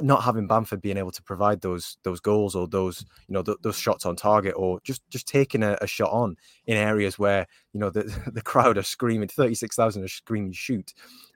not 0.01 0.23
having 0.23 0.47
Bamford 0.47 0.81
being 0.81 0.97
able 0.97 1.11
to 1.11 1.23
provide 1.23 1.61
those 1.61 1.97
those 2.03 2.19
goals 2.19 2.55
or 2.55 2.67
those 2.67 3.05
you 3.27 3.33
know 3.33 3.43
th- 3.43 3.57
those 3.61 3.77
shots 3.77 4.05
on 4.05 4.15
target 4.15 4.53
or 4.55 4.79
just 4.83 5.01
just 5.09 5.27
taking 5.27 5.63
a, 5.63 5.77
a, 5.81 5.87
shot 5.87 6.11
on 6.11 6.35
in 6.67 6.77
areas 6.77 7.19
where 7.19 7.47
you 7.73 7.79
know 7.79 7.89
the 7.89 8.03
the 8.33 8.41
crowd 8.41 8.77
are 8.77 8.83
screaming 8.83 9.27
thirty 9.27 9.55
six 9.55 9.75
thousand 9.75 10.03
are 10.03 10.07
screaming 10.07 10.51
shoot 10.51 10.93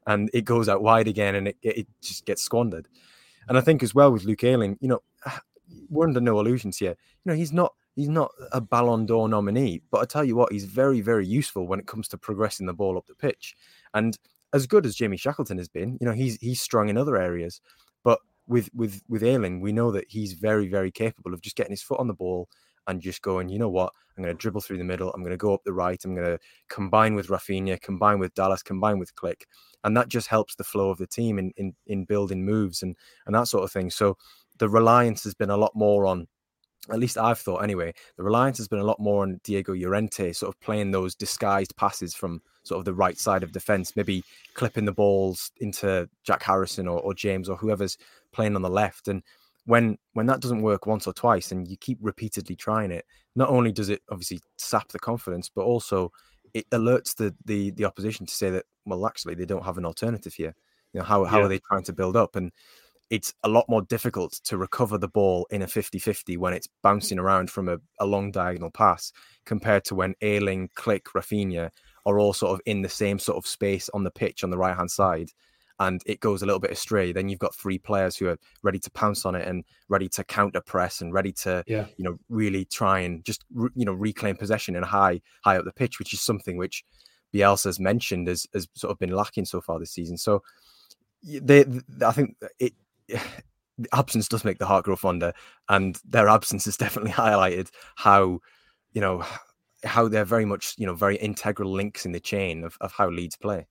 and 0.07 0.29
it 0.33 0.45
goes 0.45 0.67
out 0.67 0.81
wide 0.81 1.07
again 1.07 1.35
and 1.35 1.49
it, 1.49 1.57
it 1.61 1.87
just 2.01 2.25
gets 2.25 2.41
squandered. 2.41 2.87
And 3.47 3.57
I 3.57 3.61
think 3.61 3.83
as 3.83 3.93
well 3.93 4.11
with 4.11 4.23
Luke 4.23 4.43
Ayling, 4.43 4.77
you 4.81 4.87
know, 4.87 5.01
we're 5.89 6.07
under 6.07 6.21
no 6.21 6.39
illusions 6.39 6.77
here. 6.77 6.95
You 7.25 7.31
know, 7.31 7.35
he's 7.35 7.53
not 7.53 7.73
he's 7.95 8.09
not 8.09 8.31
a 8.51 8.61
Ballon 8.61 9.05
d'Or 9.05 9.27
nominee, 9.27 9.81
but 9.91 10.01
I 10.01 10.05
tell 10.05 10.23
you 10.23 10.35
what, 10.35 10.51
he's 10.51 10.65
very 10.65 11.01
very 11.01 11.27
useful 11.27 11.67
when 11.67 11.79
it 11.79 11.87
comes 11.87 12.07
to 12.09 12.17
progressing 12.17 12.65
the 12.65 12.73
ball 12.73 12.97
up 12.97 13.05
the 13.05 13.15
pitch. 13.15 13.55
And 13.93 14.17
as 14.53 14.65
good 14.65 14.85
as 14.85 14.95
Jamie 14.95 15.17
Shackleton 15.17 15.57
has 15.57 15.67
been, 15.67 15.97
you 15.99 16.07
know, 16.07 16.13
he's 16.13 16.37
he's 16.37 16.61
strong 16.61 16.89
in 16.89 16.97
other 16.97 17.17
areas, 17.17 17.61
but 18.03 18.19
with 18.47 18.69
with 18.73 19.03
with 19.09 19.23
Ayling, 19.23 19.59
we 19.59 19.73
know 19.73 19.91
that 19.91 20.05
he's 20.07 20.33
very 20.33 20.69
very 20.69 20.89
capable 20.89 21.33
of 21.33 21.41
just 21.41 21.57
getting 21.57 21.73
his 21.73 21.81
foot 21.81 21.99
on 21.99 22.07
the 22.07 22.13
ball 22.13 22.47
and 22.87 23.01
just 23.01 23.21
going, 23.21 23.49
you 23.49 23.59
know 23.59 23.69
what, 23.69 23.93
I'm 24.17 24.23
going 24.23 24.35
to 24.35 24.39
dribble 24.39 24.61
through 24.61 24.77
the 24.77 24.83
middle, 24.83 25.11
I'm 25.13 25.21
going 25.21 25.31
to 25.31 25.37
go 25.37 25.53
up 25.53 25.63
the 25.63 25.73
right, 25.73 26.03
I'm 26.03 26.15
going 26.15 26.27
to 26.27 26.39
combine 26.69 27.15
with 27.15 27.27
Raphinha, 27.27 27.81
combine 27.81 28.19
with 28.19 28.33
Dallas, 28.33 28.63
combine 28.63 28.99
with 28.99 29.15
Klich. 29.15 29.43
and 29.83 29.95
that 29.95 30.07
just 30.07 30.27
helps 30.27 30.55
the 30.55 30.63
flow 30.63 30.89
of 30.89 30.97
the 30.97 31.07
team 31.07 31.37
in 31.39 31.51
in, 31.57 31.73
in 31.85 32.05
building 32.05 32.45
moves 32.45 32.83
and 32.83 32.95
and 33.25 33.35
that 33.35 33.47
sort 33.47 33.63
of 33.63 33.71
thing. 33.71 33.89
So 33.89 34.17
the 34.57 34.69
reliance 34.69 35.23
has 35.23 35.33
been 35.33 35.49
a 35.49 35.57
lot 35.57 35.73
more 35.75 36.05
on 36.05 36.27
at 36.89 36.99
least 36.99 37.17
I've 37.17 37.39
thought 37.39 37.63
anyway, 37.63 37.93
the 38.15 38.23
reliance 38.23 38.57
has 38.59 38.67
been 38.67 38.79
a 38.79 38.83
lot 38.85 38.99
more 38.99 39.23
on 39.23 39.39
Diego 39.43 39.73
Llorente, 39.73 40.31
sort 40.31 40.53
of 40.53 40.59
playing 40.61 40.91
those 40.91 41.15
disguised 41.15 41.75
passes 41.75 42.15
from 42.15 42.41
sort 42.63 42.79
of 42.79 42.85
the 42.85 42.93
right 42.93 43.17
side 43.17 43.43
of 43.43 43.51
defense, 43.51 43.95
maybe 43.95 44.23
clipping 44.53 44.85
the 44.85 44.93
balls 44.93 45.51
into 45.57 46.09
Jack 46.23 46.43
Harrison 46.43 46.87
or, 46.87 46.99
or 46.99 47.13
James 47.13 47.49
or 47.49 47.57
whoever's 47.57 47.97
playing 48.31 48.55
on 48.55 48.61
the 48.61 48.69
left. 48.69 49.07
And 49.07 49.21
when 49.67 49.97
when 50.13 50.25
that 50.25 50.39
doesn't 50.39 50.61
work 50.61 50.87
once 50.87 51.05
or 51.05 51.13
twice 51.13 51.51
and 51.51 51.67
you 51.67 51.75
keep 51.77 51.99
repeatedly 52.01 52.55
trying 52.55 52.89
it, 52.89 53.05
not 53.35 53.49
only 53.49 53.71
does 53.71 53.89
it 53.89 54.01
obviously 54.09 54.39
sap 54.57 54.87
the 54.89 54.99
confidence, 54.99 55.51
but 55.53 55.63
also 55.63 56.11
it 56.53 56.67
alerts 56.71 57.15
the 57.15 57.35
the 57.45 57.71
the 57.71 57.85
opposition 57.85 58.25
to 58.25 58.33
say 58.33 58.49
that 58.49 58.65
well 58.85 59.05
actually 59.05 59.35
they 59.35 59.45
don't 59.45 59.65
have 59.65 59.77
an 59.77 59.85
alternative 59.85 60.33
here. 60.33 60.55
You 60.93 61.01
know 61.01 61.05
how 61.05 61.25
how 61.25 61.39
yeah. 61.39 61.45
are 61.45 61.49
they 61.49 61.59
trying 61.59 61.83
to 61.83 61.93
build 61.93 62.15
up 62.15 62.35
and 62.37 62.51
it's 63.09 63.33
a 63.43 63.49
lot 63.49 63.65
more 63.69 63.81
difficult 63.83 64.33
to 64.43 64.57
recover 64.57 64.97
the 64.97 65.07
ball 65.07 65.47
in 65.49 65.61
a 65.61 65.65
50-50 65.65 66.37
when 66.37 66.51
it's 66.51 66.67
bouncing 66.83 67.17
around 67.17 67.49
from 67.49 67.69
a, 67.69 67.77
a 68.01 68.05
long 68.05 68.31
diagonal 68.31 68.69
pass 68.69 69.13
compared 69.45 69.85
to 69.85 69.95
when 69.95 70.13
Ayling, 70.21 70.69
Klich, 70.75 71.03
Raphinha 71.15 71.69
are 72.05 72.19
all 72.19 72.33
sort 72.33 72.53
of 72.53 72.61
in 72.65 72.81
the 72.81 72.89
same 72.89 73.17
sort 73.17 73.37
of 73.37 73.47
space 73.47 73.89
on 73.93 74.03
the 74.03 74.11
pitch 74.11 74.43
on 74.43 74.49
the 74.49 74.57
right 74.57 74.75
hand 74.75 74.91
side 74.91 75.29
and 75.79 76.01
it 76.05 76.19
goes 76.19 76.41
a 76.41 76.45
little 76.45 76.59
bit 76.59 76.71
astray 76.71 77.11
then 77.11 77.29
you've 77.29 77.39
got 77.39 77.55
three 77.55 77.77
players 77.77 78.17
who 78.17 78.27
are 78.27 78.37
ready 78.63 78.79
to 78.79 78.89
pounce 78.91 79.25
on 79.25 79.35
it 79.35 79.47
and 79.47 79.63
ready 79.89 80.09
to 80.09 80.23
counter 80.23 80.61
press 80.61 81.01
and 81.01 81.13
ready 81.13 81.31
to 81.31 81.63
yeah. 81.67 81.85
you 81.97 82.03
know 82.03 82.17
really 82.29 82.65
try 82.65 82.99
and 82.99 83.23
just 83.23 83.43
you 83.53 83.85
know 83.85 83.93
reclaim 83.93 84.35
possession 84.35 84.75
and 84.75 84.85
high 84.85 85.21
high 85.43 85.57
up 85.57 85.65
the 85.65 85.71
pitch 85.71 85.99
which 85.99 86.13
is 86.13 86.21
something 86.21 86.57
which 86.57 86.83
Bielsa's 87.33 87.79
mentioned 87.79 88.27
has, 88.27 88.47
has 88.53 88.67
sort 88.73 88.91
of 88.91 88.99
been 88.99 89.11
lacking 89.11 89.45
so 89.45 89.61
far 89.61 89.79
this 89.79 89.91
season 89.91 90.17
so 90.17 90.41
they, 91.23 91.65
I 92.05 92.11
think 92.11 92.37
it 92.59 92.73
absence 93.93 94.27
does 94.27 94.45
make 94.45 94.59
the 94.59 94.65
heart 94.65 94.85
grow 94.85 94.95
fonder, 94.95 95.33
and 95.69 95.99
their 96.05 96.27
absence 96.27 96.65
has 96.65 96.77
definitely 96.77 97.11
highlighted 97.11 97.69
how, 97.95 98.39
you 98.93 99.01
know, 99.01 99.23
how 99.83 100.07
they're 100.07 100.25
very 100.25 100.45
much, 100.45 100.75
you 100.77 100.85
know, 100.85 100.95
very 100.95 101.17
integral 101.17 101.71
links 101.71 102.05
in 102.05 102.11
the 102.11 102.19
chain 102.19 102.63
of, 102.63 102.77
of 102.81 102.91
how 102.91 103.09
Leeds 103.09 103.35
play. 103.35 103.67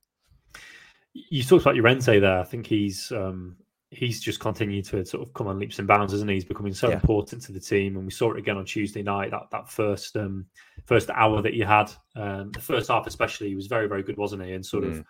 You 1.29 1.43
talked 1.43 1.63
about 1.63 1.75
Llorente 1.75 2.19
there. 2.19 2.39
I 2.39 2.43
think 2.43 2.67
he's 2.67 3.11
um, 3.11 3.55
he's 3.89 4.21
just 4.21 4.39
continued 4.39 4.85
to 4.85 5.05
sort 5.05 5.25
of 5.25 5.33
come 5.33 5.47
on 5.47 5.59
leaps 5.59 5.79
and 5.79 5.87
bounds, 5.87 6.13
isn't 6.13 6.27
he? 6.27 6.35
He's 6.35 6.45
becoming 6.45 6.73
so 6.73 6.89
yeah. 6.89 6.95
important 6.95 7.41
to 7.43 7.51
the 7.51 7.59
team, 7.59 7.95
and 7.95 8.05
we 8.05 8.11
saw 8.11 8.31
it 8.33 8.39
again 8.39 8.57
on 8.57 8.65
Tuesday 8.65 9.01
night. 9.01 9.31
That 9.31 9.49
that 9.51 9.69
first 9.69 10.15
um, 10.17 10.45
first 10.85 11.09
hour 11.09 11.41
that 11.41 11.53
you 11.53 11.65
had, 11.65 11.91
um, 12.15 12.51
the 12.51 12.59
first 12.59 12.89
half 12.89 13.07
especially, 13.07 13.49
he 13.49 13.55
was 13.55 13.67
very 13.67 13.87
very 13.87 14.03
good, 14.03 14.17
wasn't 14.17 14.43
he? 14.43 14.53
And 14.53 14.65
sort 14.65 14.83
mm. 14.83 14.99
of 14.99 15.05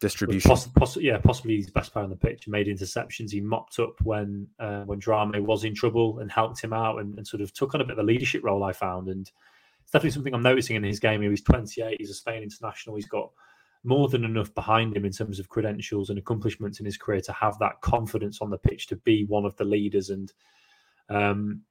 distribution. 0.00 0.48
Poss- 0.48 0.68
poss- 0.68 0.96
yeah, 0.96 1.18
possibly 1.18 1.56
his 1.56 1.70
best 1.70 1.92
player 1.92 2.04
on 2.04 2.10
the 2.10 2.16
pitch. 2.16 2.44
He 2.44 2.50
made 2.50 2.66
interceptions. 2.66 3.30
He 3.30 3.40
mopped 3.40 3.78
up 3.78 4.00
when 4.02 4.46
uh, 4.58 4.82
when 4.82 5.00
Drameh 5.00 5.40
was 5.40 5.64
in 5.64 5.74
trouble 5.74 6.18
and 6.18 6.30
helped 6.30 6.62
him 6.62 6.72
out 6.72 7.00
and, 7.00 7.16
and, 7.16 7.26
sort 7.26 7.40
of 7.40 7.52
took 7.52 7.74
on 7.74 7.80
a 7.80 7.84
bit 7.84 7.98
of 7.98 7.98
a 7.98 8.06
leadership 8.06 8.42
role. 8.44 8.64
I 8.64 8.72
found, 8.72 9.08
and 9.08 9.30
it's 9.82 9.92
definitely 9.92 10.10
something 10.10 10.34
I'm 10.34 10.42
noticing 10.42 10.76
in 10.76 10.82
his 10.82 11.00
game. 11.00 11.22
He's 11.22 11.42
28. 11.42 11.96
He's 11.98 12.10
a 12.10 12.14
Spain 12.14 12.42
international. 12.42 12.96
He's 12.96 13.06
got 13.06 13.30
more 13.86 14.08
than 14.08 14.24
enough 14.24 14.54
behind 14.54 14.96
him 14.96 15.04
in 15.04 15.12
terms 15.12 15.38
of 15.38 15.48
credentials 15.48 16.10
and 16.10 16.18
accomplishments 16.18 16.80
in 16.80 16.86
his 16.86 16.96
career 16.96 17.20
to 17.22 17.32
have 17.32 17.58
that 17.58 17.80
confidence 17.80 18.40
on 18.40 18.50
the 18.50 18.58
pitch 18.58 18.86
to 18.88 18.96
be 18.96 19.24
one 19.24 19.44
of 19.44 19.56
the 19.56 19.64
leaders. 19.64 20.10
And 20.10 20.32
um, 21.08 21.62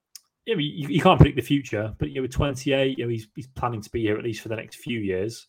you, 0.46 0.58
you, 0.58 1.02
can't 1.02 1.20
predict 1.20 1.38
the 1.38 1.42
future, 1.42 1.94
but 1.98 2.10
you 2.10 2.16
know, 2.16 2.22
with 2.24 2.32
28, 2.32 2.98
you 2.98 3.04
know, 3.04 3.10
he's, 3.10 3.28
he's 3.36 3.48
planning 3.48 3.82
to 3.82 3.90
be 3.90 4.02
here 4.02 4.18
at 4.18 4.24
least 4.24 4.42
for 4.42 4.50
the 4.50 4.56
next 4.56 4.78
few 4.78 5.00
years. 5.00 5.48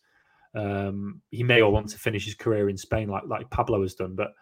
Um, 0.55 1.21
he 1.29 1.43
may 1.43 1.61
well 1.61 1.71
want 1.71 1.89
to 1.89 1.99
finish 1.99 2.25
his 2.25 2.35
career 2.35 2.69
in 2.69 2.77
Spain 2.77 3.09
like 3.09 3.23
like 3.27 3.49
Pablo 3.51 3.81
has 3.81 3.93
done, 3.93 4.15
but 4.15 4.33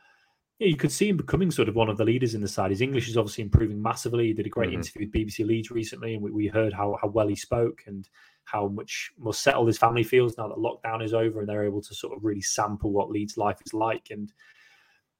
yeah, 0.60 0.67
you 0.67 0.77
could 0.77 0.91
see 0.91 1.10
him 1.10 1.17
becoming 1.17 1.51
sort 1.51 1.67
of 1.67 1.75
one 1.75 1.89
of 1.89 1.98
the 1.98 2.05
leaders 2.05 2.36
in 2.36 2.41
the 2.41 2.48
side. 2.48 2.72
His 2.72 2.82
English 2.82 3.10
is 3.10 3.17
obviously 3.17 3.44
improving 3.44 3.82
massively. 3.82 4.27
He 4.27 4.34
did 4.34 4.46
a 4.46 4.50
great 4.50 4.70
mm-hmm. 4.70 4.77
interview 4.77 5.08
with 5.08 5.13
BBC 5.13 5.46
Leeds 5.46 5.72
recently, 5.72 6.13
and 6.13 6.24
we, 6.24 6.32
we, 6.32 6.48
heard 6.48 6.72
how, 6.72 6.98
how 7.01 7.09
well 7.09 7.27
he 7.27 7.35
spoke 7.35 7.83
and 7.88 8.07
how 8.46 8.68
much 8.68 9.12
more 9.18 9.34
settled 9.34 9.68
his 9.68 9.77
family 9.77 10.03
feels 10.03 10.38
now 10.38 10.48
that 10.48 10.58
lockdown 10.58 11.03
is 11.03 11.14
over 11.14 11.40
and 11.40 11.50
they're 11.50 11.66
able 11.66 11.81
to 11.81 11.94
sort 11.94 12.16
of 12.16 12.24
really 12.24 12.42
sample 12.42 12.92
what 12.92 13.10
Leeds 13.10 13.38
life 13.38 13.58
is 13.66 13.74
like. 13.74 14.08
And 14.12 14.31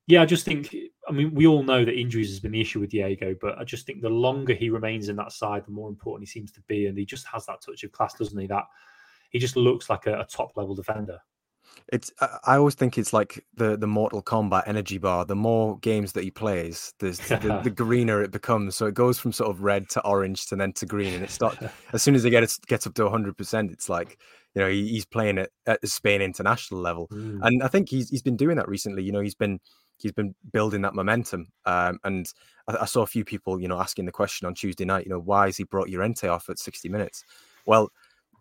yeah, 0.08 0.22
I 0.22 0.26
just 0.26 0.46
think, 0.46 0.76
I 1.08 1.12
mean, 1.12 1.34
we 1.34 1.48
all 1.48 1.64
know 1.64 1.84
that 1.84 2.00
injuries 2.00 2.30
has 2.30 2.40
been 2.40 2.52
the 2.52 2.62
issue 2.62 2.80
with 2.80 2.92
Diego, 2.92 3.36
but 3.42 3.58
I 3.58 3.64
just 3.64 3.88
think 3.88 4.02
the 4.02 4.10
longer 4.10 4.54
he 4.54 4.70
remains 4.70 5.10
in 5.10 5.16
that 5.16 5.32
side, 5.32 5.66
the 5.66 5.72
more 5.72 5.90
important 5.90 6.28
he 6.28 6.32
seems 6.32 6.52
to 6.52 6.62
be. 6.68 6.86
And 6.86 6.98
he 6.98 7.06
just 7.06 7.26
has 7.28 7.46
that 7.48 7.62
touch 7.62 7.84
of 7.84 7.92
class, 7.92 8.14
doesn't 8.14 8.40
he? 8.40 8.46
That 8.48 8.66
he 9.32 9.40
just 9.40 9.56
looks 9.56 9.90
like 9.90 10.06
a, 10.06 10.20
a 10.20 10.26
top 10.26 10.56
level 10.56 10.76
defender. 10.76 11.20
It's 11.92 12.12
I 12.20 12.58
always 12.58 12.76
think 12.76 12.98
it's 12.98 13.14
like 13.14 13.46
the 13.56 13.78
the 13.78 13.88
Mortal 13.88 14.24
Kombat 14.24 14.64
energy 14.66 14.98
bar. 14.98 15.26
The 15.26 15.36
more 15.36 15.78
games 15.80 16.14
that 16.14 16.24
he 16.24 16.32
plays, 16.32 16.94
the, 17.00 17.62
the, 17.64 17.70
greener 17.70 18.24
it 18.24 18.32
becomes. 18.32 18.76
So 18.76 18.88
it 18.88 18.94
goes 18.94 19.20
from 19.20 19.32
sort 19.32 19.52
of 19.52 19.62
red 19.62 19.90
to 19.90 20.02
orange 20.06 20.48
to 20.48 20.56
then 20.56 20.74
to 20.74 20.86
green, 20.86 21.14
and 21.14 21.24
it 21.24 21.30
starts 21.30 21.58
as 21.94 22.02
soon 22.02 22.16
as 22.16 22.24
they 22.24 22.30
get 22.30 22.44
it 22.44 22.56
gets 22.68 22.88
up 22.88 22.94
to 22.96 23.10
hundred 23.10 23.38
percent. 23.38 23.72
It's 23.72 23.90
like 23.90 24.18
you 24.56 24.62
know 24.62 24.70
he, 24.70 24.88
he's 24.88 25.06
playing 25.06 25.38
it 25.38 25.52
at 25.68 25.82
the 25.82 25.88
Spain 25.88 26.22
international 26.22 26.82
level, 26.82 27.08
mm. 27.12 27.40
and 27.42 27.62
I 27.62 27.68
think 27.68 27.90
he's 27.90 28.10
he's 28.10 28.24
been 28.24 28.38
doing 28.38 28.58
that 28.58 28.68
recently. 28.68 29.04
You 29.04 29.12
know 29.12 29.22
he's 29.22 29.36
been 29.36 29.60
he's 29.98 30.12
been 30.12 30.36
building 30.52 30.82
that 30.82 30.94
momentum. 30.94 31.48
Um, 31.66 32.00
and 32.04 32.32
I, 32.68 32.78
I, 32.82 32.86
saw 32.86 33.02
a 33.02 33.08
few 33.08 33.24
people, 33.24 33.60
you 33.60 33.68
know, 33.68 33.80
asking 33.80 34.06
the 34.06 34.12
question 34.12 34.46
on 34.46 34.54
Tuesday 34.54 34.86
night, 34.86 35.06
you 35.06 35.10
know, 35.10 35.20
why 35.20 35.46
has 35.46 35.58
he 35.58 35.64
brought 35.64 35.90
Llorente 35.90 36.28
off 36.28 36.50
at 36.50 36.60
60 36.60 36.90
minutes? 36.90 37.24
Well, 37.66 37.92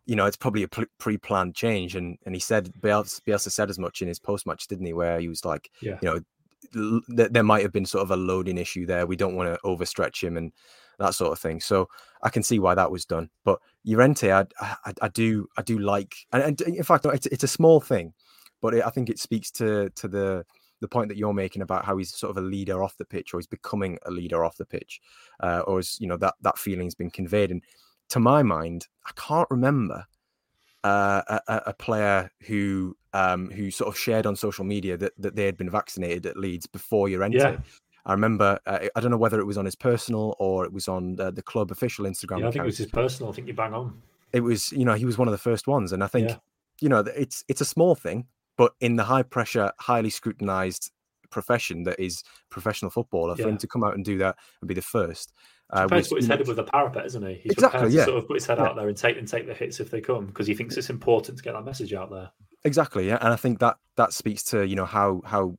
you 0.07 0.17
know, 0.17 0.27
it's 0.27 0.37
probably 0.37 0.63
a 0.65 0.69
pre-planned 0.69 1.55
change. 1.55 1.97
And 1.97 2.19
and 2.27 2.35
he 2.35 2.41
said 2.41 2.73
Bielsa, 2.81 3.21
Bielsa 3.23 3.51
said 3.51 3.71
as 3.71 3.79
much 3.79 4.03
in 4.03 4.09
his 4.09 4.19
post-match, 4.19 4.67
didn't 4.67 4.87
he? 4.87 4.93
Where 4.93 5.19
he 5.19 5.29
was 5.29 5.45
like, 5.45 5.71
yeah. 5.81 5.99
you 6.03 6.09
know, 6.09 7.01
th- 7.17 7.31
there 7.31 7.43
might 7.43 7.63
have 7.63 7.73
been 7.73 7.87
sort 7.87 8.03
of 8.03 8.11
a 8.11 8.17
loading 8.17 8.59
issue 8.59 8.87
there. 8.87 9.07
We 9.07 9.17
don't 9.17 9.37
want 9.37 9.53
to 9.53 9.61
overstretch 9.65 10.23
him 10.23 10.37
and 10.37 10.53
that 10.99 11.15
sort 11.15 11.33
of 11.33 11.39
thing. 11.39 11.61
So 11.61 11.89
I 12.23 12.29
can 12.29 12.43
see 12.43 12.59
why 12.59 12.75
that 12.75 12.91
was 12.91 13.05
done. 13.05 13.31
But 13.45 13.61
Llorente, 13.85 14.31
I, 14.31 14.47
I, 14.61 14.93
I 15.03 15.09
do 15.09 15.49
I 15.57 15.63
do 15.63 15.79
like, 15.79 16.15
and, 16.33 16.43
and 16.43 16.61
in 16.61 16.83
fact, 16.83 17.07
it's, 17.07 17.27
it's 17.27 17.45
a 17.45 17.49
small 17.49 17.81
thing, 17.81 18.13
but 18.61 18.75
it, 18.75 18.85
I 18.85 18.91
think 18.91 19.11
it 19.11 19.19
speaks 19.19 19.51
to 19.53 19.91
to 19.91 20.09
the 20.09 20.45
the 20.81 20.89
point 20.89 21.09
that 21.09 21.17
you're 21.17 21.33
making 21.33 21.63
about 21.63 21.85
how 21.85 21.97
he's 21.97 22.15
sort 22.15 22.31
of 22.31 22.37
a 22.37 22.47
leader 22.47 22.83
off 22.83 22.99
the 22.99 23.05
pitch, 23.05 23.33
or 23.33 23.39
he's 23.39 23.47
becoming 23.47 23.99
a 24.05 24.11
leader 24.11 24.45
off 24.45 24.57
the 24.57 24.67
pitch, 24.67 25.01
uh, 25.41 25.63
or 25.67 25.79
is 25.79 25.99
you 26.01 26.07
know 26.07 26.17
that 26.19 26.35
that 26.43 26.59
feeling's 26.59 26.95
been 26.95 27.11
conveyed. 27.11 27.51
And 27.51 27.63
to 28.15 28.21
my 28.21 28.45
mind, 28.45 28.87
I 29.05 29.11
can't 29.17 29.49
remember 29.51 30.07
uh, 30.85 31.41
a, 31.49 31.63
a, 31.67 31.75
player 31.75 32.31
who 32.47 32.97
um, 33.13 33.51
who 33.51 33.73
sort 33.73 33.89
of 33.89 33.99
shared 33.99 34.25
on 34.25 34.37
social 34.37 34.65
media 34.65 34.97
that, 34.97 35.15
that 35.19 35.35
they 35.35 35.47
had 35.47 35.57
been 35.57 35.69
vaccinated 35.69 36.25
at 36.25 36.37
Leeds 36.37 36.69
before 36.69 37.09
Llorente. 37.09 37.39
Yeah. 37.39 37.57
I 38.07 38.13
remember. 38.13 38.61
Uh, 38.67 38.87
I 38.95 39.01
don't 39.01 39.11
know 39.11 39.17
whether 39.17 39.41
it 39.41 39.47
was 39.47 39.59
on 39.59 39.65
his 39.65 39.75
personal 39.75 40.37
or 40.39 40.65
it 40.65 40.73
was 40.73 40.87
on 40.87 41.17
the, 41.17 41.33
the 41.33 41.43
club 41.43 41.73
official 41.73 42.05
Instagram. 42.05 42.39
Yeah, 42.41 42.49
I 42.49 42.51
think 42.53 42.63
it 42.63 42.67
was 42.67 42.79
his 42.79 42.87
personal. 42.87 43.33
I 43.33 43.35
think 43.35 43.49
you 43.49 43.55
bang 43.55 43.75
on. 43.75 44.01
It 44.33 44.41
was, 44.41 44.71
you 44.71 44.85
know, 44.85 44.95
he 44.95 45.07
was 45.07 45.19
one 45.19 45.27
of 45.27 45.33
the 45.33 45.39
first 45.39 45.67
ones, 45.67 45.91
and 45.91 46.05
I 46.05 46.07
think, 46.07 46.29
yeah. 46.29 46.37
you 46.81 46.89
know, 46.89 47.01
it's 47.01 47.45
it's 47.49 47.63
a 47.63 47.65
small 47.65 47.97
thing, 47.97 48.29
but 48.57 48.75
in 48.81 48.95
the 48.95 49.05
high 49.05 49.25
pressure, 49.25 49.73
highly 49.81 50.11
scrutinized 50.11 50.93
profession 51.31 51.83
that 51.83 51.99
is 51.99 52.23
professional 52.49 52.93
footballer, 52.93 53.35
yeah. 53.37 53.43
for 53.43 53.49
him 53.49 53.59
to 53.59 53.67
come 53.67 53.83
out 53.83 53.95
and 53.95 54.05
do 54.05 54.19
that 54.19 54.37
and 54.61 54.69
be 54.69 54.75
the 54.75 54.83
first, 54.83 55.33
uh, 55.71 55.87
to 55.87 55.89
put 55.89 56.19
his 56.19 56.27
head 56.27 56.41
above 56.41 56.57
the 56.57 56.65
parapet, 56.65 57.07
isn't 57.07 57.27
he? 57.27 57.35
He's 57.35 57.53
exactly, 57.53 57.91
yeah. 57.91 58.05
sort 58.05 58.19
of 58.19 58.27
put 58.27 58.35
his 58.35 58.47
head 58.47 58.59
yeah. 58.59 58.65
out 58.65 58.77
there 58.77 58.89
and 58.89 58.97
take 58.97 59.17
and 59.17 59.27
take 59.27 59.47
the 59.47 59.55
hits 59.55 59.81
if 59.81 59.91
they 59.91 60.01
come 60.01 60.27
because 60.27 60.47
he 60.47 60.55
thinks 60.55 60.77
it's 60.77 60.91
important 60.91 61.39
to 61.39 61.45
get 61.45 61.55
that 61.55 61.65
message 61.65 61.93
out 61.93 62.11
there. 62.11 62.31
Exactly, 62.65 63.09
yeah, 63.09 63.19
and 63.21 63.33
I 63.33 63.37
think 63.37 63.59
that 63.61 63.77
that 63.97 64.13
speaks 64.13 64.43
to 64.45 64.67
you 64.67 64.77
know 64.77 64.85
how 64.85 65.23
how 65.25 65.57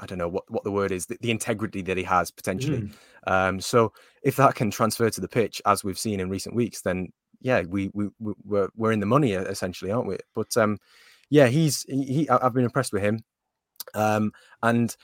I 0.00 0.06
don't 0.06 0.18
know 0.18 0.28
what, 0.28 0.50
what 0.50 0.64
the 0.64 0.70
word 0.70 0.92
is 0.92 1.06
the, 1.06 1.18
the 1.20 1.30
integrity 1.30 1.82
that 1.82 1.96
he 1.96 2.04
has 2.04 2.30
potentially. 2.30 2.82
Mm. 2.82 2.92
Um, 3.26 3.60
so 3.60 3.92
if 4.22 4.36
that 4.36 4.54
can 4.54 4.70
transfer 4.70 5.10
to 5.10 5.20
the 5.20 5.28
pitch 5.28 5.60
as 5.66 5.84
we've 5.84 5.98
seen 5.98 6.20
in 6.20 6.30
recent 6.30 6.54
weeks, 6.54 6.82
then 6.82 7.12
yeah, 7.40 7.62
we 7.62 7.90
we 7.92 8.08
we're 8.20 8.68
we're 8.76 8.92
in 8.92 9.00
the 9.00 9.06
money 9.06 9.32
essentially, 9.32 9.90
aren't 9.90 10.08
we? 10.08 10.18
But 10.34 10.56
um, 10.56 10.78
yeah, 11.30 11.48
he's 11.48 11.82
he, 11.88 12.04
he 12.04 12.30
I've 12.30 12.54
been 12.54 12.64
impressed 12.64 12.92
with 12.92 13.02
him, 13.02 13.24
um, 13.94 14.32
and 14.62 14.96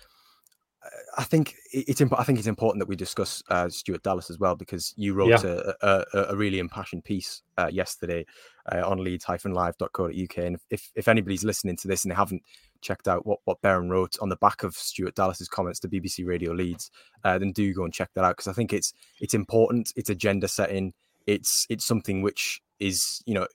I 1.17 1.25
think 1.25 1.55
it's 1.73 2.01
I 2.01 2.25
think 2.25 2.39
it's 2.39 2.49
important 2.49 2.81
that 2.81 2.89
we 2.89 2.97
discuss 2.97 3.43
uh, 3.49 3.69
Stuart 3.69 4.03
Dallas 4.03 4.31
as 4.31 4.39
well 4.39 4.55
because 4.55 4.95
you 4.97 5.15
wrote 5.15 5.45
yeah. 5.45 5.61
a, 5.83 6.05
a, 6.15 6.23
a, 6.31 6.37
really 6.37 6.59
impassioned 6.59 7.05
piece 7.05 7.43
uh, 7.57 7.69
yesterday 7.73 8.25
uh, 8.71 8.89
on 8.89 9.03
leeds-live.co.uk 9.03 10.37
and 10.39 10.59
if, 10.71 10.91
if 10.95 11.09
anybody's 11.09 11.45
listening 11.45 11.77
to 11.79 11.89
this 11.89 12.05
and 12.05 12.13
they 12.13 12.17
haven't 12.17 12.43
checked 12.81 13.09
out 13.09 13.27
what 13.27 13.41
what 13.45 13.61
Beren 13.63 13.91
wrote 13.91 14.17
on 14.21 14.29
the 14.29 14.37
back 14.37 14.63
of 14.63 14.75
Stuart 14.75 15.15
Dallas's 15.15 15.49
comments 15.49 15.81
to 15.81 15.89
BBC 15.89 16.27
Radio 16.27 16.53
Leeds, 16.53 16.91
uh, 17.25 17.39
then 17.39 17.53
do 17.53 17.75
go 17.75 17.85
and 17.85 17.93
check 17.93 18.11
that 18.15 18.25
out 18.25 18.37
because 18.37 18.49
I 18.49 18.53
think 18.53 18.73
it's 18.73 18.93
it's 19.21 19.35
important. 19.35 19.93
It's 19.97 20.11
agenda 20.11 20.49
setting. 20.49 20.95
It's 21.27 21.67
it's 21.69 21.87
something 21.87 22.23
which 22.23 22.61
is 22.79 23.23
you 23.27 23.35
know 23.35 23.47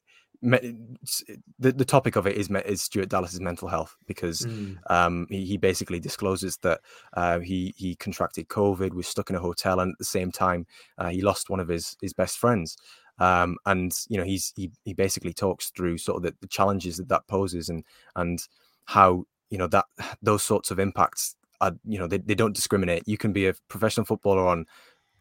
the, 0.44 1.72
the 1.72 1.86
topic 1.86 2.16
of 2.16 2.28
it 2.28 2.36
is 2.36 2.50
is 2.66 2.82
Stuart 2.82 3.10
Dallas's 3.10 3.40
mental 3.40 3.68
health 3.68 3.96
because 4.06 4.42
mm. 4.42 4.78
um, 4.90 5.26
he, 5.30 5.46
he 5.46 5.58
basically 5.58 6.00
discloses 6.00 6.58
that 6.58 6.82
uh, 7.14 7.40
he 7.40 7.74
he 7.78 7.96
contracted 7.96 8.50
COVID, 8.50 8.94
was 8.94 9.08
stuck 9.08 9.30
in 9.30 9.36
a 9.36 9.40
hotel, 9.40 9.80
and 9.80 9.92
at 9.94 9.98
the 9.98 10.06
same 10.06 10.32
time 10.32 10.66
uh, 10.98 11.10
he 11.10 11.22
lost 11.22 11.50
one 11.50 11.60
of 11.60 11.68
his 11.68 11.96
his 12.02 12.14
best 12.14 12.38
friends. 12.38 12.78
Um, 13.20 13.58
and 13.66 13.94
you 14.10 14.18
know, 14.18 14.24
he's 14.24 14.54
he 14.56 14.72
he 14.84 14.94
basically 14.94 15.34
talks 15.34 15.70
through 15.70 15.98
sort 15.98 16.18
of 16.18 16.24
the, 16.24 16.36
the 16.42 16.48
challenges 16.48 16.98
that 16.98 17.10
that 17.10 17.28
poses 17.28 17.70
and 17.70 17.86
and 18.16 18.46
how 18.86 19.26
you 19.50 19.58
know 19.58 19.68
that 19.68 19.86
those 20.22 20.44
sorts 20.44 20.72
of 20.72 20.80
impacts 20.80 21.36
are 21.62 21.74
you 21.86 21.98
know 21.98 22.08
they, 22.08 22.18
they 22.18 22.36
don't 22.36 22.56
discriminate. 22.56 23.04
You 23.06 23.18
can 23.18 23.32
be 23.32 23.48
a 23.48 23.54
professional 23.70 24.06
footballer 24.06 24.48
on 24.48 24.66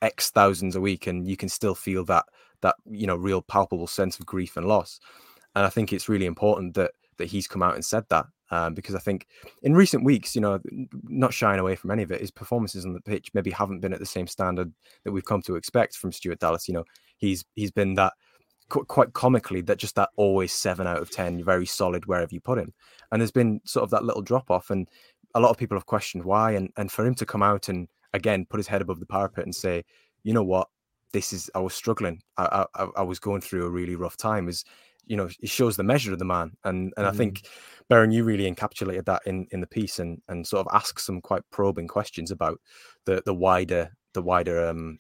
X 0.03 0.31
thousands 0.31 0.77
a 0.77 0.81
week, 0.81 1.07
and 1.07 1.27
you 1.27 1.37
can 1.37 1.49
still 1.49 1.75
feel 1.75 2.05
that 2.07 2.27
that 2.61 2.77
you 2.91 3.07
know 3.07 3.17
real 3.17 3.41
palpable 3.43 3.87
sense 3.87 4.19
of 4.19 4.27
grief 4.27 4.57
and 4.57 4.67
loss. 4.67 5.01
And 5.55 5.65
I 5.65 5.71
think 5.71 5.93
it's 5.93 6.09
really 6.09 6.27
important 6.27 6.75
that 6.75 6.93
that 7.19 7.29
he's 7.29 7.49
come 7.49 7.63
out 7.63 7.75
and 7.75 7.85
said 7.85 8.05
that 8.11 8.27
um, 8.53 8.75
because 8.75 8.95
I 8.95 8.99
think 8.99 9.27
in 9.63 9.75
recent 9.75 10.05
weeks, 10.05 10.35
you 10.35 10.43
know, 10.43 10.61
not 11.05 11.33
shying 11.33 11.59
away 11.59 11.75
from 11.75 11.91
any 11.91 12.03
of 12.03 12.13
it, 12.13 12.21
his 12.21 12.31
performances 12.31 12.85
on 12.85 12.93
the 12.93 13.01
pitch 13.01 13.31
maybe 13.33 13.51
haven't 13.51 13.81
been 13.81 13.95
at 13.95 13.99
the 13.99 14.07
same 14.07 14.27
standard 14.27 14.71
that 15.05 15.13
we've 15.13 15.25
come 15.25 15.41
to 15.43 15.57
expect 15.57 15.97
from 15.97 16.13
Stuart 16.13 16.39
Dallas. 16.39 16.69
You 16.69 16.75
know, 16.75 16.85
he's 17.17 17.45
he's 17.55 17.71
been 17.71 17.95
that 17.95 18.13
quite 18.69 19.13
comically 19.15 19.61
that 19.63 19.79
just 19.79 19.95
that 19.97 20.11
always 20.17 20.53
seven 20.53 20.87
out 20.87 21.01
of 21.01 21.11
ten, 21.11 21.43
very 21.43 21.65
solid 21.65 22.05
wherever 22.05 22.35
you 22.35 22.43
put 22.43 22.59
him. 22.59 22.75
And 23.11 23.21
there's 23.21 23.31
been 23.31 23.63
sort 23.65 23.85
of 23.85 23.91
that 23.91 24.05
little 24.05 24.23
drop 24.23 24.51
off, 24.51 24.69
and 24.71 24.87
a 25.35 25.41
lot 25.41 25.51
of 25.51 25.57
people 25.57 25.79
have 25.79 25.87
questioned 25.87 26.25
why. 26.25 26.53
And 26.53 26.71
and 26.77 26.93
for 26.93 27.07
him 27.07 27.15
to 27.17 27.27
come 27.27 27.43
out 27.43 27.71
and 27.71 27.89
again 28.15 28.47
put 28.49 28.59
his 28.59 28.67
head 28.67 28.83
above 28.83 29.01
the 29.01 29.07
parapet 29.07 29.45
and 29.45 29.55
say, 29.55 29.85
you 30.23 30.33
know 30.33 30.45
what, 30.45 30.69
this 31.13 31.33
is 31.33 31.51
I 31.55 31.61
was 31.61 31.75
struggling, 31.75 32.23
I 32.37 32.67
I, 32.75 32.87
I 32.97 33.03
was 33.03 33.19
going 33.19 33.41
through 33.41 33.67
a 33.67 33.71
really 33.71 33.97
rough 33.97 34.17
time. 34.17 34.49
Is 34.49 34.65
you 35.07 35.17
know 35.17 35.29
it 35.41 35.49
shows 35.49 35.77
the 35.77 35.83
measure 35.83 36.13
of 36.13 36.19
the 36.19 36.25
man, 36.25 36.53
and 36.65 36.93
and 36.97 37.07
mm. 37.07 37.11
I 37.11 37.13
think 37.13 37.43
Beren, 37.91 38.13
you 38.13 38.25
really 38.25 38.51
encapsulated 38.51 39.05
that 39.07 39.23
in 39.27 39.47
in 39.51 39.61
the 39.61 39.67
piece 39.67 39.99
and 39.99 40.21
and 40.29 40.47
sort 40.47 40.67
of 40.67 40.75
ask 40.75 40.99
some 40.99 41.21
quite 41.21 41.43
probing 41.51 41.89
questions 41.89 42.31
about 42.31 42.61
the 43.05 43.23
the 43.27 43.35
wider 43.35 43.91
the 44.15 44.23
wider 44.23 44.67
um 44.67 44.99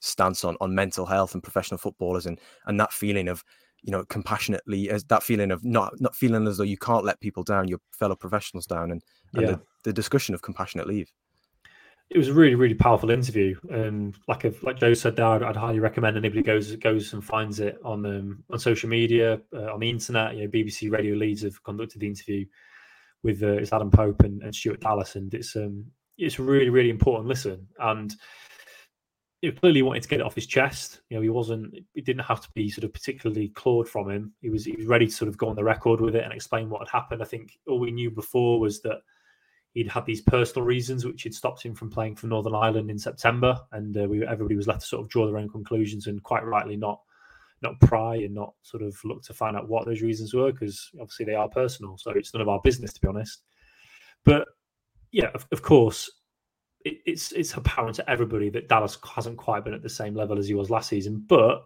stance 0.00 0.44
on 0.44 0.56
on 0.60 0.74
mental 0.74 1.06
health 1.06 1.34
and 1.34 1.42
professional 1.42 1.78
footballers 1.78 2.26
and 2.26 2.40
and 2.66 2.80
that 2.80 2.92
feeling 2.92 3.28
of 3.28 3.44
you 3.82 3.92
know 3.92 4.04
compassionately 4.06 4.90
as 4.90 5.04
that 5.04 5.22
feeling 5.22 5.50
of 5.50 5.64
not 5.64 5.92
not 6.00 6.14
feeling 6.16 6.46
as 6.46 6.56
though 6.56 6.64
you 6.64 6.78
can't 6.78 7.04
let 7.04 7.20
people 7.20 7.42
down 7.42 7.68
your 7.68 7.78
fellow 7.92 8.16
professionals 8.16 8.66
down 8.66 8.90
and, 8.90 9.02
and 9.34 9.42
yeah. 9.42 9.50
the, 9.50 9.60
the 9.84 9.92
discussion 9.92 10.34
of 10.34 10.42
compassionate 10.42 10.86
leave 10.86 11.10
it 12.10 12.18
was 12.18 12.28
a 12.28 12.32
really 12.34 12.54
really 12.54 12.74
powerful 12.74 13.10
interview 13.10 13.56
and 13.70 14.16
like 14.28 14.44
if, 14.44 14.62
like 14.62 14.78
joe 14.78 14.94
said 14.94 15.16
there 15.16 15.26
I'd, 15.26 15.42
I'd, 15.42 15.56
highly 15.56 15.80
recommend 15.80 16.16
anybody 16.16 16.42
goes 16.42 16.74
goes 16.76 17.12
and 17.12 17.24
finds 17.24 17.60
it 17.60 17.78
on 17.84 18.04
um, 18.04 18.44
on 18.50 18.58
social 18.58 18.88
media 18.88 19.40
uh, 19.54 19.72
on 19.72 19.80
the 19.80 19.90
internet 19.90 20.36
you 20.36 20.42
know 20.42 20.50
bbc 20.50 20.90
radio 20.90 21.14
leeds 21.14 21.42
have 21.42 21.62
conducted 21.64 22.00
the 22.00 22.06
interview 22.06 22.44
with 23.22 23.42
uh, 23.42 23.52
it's 23.52 23.72
adam 23.72 23.90
pope 23.90 24.22
and, 24.22 24.42
and 24.42 24.54
stuart 24.54 24.80
dallas 24.80 25.16
and 25.16 25.32
it's 25.34 25.56
um 25.56 25.84
it's 26.18 26.38
really 26.38 26.68
really 26.68 26.90
important 26.90 27.28
listen 27.28 27.66
and 27.80 28.16
he 29.42 29.50
clearly 29.50 29.82
wanted 29.82 30.04
to 30.04 30.08
get 30.08 30.20
it 30.20 30.26
off 30.26 30.36
his 30.36 30.46
chest. 30.46 31.00
You 31.10 31.16
know, 31.16 31.22
he 31.22 31.28
wasn't. 31.28 31.74
It 31.96 32.04
didn't 32.04 32.24
have 32.24 32.40
to 32.42 32.48
be 32.54 32.70
sort 32.70 32.84
of 32.84 32.92
particularly 32.92 33.48
clawed 33.48 33.88
from 33.88 34.08
him. 34.08 34.32
He 34.40 34.50
was. 34.50 34.64
He 34.64 34.76
was 34.76 34.86
ready 34.86 35.06
to 35.06 35.12
sort 35.12 35.28
of 35.28 35.36
go 35.36 35.48
on 35.48 35.56
the 35.56 35.64
record 35.64 36.00
with 36.00 36.14
it 36.14 36.22
and 36.22 36.32
explain 36.32 36.70
what 36.70 36.88
had 36.88 36.96
happened. 36.96 37.22
I 37.22 37.26
think 37.26 37.58
all 37.66 37.80
we 37.80 37.90
knew 37.90 38.10
before 38.10 38.60
was 38.60 38.80
that 38.82 39.00
he'd 39.72 39.88
had 39.88 40.04
these 40.06 40.20
personal 40.20 40.66
reasons 40.66 41.04
which 41.04 41.24
had 41.24 41.34
stopped 41.34 41.62
him 41.62 41.74
from 41.74 41.90
playing 41.90 42.16
for 42.16 42.26
Northern 42.26 42.54
Ireland 42.54 42.90
in 42.90 42.98
September, 42.98 43.58
and 43.72 43.96
uh, 43.96 44.06
we 44.08 44.26
everybody 44.26 44.56
was 44.56 44.66
left 44.66 44.80
to 44.80 44.86
sort 44.86 45.02
of 45.02 45.08
draw 45.08 45.26
their 45.26 45.38
own 45.38 45.48
conclusions 45.48 46.06
and 46.06 46.22
quite 46.22 46.44
rightly 46.44 46.76
not 46.76 47.00
not 47.62 47.78
pry 47.80 48.16
and 48.16 48.34
not 48.34 48.54
sort 48.62 48.82
of 48.82 48.98
look 49.04 49.22
to 49.22 49.32
find 49.32 49.56
out 49.56 49.68
what 49.68 49.86
those 49.86 50.02
reasons 50.02 50.34
were 50.34 50.50
because 50.50 50.90
obviously 51.00 51.24
they 51.24 51.34
are 51.34 51.48
personal. 51.48 51.96
So 51.96 52.10
it's 52.10 52.34
none 52.34 52.40
of 52.40 52.48
our 52.48 52.60
business 52.64 52.92
to 52.92 53.00
be 53.00 53.06
honest. 53.08 53.42
But 54.24 54.48
yeah, 55.12 55.30
of, 55.34 55.46
of 55.52 55.62
course, 55.62 56.10
it, 56.84 56.98
it's 57.06 57.32
it's 57.32 57.54
apparent 57.54 57.94
to 57.96 58.10
everybody 58.10 58.50
that 58.50 58.68
Dallas 58.68 58.98
hasn't 59.14 59.38
quite 59.38 59.64
been 59.64 59.74
at 59.74 59.82
the 59.82 59.88
same 59.88 60.14
level 60.14 60.38
as 60.38 60.48
he 60.48 60.54
was 60.54 60.70
last 60.70 60.88
season, 60.88 61.24
but 61.28 61.64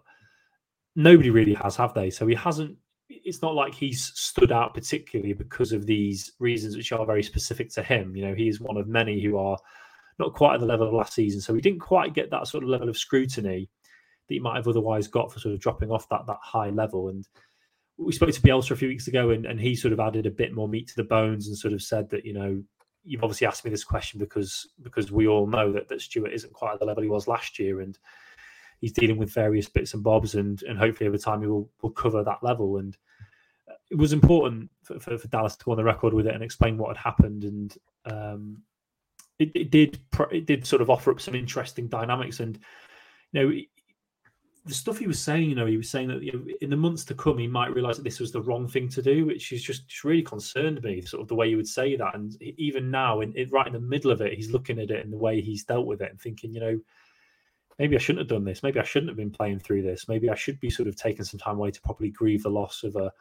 nobody 0.95 1.29
really 1.29 1.53
has, 1.55 1.75
have 1.75 1.93
they? 1.93 2.09
So 2.09 2.27
he 2.27 2.35
hasn't. 2.35 2.77
It's 3.09 3.41
not 3.41 3.55
like 3.55 3.73
he's 3.73 4.11
stood 4.15 4.51
out 4.51 4.73
particularly 4.73 5.33
because 5.33 5.71
of 5.71 5.85
these 5.85 6.33
reasons, 6.39 6.75
which 6.75 6.91
are 6.91 7.05
very 7.05 7.23
specific 7.23 7.69
to 7.71 7.83
him. 7.83 8.15
You 8.15 8.27
know, 8.27 8.35
he 8.35 8.47
is 8.47 8.59
one 8.59 8.77
of 8.77 8.87
many 8.87 9.21
who 9.21 9.37
are 9.37 9.57
not 10.19 10.33
quite 10.33 10.55
at 10.55 10.59
the 10.59 10.65
level 10.65 10.87
of 10.87 10.93
last 10.93 11.13
season, 11.13 11.41
so 11.41 11.53
he 11.53 11.61
didn't 11.61 11.79
quite 11.79 12.13
get 12.13 12.31
that 12.31 12.47
sort 12.47 12.63
of 12.63 12.69
level 12.69 12.89
of 12.89 12.97
scrutiny 12.97 13.69
that 14.27 14.33
he 14.33 14.39
might 14.39 14.57
have 14.57 14.67
otherwise 14.67 15.07
got 15.07 15.31
for 15.31 15.39
sort 15.39 15.53
of 15.53 15.61
dropping 15.61 15.91
off 15.91 16.09
that 16.09 16.25
that 16.27 16.39
high 16.41 16.69
level. 16.69 17.09
And 17.09 17.25
we 17.97 18.11
spoke 18.11 18.31
to 18.31 18.41
Bielsa 18.41 18.71
a 18.71 18.75
few 18.75 18.89
weeks 18.89 19.07
ago, 19.07 19.29
and, 19.29 19.45
and 19.45 19.59
he 19.59 19.75
sort 19.75 19.93
of 19.93 19.99
added 19.99 20.25
a 20.25 20.31
bit 20.31 20.53
more 20.53 20.67
meat 20.67 20.87
to 20.89 20.95
the 20.95 21.03
bones 21.03 21.47
and 21.47 21.57
sort 21.57 21.73
of 21.73 21.81
said 21.81 22.09
that 22.09 22.25
you 22.25 22.33
know 22.33 22.61
you've 23.03 23.23
obviously 23.23 23.47
asked 23.47 23.63
me 23.63 23.71
this 23.71 23.83
question 23.83 24.19
because 24.19 24.67
because 24.81 25.11
we 25.11 25.27
all 25.27 25.47
know 25.47 25.71
that 25.71 25.87
that 25.87 26.01
Stuart 26.01 26.33
isn't 26.33 26.53
quite 26.53 26.73
at 26.73 26.79
the 26.79 26.85
level 26.85 27.03
he 27.03 27.09
was 27.09 27.27
last 27.27 27.57
year, 27.57 27.81
and 27.81 27.97
he's 28.79 28.91
dealing 28.91 29.17
with 29.17 29.33
various 29.33 29.67
bits 29.67 29.93
and 29.93 30.03
bobs, 30.03 30.35
and 30.35 30.61
and 30.63 30.77
hopefully 30.77 31.07
over 31.07 31.17
time 31.17 31.41
he 31.41 31.47
will 31.47 31.69
will 31.81 31.91
cover 31.91 32.23
that 32.23 32.43
level. 32.43 32.77
And 32.77 32.97
it 33.89 33.97
was 33.97 34.13
important 34.13 34.69
for, 34.83 34.99
for, 34.99 35.17
for 35.17 35.27
Dallas 35.27 35.55
to 35.55 35.65
go 35.65 35.71
on 35.71 35.77
the 35.77 35.83
record 35.83 36.13
with 36.13 36.27
it 36.27 36.33
and 36.33 36.43
explain 36.43 36.77
what 36.77 36.95
had 36.95 37.03
happened, 37.03 37.43
and 37.43 37.77
um, 38.05 38.61
it, 39.39 39.51
it 39.55 39.71
did 39.71 39.99
it 40.31 40.45
did 40.45 40.65
sort 40.65 40.81
of 40.81 40.89
offer 40.89 41.11
up 41.11 41.21
some 41.21 41.35
interesting 41.35 41.87
dynamics, 41.87 42.39
and 42.39 42.59
you 43.31 43.41
know 43.41 43.53
the 44.67 44.73
stuff 44.73 44.97
he 44.97 45.07
was 45.07 45.19
saying, 45.19 45.49
you 45.49 45.55
know, 45.55 45.65
he 45.65 45.77
was 45.77 45.89
saying 45.89 46.09
that 46.09 46.21
you 46.21 46.33
know, 46.33 46.45
in 46.61 46.69
the 46.69 46.75
months 46.75 47.05
to 47.05 47.15
come, 47.15 47.37
he 47.37 47.47
might 47.47 47.73
realize 47.73 47.95
that 47.97 48.03
this 48.03 48.19
was 48.19 48.31
the 48.31 48.41
wrong 48.41 48.67
thing 48.67 48.89
to 48.89 49.01
do, 49.01 49.25
which 49.25 49.51
is 49.53 49.63
just, 49.63 49.87
just 49.87 50.03
really 50.03 50.21
concerned 50.21 50.83
me, 50.83 51.01
sort 51.01 51.21
of 51.21 51.29
the 51.29 51.35
way 51.35 51.47
you 51.47 51.55
would 51.55 51.67
say 51.67 51.95
that. 51.95 52.15
And 52.15 52.35
even 52.41 52.91
now, 52.91 53.21
in, 53.21 53.33
in, 53.33 53.49
right 53.49 53.65
in 53.65 53.73
the 53.73 53.79
middle 53.79 54.11
of 54.11 54.21
it, 54.21 54.33
he's 54.33 54.51
looking 54.51 54.79
at 54.79 54.91
it 54.91 55.03
and 55.03 55.11
the 55.11 55.17
way 55.17 55.39
he's 55.39 55.63
dealt 55.63 55.87
with 55.87 56.01
it 56.01 56.11
and 56.11 56.19
thinking, 56.19 56.53
you 56.53 56.59
know, 56.59 56.79
maybe 57.79 57.95
I 57.95 57.99
shouldn't 57.99 58.21
have 58.21 58.35
done 58.35 58.45
this. 58.45 58.63
Maybe 58.63 58.79
I 58.79 58.83
shouldn't 58.83 59.09
have 59.09 59.17
been 59.17 59.31
playing 59.31 59.59
through 59.59 59.83
this. 59.83 60.07
Maybe 60.07 60.29
I 60.29 60.35
should 60.35 60.59
be 60.59 60.69
sort 60.69 60.87
of 60.87 60.95
taking 60.95 61.25
some 61.25 61.39
time 61.39 61.57
away 61.57 61.71
to 61.71 61.81
properly 61.81 62.09
grieve 62.09 62.43
the 62.43 62.49
loss 62.49 62.83
of 62.83 62.95
a, 62.95 63.11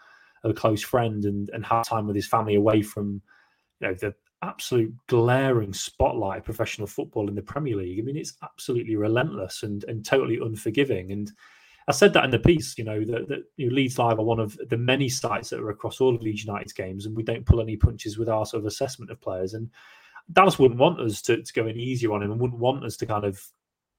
of 0.44 0.50
a 0.50 0.54
close 0.54 0.82
friend 0.82 1.24
and, 1.24 1.50
and 1.50 1.64
have 1.66 1.86
time 1.86 2.06
with 2.06 2.16
his 2.16 2.26
family 2.26 2.54
away 2.54 2.82
from, 2.82 3.20
you 3.80 3.88
know, 3.88 3.94
the 3.94 4.14
absolute 4.42 4.94
glaring 5.06 5.72
spotlight 5.72 6.38
of 6.38 6.44
professional 6.44 6.86
football 6.86 7.28
in 7.28 7.34
the 7.34 7.42
Premier 7.42 7.76
League. 7.76 7.98
I 7.98 8.02
mean, 8.02 8.16
it's 8.16 8.36
absolutely 8.42 8.96
relentless 8.96 9.62
and 9.62 9.84
and 9.84 10.04
totally 10.04 10.38
unforgiving. 10.38 11.10
And 11.10 11.32
I 11.88 11.92
said 11.92 12.12
that 12.14 12.24
in 12.24 12.30
the 12.30 12.38
piece, 12.38 12.76
you 12.76 12.84
know, 12.84 13.04
that, 13.04 13.28
that 13.28 13.44
you 13.56 13.68
know, 13.68 13.74
Leeds 13.74 13.98
Live 13.98 14.18
are 14.18 14.24
one 14.24 14.40
of 14.40 14.58
the 14.68 14.76
many 14.76 15.08
sites 15.08 15.50
that 15.50 15.60
are 15.60 15.70
across 15.70 16.00
all 16.00 16.14
of 16.14 16.22
Leeds 16.22 16.44
United's 16.44 16.72
games, 16.72 17.06
and 17.06 17.16
we 17.16 17.22
don't 17.22 17.46
pull 17.46 17.60
any 17.60 17.76
punches 17.76 18.18
with 18.18 18.28
our 18.28 18.44
sort 18.44 18.60
of 18.60 18.66
assessment 18.66 19.10
of 19.10 19.20
players. 19.20 19.54
And 19.54 19.70
Dallas 20.32 20.58
wouldn't 20.58 20.80
want 20.80 21.00
us 21.00 21.22
to, 21.22 21.42
to 21.42 21.52
go 21.52 21.66
in 21.66 21.76
easier 21.76 22.12
on 22.12 22.22
him 22.22 22.32
and 22.32 22.40
wouldn't 22.40 22.60
want 22.60 22.84
us 22.84 22.96
to 22.98 23.06
kind 23.06 23.24
of, 23.24 23.40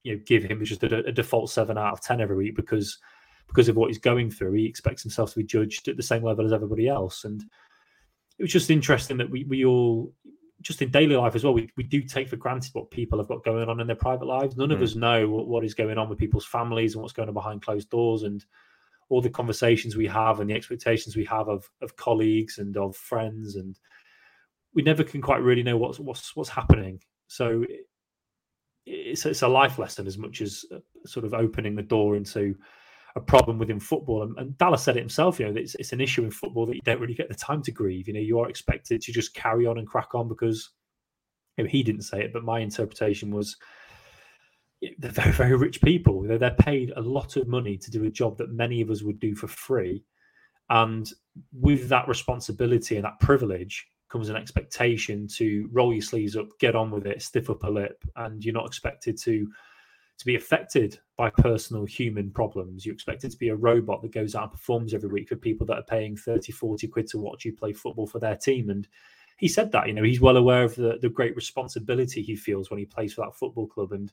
you 0.03 0.15
know, 0.15 0.21
give 0.25 0.43
him 0.43 0.63
just 0.63 0.83
a, 0.83 1.05
a 1.05 1.12
default 1.12 1.49
seven 1.49 1.77
out 1.77 1.93
of 1.93 2.01
ten 2.01 2.21
every 2.21 2.36
week 2.36 2.55
because 2.55 2.97
because 3.47 3.69
of 3.69 3.75
what 3.75 3.89
he's 3.89 3.97
going 3.97 4.29
through. 4.29 4.53
He 4.53 4.65
expects 4.65 5.03
himself 5.03 5.31
to 5.31 5.39
be 5.39 5.45
judged 5.45 5.88
at 5.88 5.97
the 5.97 6.03
same 6.03 6.23
level 6.23 6.45
as 6.45 6.53
everybody 6.53 6.88
else. 6.88 7.23
And 7.23 7.41
it 8.38 8.43
was 8.43 8.51
just 8.51 8.69
interesting 8.69 9.17
that 9.17 9.29
we 9.29 9.43
we 9.45 9.65
all 9.65 10.13
just 10.62 10.81
in 10.81 10.89
daily 10.89 11.15
life 11.15 11.36
as 11.36 11.43
well, 11.43 11.53
we, 11.53 11.69
we 11.77 11.83
do 11.83 12.01
take 12.01 12.27
for 12.27 12.36
granted 12.36 12.73
what 12.73 12.89
people 12.89 13.19
have 13.19 13.27
got 13.27 13.43
going 13.43 13.69
on 13.69 13.79
in 13.79 13.88
their 13.88 13.95
private 13.95 14.25
lives. 14.25 14.57
None 14.57 14.69
mm. 14.69 14.73
of 14.73 14.81
us 14.81 14.95
know 14.95 15.29
what, 15.29 15.47
what 15.47 15.63
is 15.63 15.75
going 15.75 15.97
on 15.97 16.10
with 16.10 16.17
people's 16.17 16.45
families 16.45 16.93
and 16.93 17.01
what's 17.01 17.13
going 17.13 17.29
on 17.29 17.36
behind 17.36 17.62
closed 17.62 17.89
doors 17.89 18.23
and 18.23 18.43
all 19.10 19.21
the 19.21 19.29
conversations 19.29 19.95
we 19.95 20.07
have 20.07 20.39
and 20.39 20.49
the 20.49 20.55
expectations 20.55 21.15
we 21.15 21.25
have 21.25 21.47
of, 21.47 21.69
of 21.81 21.95
colleagues 21.95 22.57
and 22.57 22.75
of 22.75 22.95
friends 22.95 23.55
and 23.55 23.79
we 24.73 24.81
never 24.81 25.03
can 25.03 25.21
quite 25.21 25.41
really 25.41 25.63
know 25.63 25.77
what's 25.77 25.99
what's 25.99 26.36
what's 26.36 26.49
happening. 26.49 26.99
So 27.27 27.63
it's 28.88 29.26
it's 29.26 29.41
a 29.41 29.47
life 29.47 29.78
lesson 29.78 30.08
as 30.08 30.17
much 30.17 30.41
as 30.41 30.63
uh, 30.73 30.80
sort 31.06 31.26
of 31.26 31.34
opening 31.34 31.76
the 31.76 31.82
door 31.82 32.15
into 32.15 32.56
a 33.15 33.19
problem 33.19 33.58
within 33.58 33.80
football. 33.80 34.23
And, 34.23 34.38
and 34.38 34.58
Dallas 34.58 34.84
said 34.84 34.95
it 34.95 35.02
himself, 35.02 35.39
you 35.39 35.47
know, 35.47 35.60
it's, 35.60 35.76
it's 35.76 35.91
an 35.91 36.02
issue 36.02 36.23
in 36.23 36.32
football 36.32 36.65
that 36.67 36.76
you 36.76 36.82
don't 36.86 37.02
really 37.02 37.15
get 37.15 37.30
the 37.30 37.36
time 37.36 37.62
to 37.63 37.71
grieve. 37.71 38.08
You 38.08 38.13
know, 38.13 38.19
you 38.19 38.39
are 38.39 38.50
expected 38.50 39.02
to 39.02 39.12
just 39.12 39.34
carry 39.34 39.65
on 39.65 39.78
and 39.78 39.88
crack 39.88 40.13
on 40.13 40.28
because 40.28 40.69
you 41.58 41.63
know, 41.63 41.69
he 41.69 41.84
didn't 41.84 42.04
say 42.04 42.21
it, 42.21 42.32
but 42.32 42.43
my 42.43 42.60
interpretation 42.60 43.32
was 43.32 43.58
they're 45.00 45.12
very, 45.12 45.32
very 45.32 45.56
rich 45.56 45.82
people. 45.82 46.21
They're, 46.21 46.38
they're 46.38 46.52
paid 46.52 46.93
a 46.95 47.02
lot 47.02 47.36
of 47.36 47.47
money 47.47 47.78
to 47.78 47.91
do 47.91 48.04
a 48.04 48.12
job 48.12 48.38
that 48.38 48.52
many 48.52 48.82
of 48.82 48.91
us 48.91 49.02
would 49.02 49.19
do 49.19 49.36
for 49.36 49.47
free. 49.47 50.04
And 50.69 51.10
with 51.52 51.89
that 51.89 52.08
responsibility 52.08 52.95
and 52.95 53.06
that 53.06 53.19
privilege 53.19 53.88
comes 54.09 54.29
an 54.29 54.35
expectation 54.35 55.27
to 55.27 55.69
roll 55.71 55.93
your 55.93 56.01
sleeves 56.01 56.35
up, 56.35 56.47
get 56.59 56.75
on 56.75 56.91
with 56.91 57.05
it, 57.05 57.21
stiff 57.21 57.49
up 57.49 57.63
a 57.63 57.69
lip, 57.69 58.03
and 58.15 58.43
you're 58.43 58.53
not 58.53 58.67
expected 58.67 59.17
to 59.19 59.47
to 60.17 60.25
be 60.25 60.35
affected 60.35 60.99
by 61.15 61.29
personal 61.29 61.85
human 61.85 62.31
problems. 62.31 62.85
You 62.85 62.91
expect 62.91 63.23
it 63.23 63.31
to 63.31 63.37
be 63.37 63.49
a 63.49 63.55
robot 63.55 64.01
that 64.01 64.11
goes 64.11 64.33
out 64.35 64.43
and 64.43 64.51
performs 64.51 64.93
every 64.93 65.09
week 65.09 65.29
for 65.29 65.35
people 65.35 65.65
that 65.67 65.77
are 65.77 65.83
paying 65.83 66.17
30, 66.17 66.51
40 66.51 66.87
quid 66.87 67.07
to 67.09 67.19
watch 67.19 67.45
you 67.45 67.53
play 67.53 67.71
football 67.71 68.07
for 68.07 68.19
their 68.19 68.35
team. 68.35 68.69
And 68.69 68.87
he 69.37 69.47
said 69.47 69.71
that, 69.71 69.87
you 69.87 69.93
know, 69.93 70.03
he's 70.03 70.21
well 70.21 70.37
aware 70.37 70.63
of 70.63 70.75
the, 70.75 70.97
the 71.01 71.09
great 71.09 71.35
responsibility 71.35 72.23
he 72.23 72.35
feels 72.35 72.71
when 72.71 72.79
he 72.79 72.85
plays 72.85 73.13
for 73.13 73.25
that 73.25 73.35
football 73.35 73.67
club. 73.67 73.91
And 73.91 74.11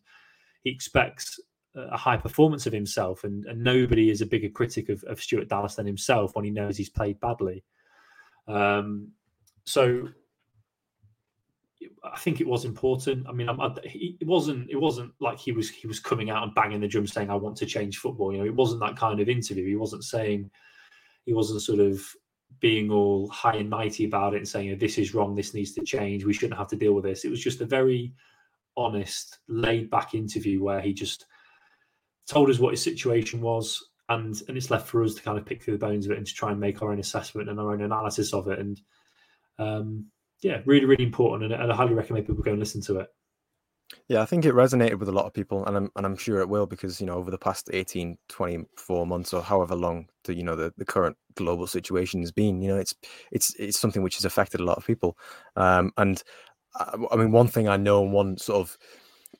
he 0.62 0.70
expects 0.70 1.40
a 1.74 1.96
high 1.96 2.18
performance 2.18 2.66
of 2.66 2.74
himself. 2.74 3.24
And, 3.24 3.46
and 3.46 3.64
nobody 3.64 4.10
is 4.10 4.20
a 4.20 4.26
bigger 4.26 4.50
critic 4.50 4.90
of, 4.90 5.02
of 5.04 5.22
Stuart 5.22 5.48
Dallas 5.48 5.76
than 5.76 5.86
himself 5.86 6.36
when 6.36 6.44
he 6.44 6.50
knows 6.50 6.76
he's 6.76 6.90
played 6.90 7.18
badly. 7.18 7.64
Um, 8.46 9.12
so 9.66 10.08
I 12.04 12.18
think 12.18 12.40
it 12.40 12.46
was 12.46 12.64
important. 12.64 13.26
I 13.28 13.32
mean, 13.32 13.48
I, 13.48 13.54
it 13.84 14.26
wasn't 14.26 14.70
it 14.70 14.80
wasn't 14.80 15.12
like 15.20 15.38
he 15.38 15.52
was 15.52 15.70
he 15.70 15.86
was 15.86 16.00
coming 16.00 16.30
out 16.30 16.42
and 16.42 16.54
banging 16.54 16.80
the 16.80 16.88
drum 16.88 17.06
saying 17.06 17.30
I 17.30 17.34
want 17.34 17.56
to 17.58 17.66
change 17.66 17.98
football. 17.98 18.32
You 18.32 18.38
know, 18.38 18.44
it 18.44 18.54
wasn't 18.54 18.80
that 18.80 18.96
kind 18.96 19.20
of 19.20 19.28
interview. 19.28 19.66
He 19.66 19.76
wasn't 19.76 20.04
saying 20.04 20.50
he 21.26 21.32
wasn't 21.32 21.62
sort 21.62 21.80
of 21.80 22.04
being 22.60 22.90
all 22.90 23.28
high 23.28 23.56
and 23.56 23.70
mighty 23.70 24.04
about 24.04 24.34
it 24.34 24.38
and 24.38 24.48
saying 24.48 24.78
this 24.78 24.98
is 24.98 25.14
wrong, 25.14 25.34
this 25.34 25.54
needs 25.54 25.72
to 25.72 25.84
change, 25.84 26.24
we 26.24 26.32
shouldn't 26.32 26.58
have 26.58 26.68
to 26.68 26.76
deal 26.76 26.92
with 26.92 27.04
this. 27.04 27.24
It 27.24 27.30
was 27.30 27.42
just 27.42 27.60
a 27.60 27.66
very 27.66 28.12
honest, 28.76 29.38
laid 29.48 29.90
back 29.90 30.14
interview 30.14 30.62
where 30.62 30.80
he 30.80 30.92
just 30.92 31.26
told 32.26 32.50
us 32.50 32.58
what 32.58 32.72
his 32.72 32.82
situation 32.82 33.40
was, 33.40 33.82
and 34.08 34.40
and 34.48 34.56
it's 34.56 34.70
left 34.70 34.88
for 34.88 35.02
us 35.02 35.14
to 35.14 35.22
kind 35.22 35.38
of 35.38 35.46
pick 35.46 35.62
through 35.62 35.74
the 35.74 35.86
bones 35.86 36.06
of 36.06 36.12
it 36.12 36.18
and 36.18 36.26
to 36.26 36.34
try 36.34 36.50
and 36.50 36.60
make 36.60 36.82
our 36.82 36.92
own 36.92 37.00
assessment 37.00 37.48
and 37.48 37.58
our 37.58 37.72
own 37.72 37.82
analysis 37.82 38.32
of 38.32 38.48
it. 38.48 38.58
And 38.58 38.80
um, 39.58 40.06
yeah, 40.42 40.60
really, 40.66 40.86
really 40.86 41.04
important, 41.04 41.52
and, 41.52 41.62
and 41.62 41.72
I 41.72 41.76
highly 41.76 41.94
recommend 41.94 42.26
people 42.26 42.42
go 42.42 42.50
and 42.50 42.60
listen 42.60 42.80
to 42.82 43.00
it. 43.00 43.08
Yeah, 44.08 44.22
I 44.22 44.24
think 44.24 44.44
it 44.44 44.54
resonated 44.54 44.98
with 44.98 45.08
a 45.08 45.12
lot 45.12 45.26
of 45.26 45.34
people, 45.34 45.64
and 45.66 45.76
I'm 45.76 45.90
and 45.96 46.06
I'm 46.06 46.16
sure 46.16 46.40
it 46.40 46.48
will 46.48 46.66
because 46.66 47.00
you 47.00 47.06
know 47.06 47.14
over 47.14 47.30
the 47.30 47.38
past 47.38 47.70
18, 47.72 48.16
24 48.28 49.06
months 49.06 49.32
or 49.32 49.42
however 49.42 49.74
long 49.74 50.08
the 50.24 50.34
you 50.34 50.42
know 50.42 50.56
the, 50.56 50.72
the 50.76 50.84
current 50.84 51.16
global 51.34 51.66
situation 51.66 52.20
has 52.20 52.32
been, 52.32 52.60
you 52.60 52.68
know, 52.68 52.76
it's 52.76 52.94
it's 53.30 53.54
it's 53.56 53.78
something 53.78 54.02
which 54.02 54.16
has 54.16 54.24
affected 54.24 54.60
a 54.60 54.64
lot 54.64 54.78
of 54.78 54.86
people. 54.86 55.16
Um, 55.56 55.92
and 55.96 56.22
I, 56.76 56.82
uh, 56.82 57.06
I 57.12 57.16
mean, 57.16 57.32
one 57.32 57.48
thing 57.48 57.68
I 57.68 57.76
know, 57.76 58.02
and 58.02 58.12
one 58.12 58.36
sort 58.38 58.60
of 58.60 58.78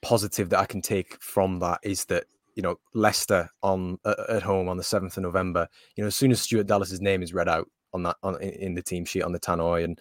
positive 0.03 0.51
that 0.51 0.61
I 0.61 0.67
can 0.67 0.83
take 0.83 1.21
from 1.23 1.59
that 1.61 1.81
is 1.83 2.05
that 2.07 2.25
you 2.55 2.63
know 2.63 2.77
Leicester 2.95 3.49
on 3.63 3.99
at 4.29 4.43
home 4.43 4.69
on 4.69 4.77
the 4.77 4.83
seventh 4.83 5.17
of 5.17 5.23
November. 5.23 5.69
You 5.97 6.05
know, 6.05 6.09
as 6.09 6.17
soon 6.17 6.31
as 6.31 6.41
Stuart 6.41 6.67
Dallas's 6.67 7.01
name 7.01 7.23
is 7.23 7.35
read 7.35 7.49
out 7.49 7.69
on 7.95 8.03
that 8.03 8.17
on 8.23 8.41
in 8.43 8.75
the 8.75 8.83
team 8.83 9.05
sheet 9.05 9.23
on 9.23 9.33
the 9.33 9.41
tannoy, 9.41 9.85
and 9.85 9.99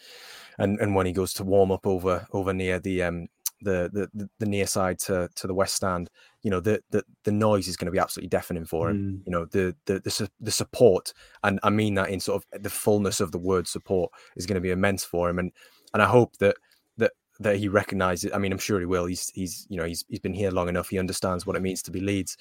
and 0.57 0.79
and 0.79 0.95
when 0.95 1.05
he 1.05 1.13
goes 1.13 1.33
to 1.33 1.43
warm 1.43 1.71
up 1.71 1.87
over 1.87 2.27
over 2.33 2.53
near 2.53 2.79
the 2.79 3.03
um 3.03 3.27
the 3.61 3.89
the 4.13 4.29
the 4.39 4.45
near 4.45 4.67
side 4.67 4.99
to 4.99 5.29
to 5.35 5.47
the 5.47 5.53
west 5.53 5.75
stand, 5.75 6.09
you 6.41 6.51
know 6.51 6.59
the 6.59 6.81
the, 6.91 7.03
the 7.23 7.31
noise 7.31 7.67
is 7.67 7.77
going 7.77 7.85
to 7.85 7.91
be 7.91 7.99
absolutely 7.99 8.29
deafening 8.29 8.65
for 8.65 8.89
him. 8.89 8.97
Mm. 8.97 9.25
You 9.25 9.31
know 9.31 9.45
the, 9.45 9.75
the 9.85 9.99
the 9.99 10.29
the 10.39 10.51
support, 10.51 11.13
and 11.43 11.59
I 11.63 11.69
mean 11.69 11.93
that 11.95 12.09
in 12.09 12.19
sort 12.19 12.43
of 12.43 12.63
the 12.63 12.69
fullness 12.69 13.21
of 13.21 13.31
the 13.31 13.37
word 13.39 13.67
support 13.67 14.11
is 14.35 14.45
going 14.45 14.55
to 14.55 14.61
be 14.61 14.71
immense 14.71 15.03
for 15.03 15.29
him, 15.29 15.39
and 15.39 15.51
and 15.93 16.01
I 16.01 16.07
hope 16.07 16.37
that 16.37 16.57
that 16.97 17.13
that 17.39 17.57
he 17.57 17.67
recognizes. 17.67 18.31
I 18.33 18.37
mean, 18.37 18.51
I'm 18.51 18.57
sure 18.59 18.79
he 18.79 18.85
will. 18.85 19.05
He's 19.05 19.29
he's 19.29 19.65
you 19.69 19.77
know 19.77 19.85
he's 19.85 20.03
he's 20.09 20.19
been 20.19 20.33
here 20.33 20.51
long 20.51 20.69
enough. 20.69 20.89
He 20.89 20.99
understands 20.99 21.45
what 21.45 21.55
it 21.55 21.61
means 21.61 21.81
to 21.83 21.91
be 21.91 22.01
Leeds. 22.01 22.37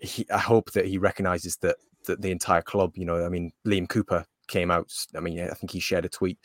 He, 0.00 0.26
I 0.30 0.38
hope 0.38 0.72
that 0.72 0.86
he 0.86 0.98
recognizes 0.98 1.56
that 1.58 1.76
that 2.06 2.20
the 2.20 2.30
entire 2.30 2.62
club. 2.62 2.96
You 2.96 3.04
know, 3.04 3.24
I 3.24 3.28
mean, 3.28 3.52
Liam 3.66 3.88
Cooper 3.88 4.24
came 4.48 4.70
out. 4.70 4.92
I 5.14 5.20
mean, 5.20 5.40
I 5.40 5.54
think 5.54 5.70
he 5.70 5.80
shared 5.80 6.04
a 6.04 6.08
tweet 6.08 6.38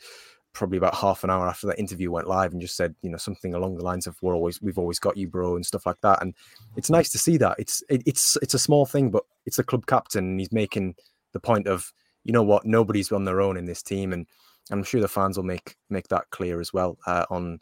probably 0.54 0.78
about 0.78 0.94
half 0.94 1.24
an 1.24 1.30
hour 1.30 1.48
after 1.48 1.66
that 1.66 1.78
interview 1.80 2.12
went 2.12 2.28
live 2.28 2.52
and 2.52 2.60
just 2.60 2.76
said, 2.76 2.94
you 3.02 3.10
know, 3.10 3.16
something 3.16 3.54
along 3.54 3.76
the 3.76 3.84
lines 3.84 4.06
of 4.06 4.16
"We're 4.22 4.34
always, 4.34 4.62
we've 4.62 4.78
always 4.78 4.98
got 4.98 5.16
you, 5.16 5.28
bro," 5.28 5.56
and 5.56 5.66
stuff 5.66 5.84
like 5.84 6.00
that. 6.02 6.22
And 6.22 6.34
it's 6.76 6.90
nice 6.90 7.10
to 7.10 7.18
see 7.18 7.36
that. 7.38 7.56
It's 7.58 7.82
it, 7.90 8.02
it's 8.06 8.38
it's 8.40 8.54
a 8.54 8.58
small 8.58 8.86
thing, 8.86 9.10
but 9.10 9.24
it's 9.44 9.58
the 9.58 9.64
club 9.64 9.86
captain, 9.86 10.24
and 10.24 10.40
he's 10.40 10.52
making 10.52 10.94
the 11.32 11.40
point 11.40 11.66
of, 11.66 11.92
you 12.22 12.32
know 12.32 12.42
what, 12.42 12.64
nobody's 12.64 13.12
on 13.12 13.24
their 13.24 13.40
own 13.40 13.56
in 13.56 13.66
this 13.66 13.82
team, 13.82 14.12
and 14.12 14.26
I'm 14.70 14.84
sure 14.84 15.00
the 15.00 15.08
fans 15.08 15.36
will 15.36 15.44
make 15.44 15.76
make 15.90 16.08
that 16.08 16.30
clear 16.30 16.60
as 16.60 16.72
well 16.72 16.98
uh, 17.06 17.26
on 17.30 17.58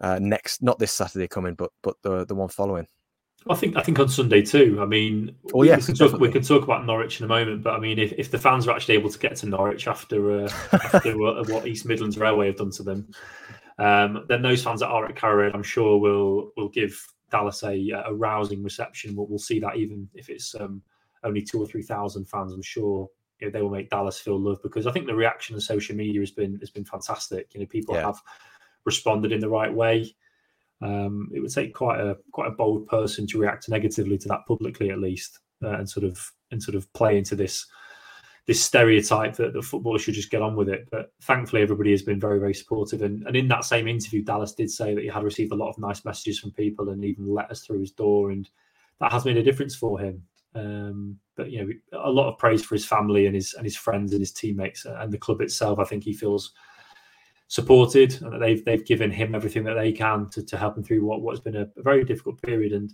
uh, 0.00 0.18
next, 0.20 0.62
not 0.62 0.78
this 0.78 0.92
Saturday 0.92 1.28
coming, 1.28 1.54
but 1.54 1.70
but 1.82 1.96
the 2.02 2.24
the 2.26 2.34
one 2.34 2.48
following. 2.48 2.86
I 3.50 3.54
think 3.54 3.76
I 3.76 3.82
think 3.82 3.98
on 3.98 4.08
Sunday 4.08 4.42
too. 4.42 4.78
I 4.80 4.84
mean, 4.84 5.34
oh 5.54 5.60
we, 5.60 5.68
can 5.68 5.94
talk, 5.94 6.20
we 6.20 6.30
can 6.30 6.42
talk 6.42 6.64
about 6.64 6.84
Norwich 6.84 7.20
in 7.20 7.24
a 7.24 7.28
moment, 7.28 7.62
but 7.62 7.74
I 7.74 7.78
mean, 7.78 7.98
if, 7.98 8.12
if 8.12 8.30
the 8.30 8.38
fans 8.38 8.66
are 8.68 8.74
actually 8.74 8.94
able 8.94 9.10
to 9.10 9.18
get 9.18 9.36
to 9.36 9.46
Norwich 9.46 9.86
after 9.86 10.44
uh, 10.44 10.50
after 10.72 11.16
what 11.18 11.66
East 11.66 11.86
Midlands 11.86 12.18
Railway 12.18 12.46
have 12.46 12.56
done 12.56 12.70
to 12.72 12.82
them, 12.82 13.08
um, 13.78 14.24
then 14.28 14.42
those 14.42 14.62
fans 14.62 14.80
that 14.80 14.88
are 14.88 15.06
at 15.06 15.16
Carrow 15.16 15.50
I'm 15.52 15.62
sure 15.62 15.98
will 15.98 16.52
will 16.56 16.68
give 16.68 17.00
Dallas 17.30 17.62
a, 17.62 17.90
a 18.06 18.12
rousing 18.12 18.62
reception. 18.62 19.16
We'll, 19.16 19.26
we'll 19.26 19.38
see 19.38 19.60
that 19.60 19.76
even 19.76 20.08
if 20.14 20.28
it's 20.28 20.54
um, 20.54 20.82
only 21.24 21.42
two 21.42 21.62
or 21.62 21.66
three 21.66 21.82
thousand 21.82 22.26
fans. 22.26 22.52
I'm 22.52 22.62
sure 22.62 23.08
you 23.40 23.46
know, 23.46 23.52
they 23.52 23.62
will 23.62 23.70
make 23.70 23.90
Dallas 23.90 24.18
feel 24.18 24.38
love 24.38 24.62
because 24.62 24.86
I 24.86 24.92
think 24.92 25.06
the 25.06 25.14
reaction 25.14 25.54
on 25.54 25.60
social 25.60 25.96
media 25.96 26.20
has 26.20 26.30
been 26.30 26.58
has 26.60 26.70
been 26.70 26.84
fantastic. 26.84 27.54
You 27.54 27.60
know, 27.60 27.66
people 27.66 27.94
yeah. 27.94 28.06
have 28.06 28.20
responded 28.84 29.32
in 29.32 29.40
the 29.40 29.48
right 29.48 29.72
way. 29.72 30.14
Um, 30.80 31.28
it 31.34 31.40
would 31.40 31.52
take 31.52 31.74
quite 31.74 32.00
a 32.00 32.16
quite 32.32 32.48
a 32.48 32.54
bold 32.54 32.86
person 32.86 33.26
to 33.28 33.38
react 33.38 33.68
negatively 33.68 34.18
to 34.18 34.28
that 34.28 34.46
publicly, 34.46 34.90
at 34.90 35.00
least, 35.00 35.40
uh, 35.62 35.70
and 35.70 35.88
sort 35.88 36.04
of 36.04 36.30
and 36.50 36.62
sort 36.62 36.76
of 36.76 36.92
play 36.92 37.18
into 37.18 37.34
this 37.34 37.66
this 38.46 38.64
stereotype 38.64 39.36
that 39.36 39.52
the 39.52 39.60
footballer 39.60 39.98
should 39.98 40.14
just 40.14 40.30
get 40.30 40.40
on 40.40 40.56
with 40.56 40.68
it. 40.68 40.88
But 40.90 41.12
thankfully, 41.22 41.62
everybody 41.62 41.90
has 41.90 42.02
been 42.02 42.20
very 42.20 42.38
very 42.38 42.54
supportive. 42.54 43.02
And, 43.02 43.26
and 43.26 43.36
in 43.36 43.48
that 43.48 43.64
same 43.64 43.88
interview, 43.88 44.22
Dallas 44.22 44.54
did 44.54 44.70
say 44.70 44.94
that 44.94 45.02
he 45.02 45.08
had 45.08 45.24
received 45.24 45.52
a 45.52 45.56
lot 45.56 45.68
of 45.68 45.78
nice 45.78 46.04
messages 46.04 46.38
from 46.38 46.52
people 46.52 46.90
and 46.90 47.04
even 47.04 47.32
letters 47.32 47.60
through 47.60 47.80
his 47.80 47.92
door, 47.92 48.30
and 48.30 48.48
that 49.00 49.12
has 49.12 49.24
made 49.24 49.36
a 49.36 49.42
difference 49.42 49.74
for 49.74 49.98
him. 49.98 50.22
Um, 50.54 51.18
but 51.36 51.50
you 51.50 51.64
know, 51.92 52.00
a 52.04 52.10
lot 52.10 52.28
of 52.28 52.38
praise 52.38 52.64
for 52.64 52.74
his 52.74 52.86
family 52.86 53.26
and 53.26 53.34
his 53.34 53.54
and 53.54 53.64
his 53.64 53.76
friends 53.76 54.12
and 54.12 54.20
his 54.20 54.32
teammates 54.32 54.84
and 54.84 55.12
the 55.12 55.18
club 55.18 55.40
itself. 55.40 55.78
I 55.78 55.84
think 55.84 56.04
he 56.04 56.12
feels 56.12 56.52
supported 57.48 58.20
and 58.22 58.32
that 58.32 58.38
they've 58.38 58.64
they've 58.64 58.86
given 58.86 59.10
him 59.10 59.34
everything 59.34 59.64
that 59.64 59.74
they 59.74 59.90
can 59.90 60.28
to, 60.30 60.42
to 60.42 60.56
help 60.56 60.76
him 60.76 60.84
through 60.84 61.04
what 61.04 61.22
what's 61.22 61.40
been 61.40 61.56
a, 61.56 61.66
a 61.76 61.82
very 61.82 62.04
difficult 62.04 62.40
period. 62.42 62.72
And 62.72 62.92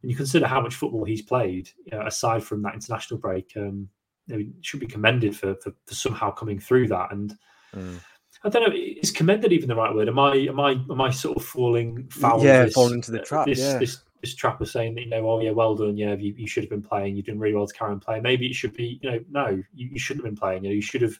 when 0.00 0.10
you 0.10 0.16
consider 0.16 0.46
how 0.46 0.60
much 0.60 0.76
football 0.76 1.04
he's 1.04 1.22
played, 1.22 1.68
you 1.84 1.98
know, 1.98 2.06
aside 2.06 2.44
from 2.44 2.62
that 2.62 2.74
international 2.74 3.18
break, 3.18 3.52
um, 3.56 3.88
you 4.26 4.52
should 4.60 4.80
be 4.80 4.86
commended 4.86 5.36
for, 5.36 5.56
for, 5.56 5.72
for 5.86 5.94
somehow 5.94 6.30
coming 6.30 6.60
through 6.60 6.88
that. 6.88 7.12
And 7.12 7.34
mm. 7.74 7.98
I 8.44 8.48
don't 8.48 8.68
know, 8.68 8.76
is 8.76 9.10
commended 9.10 9.52
even 9.52 9.68
the 9.68 9.74
right 9.74 9.92
word? 9.92 10.08
Am 10.08 10.18
I 10.18 10.34
am 10.34 10.60
I 10.60 10.72
am 10.72 11.00
I 11.00 11.10
sort 11.10 11.36
of 11.36 11.44
falling 11.44 12.08
foul? 12.08 12.42
Yeah, 12.44 12.66
this, 12.66 12.74
falling 12.74 12.94
into 12.94 13.10
the 13.10 13.18
trap. 13.18 13.46
This, 13.46 13.58
yeah. 13.58 13.78
this 13.78 14.02
this 14.20 14.34
trap 14.34 14.60
of 14.60 14.68
saying 14.68 14.94
that 14.94 15.02
you 15.02 15.10
know, 15.10 15.28
oh 15.28 15.40
yeah, 15.40 15.50
well 15.50 15.74
done, 15.74 15.96
yeah, 15.96 16.14
you, 16.14 16.34
you 16.36 16.46
should 16.46 16.64
have 16.64 16.70
been 16.70 16.82
playing, 16.82 17.16
you've 17.16 17.26
done 17.26 17.38
really 17.38 17.54
well 17.54 17.66
to 17.66 17.74
carry 17.74 17.92
on 17.92 18.00
playing. 18.00 18.22
Maybe 18.22 18.46
it 18.46 18.54
should 18.54 18.74
be, 18.74 18.98
you 19.02 19.10
know, 19.10 19.20
no, 19.30 19.48
you, 19.74 19.88
you 19.92 19.98
shouldn't 19.98 20.24
have 20.24 20.32
been 20.32 20.38
playing. 20.38 20.64
You 20.64 20.70
know, 20.70 20.74
you 20.74 20.82
should 20.82 21.02
have 21.02 21.18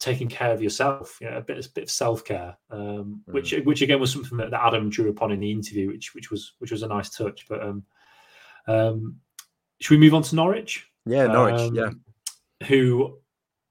taking 0.00 0.28
care 0.28 0.52
of 0.52 0.62
yourself, 0.62 1.18
you 1.20 1.30
know, 1.30 1.38
a 1.38 1.40
bit, 1.40 1.64
a 1.64 1.68
bit 1.70 1.84
of 1.84 1.90
self 1.90 2.24
care, 2.24 2.56
um, 2.70 3.22
mm. 3.28 3.32
which 3.32 3.52
which 3.64 3.82
again 3.82 4.00
was 4.00 4.12
something 4.12 4.38
that, 4.38 4.50
that, 4.50 4.64
Adam 4.64 4.90
drew 4.90 5.10
upon 5.10 5.32
in 5.32 5.40
the 5.40 5.50
interview, 5.50 5.88
which 5.88 6.14
which 6.14 6.30
was 6.30 6.52
which 6.58 6.70
was 6.70 6.82
a 6.82 6.88
nice 6.88 7.10
touch. 7.10 7.46
But 7.48 7.62
um, 7.62 7.84
um, 8.66 9.16
should 9.80 9.94
we 9.94 10.04
move 10.04 10.14
on 10.14 10.22
to 10.22 10.34
Norwich? 10.34 10.86
Yeah, 11.06 11.26
Norwich. 11.26 11.72
yeah, 11.74 11.84
um, 11.84 12.00
who 12.66 13.18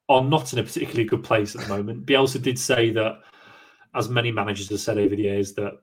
are 0.10 0.24
not 0.24 0.54
in 0.54 0.60
a 0.60 0.64
particularly 0.64 1.06
good 1.06 1.24
place 1.24 1.56
at 1.56 1.62
the 1.62 1.68
moment. 1.68 2.06
Bielsa 2.06 2.42
did 2.42 2.60
say 2.60 2.92
that, 2.92 3.20
as 3.96 4.10
many 4.10 4.32
managers 4.32 4.70
have 4.70 4.80
said 4.80 4.98
over 4.98 5.16
the 5.16 5.24
years, 5.24 5.54
that 5.54 5.74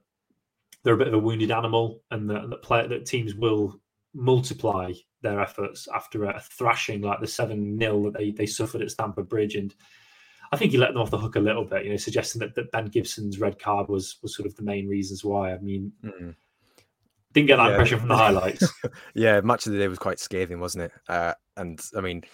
they're 0.83 0.95
a 0.95 0.99
bit 0.99 1.09
of 1.09 1.15
a 1.15 1.19
wounded 1.19 1.51
animal, 1.51 2.03
and 2.11 2.29
that 2.31 2.49
that, 2.51 2.63
play, 2.63 2.87
that 2.87 3.07
teams 3.07 3.35
will 3.35 3.81
multiply 4.15 4.93
their 5.23 5.41
efforts 5.41 5.87
after 5.95 6.25
a 6.25 6.41
thrashing 6.41 7.03
like 7.03 7.21
the 7.21 7.27
seven 7.27 7.79
0 7.79 8.05
that 8.05 8.19
they 8.19 8.31
they 8.31 8.47
suffered 8.47 8.83
at 8.83 8.91
Stamford 8.91 9.29
Bridge 9.29 9.55
and 9.55 9.75
I 10.53 10.57
think 10.57 10.73
he 10.73 10.79
let 10.79 10.93
them 10.93 11.03
off 11.03 11.11
the 11.11 11.19
hook 11.19 11.37
a 11.37 11.41
little 11.41 11.65
bit, 11.65 11.85
you 11.85 11.91
know, 11.91 11.97
suggesting 11.97 12.41
that, 12.41 12.55
that 12.57 12.73
Ben 12.73 12.87
Gibson's 12.87 13.39
red 13.39 13.59
card 13.59 13.89
was 13.89 14.17
was 14.23 14.35
sort 14.35 14.47
of 14.47 14.57
the 14.57 14.63
main 14.63 14.89
reasons 14.89 15.25
why. 15.25 15.53
I 15.53 15.59
mean, 15.59 15.93
mm 16.05 16.35
didn't 17.33 17.49
get 17.49 17.57
that 17.57 17.67
yeah. 17.67 17.71
impression 17.71 17.99
from 17.99 18.09
the 18.09 18.17
highlights. 18.17 18.73
yeah, 19.15 19.41
match 19.41 19.67
of 19.67 19.73
the 19.73 19.79
day 19.79 19.89
was 19.89 19.99
quite 19.99 20.19
scathing, 20.19 20.61
wasn't 20.61 20.85
it? 20.85 20.93
Uh, 21.09 21.35
and 21.57 21.81
I 21.97 22.01
mean, 22.01 22.25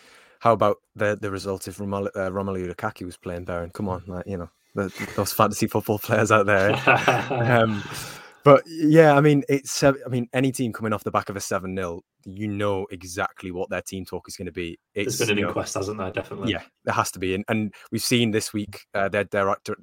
how 0.41 0.53
about 0.53 0.79
the 0.95 1.17
the 1.21 1.31
result 1.31 1.69
if 1.69 1.79
Romelu, 1.79 2.09
uh, 2.15 2.31
Romelu 2.31 2.73
Lukaku 2.73 3.05
was 3.05 3.17
playing 3.17 3.45
Beren? 3.45 3.73
Come 3.73 3.89
on, 3.89 4.03
like 4.07 4.27
you 4.27 4.39
know, 4.39 4.49
the, 4.75 4.93
those 5.17 5.33
fantasy 5.33 5.67
football 5.67 5.99
players 5.99 6.33
out 6.33 6.47
there. 6.47 6.73
um, 7.31 7.83
but 8.47 8.63
yeah, 8.69 9.17
I 9.17 9.21
mean, 9.21 9.43
it's 9.49 9.83
I 9.83 9.93
mean, 10.09 10.29
any 10.33 10.53
team 10.53 10.73
coming 10.73 10.93
off 10.93 11.03
the 11.03 11.11
back 11.11 11.29
of 11.29 11.35
a 11.35 11.41
seven 11.41 11.75
0 11.77 12.03
you 12.25 12.47
know 12.47 12.87
exactly 12.93 13.51
what 13.51 13.71
their 13.71 13.83
team 13.83 14.05
talk 14.05 14.29
is 14.29 14.37
going 14.37 14.47
to 14.47 14.53
be. 14.53 14.79
It's, 14.95 15.19
There's 15.19 15.29
been 15.29 15.39
an 15.39 15.45
inquest, 15.45 15.75
know, 15.75 15.81
hasn't 15.81 15.99
there? 15.99 16.13
Definitely. 16.13 16.53
Yeah, 16.53 16.63
there 16.85 16.95
has 16.95 17.11
to 17.11 17.19
be, 17.19 17.35
and, 17.35 17.45
and 17.49 17.75
we've 17.91 18.05
seen 18.05 18.31
this 18.31 18.53
week 18.53 18.83
uh, 18.95 19.09
their 19.09 19.25
director, 19.25 19.77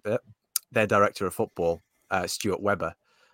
their 0.71 0.87
director 0.87 1.27
of 1.27 1.33
football, 1.33 1.81
uh, 2.09 2.25
Stuart 2.25 2.61
Webber, 2.61 2.93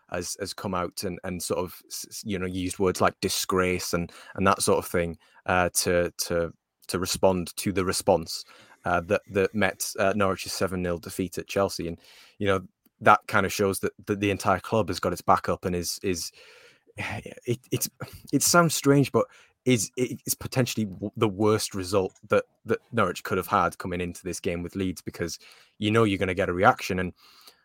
has 0.09 0.35
has 0.39 0.51
come 0.51 0.73
out 0.73 1.03
and 1.03 1.19
and 1.23 1.43
sort 1.43 1.59
of 1.59 1.75
you 2.23 2.39
know 2.39 2.47
used 2.47 2.79
words 2.79 2.99
like 2.99 3.13
disgrace 3.21 3.93
and 3.93 4.11
and 4.33 4.47
that 4.47 4.63
sort 4.63 4.79
of 4.79 4.87
thing 4.87 5.15
uh, 5.45 5.69
to 5.75 6.11
to 6.25 6.51
to 6.87 6.97
respond 6.97 7.55
to 7.57 7.71
the 7.71 7.85
response 7.85 8.43
uh, 8.85 9.01
that 9.01 9.21
that 9.31 9.53
met 9.53 9.91
uh, 9.99 10.13
Norwich's 10.15 10.53
seven 10.53 10.83
0 10.83 10.97
defeat 10.97 11.37
at 11.37 11.47
Chelsea, 11.47 11.87
and 11.87 11.99
you 12.39 12.47
know 12.47 12.61
that 13.01 13.21
kind 13.27 13.45
of 13.45 13.53
shows 13.53 13.79
that, 13.79 13.93
that 14.05 14.19
the 14.19 14.31
entire 14.31 14.59
club 14.59 14.89
has 14.89 14.99
got 14.99 15.13
its 15.13 15.21
back 15.21 15.49
up 15.49 15.65
and 15.65 15.75
is 15.75 15.99
is 16.03 16.31
it 16.97 17.59
it's 17.71 17.89
it 18.31 18.43
sounds 18.43 18.75
strange, 18.75 19.11
but 19.11 19.25
is 19.65 19.91
it's 19.97 20.35
potentially 20.35 20.87
the 21.17 21.27
worst 21.27 21.75
result 21.75 22.13
that 22.29 22.45
that 22.65 22.79
Norwich 22.91 23.23
could 23.23 23.37
have 23.37 23.47
had 23.47 23.77
coming 23.77 24.01
into 24.01 24.23
this 24.23 24.39
game 24.39 24.63
with 24.63 24.75
Leeds 24.75 25.01
because 25.01 25.37
you 25.77 25.91
know 25.91 26.03
you're 26.03 26.17
going 26.17 26.27
to 26.27 26.33
get 26.33 26.49
a 26.49 26.53
reaction. 26.53 26.99
And 26.99 27.13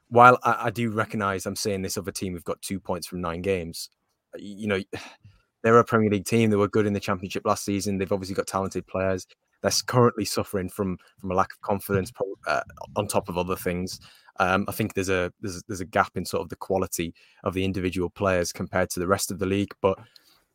while 0.09 0.38
I, 0.42 0.64
I 0.64 0.70
do 0.70 0.90
recognise 0.90 1.47
I'm 1.47 1.57
saying 1.57 1.83
this 1.83 1.97
other 1.97 2.12
team 2.12 2.33
we've 2.33 2.44
got 2.44 2.61
two 2.62 2.81
points 2.81 3.07
from 3.07 3.20
nine 3.20 3.42
games, 3.42 3.90
you 4.37 4.66
know 4.66 4.81
they're 5.62 5.79
a 5.79 5.85
Premier 5.85 6.11
League 6.11 6.27
team. 6.27 6.51
They 6.51 6.57
were 6.57 6.68
good 6.68 6.87
in 6.87 6.92
the 6.92 7.01
Championship 7.01 7.47
last 7.47 7.64
season. 7.64 7.97
They've 7.97 8.12
obviously 8.12 8.35
got 8.35 8.47
talented 8.47 8.87
players. 8.87 9.27
They're 9.62 9.73
currently 9.87 10.27
suffering 10.27 10.68
from 10.68 10.99
from 11.18 11.31
a 11.31 11.35
lack 11.35 11.53
of 11.53 11.61
confidence, 11.62 12.12
uh, 12.47 12.61
on 12.97 13.07
top 13.07 13.29
of 13.29 13.38
other 13.38 13.57
things. 13.57 14.01
Um, 14.40 14.64
I 14.68 14.73
think 14.73 14.94
there's 14.94 15.11
a 15.11 15.33
there's 15.40 15.62
there's 15.64 15.81
a 15.81 15.87
gap 15.87 16.12
in 16.16 16.25
sort 16.25 16.42
of 16.42 16.49
the 16.49 16.57
quality 16.57 17.14
of 17.44 17.55
the 17.55 17.64
individual 17.64 18.11
players 18.11 18.53
compared 18.53 18.90
to 18.90 19.01
the 19.01 19.07
rest 19.07 19.31
of 19.31 19.38
the 19.38 19.47
league, 19.47 19.75
but 19.81 19.99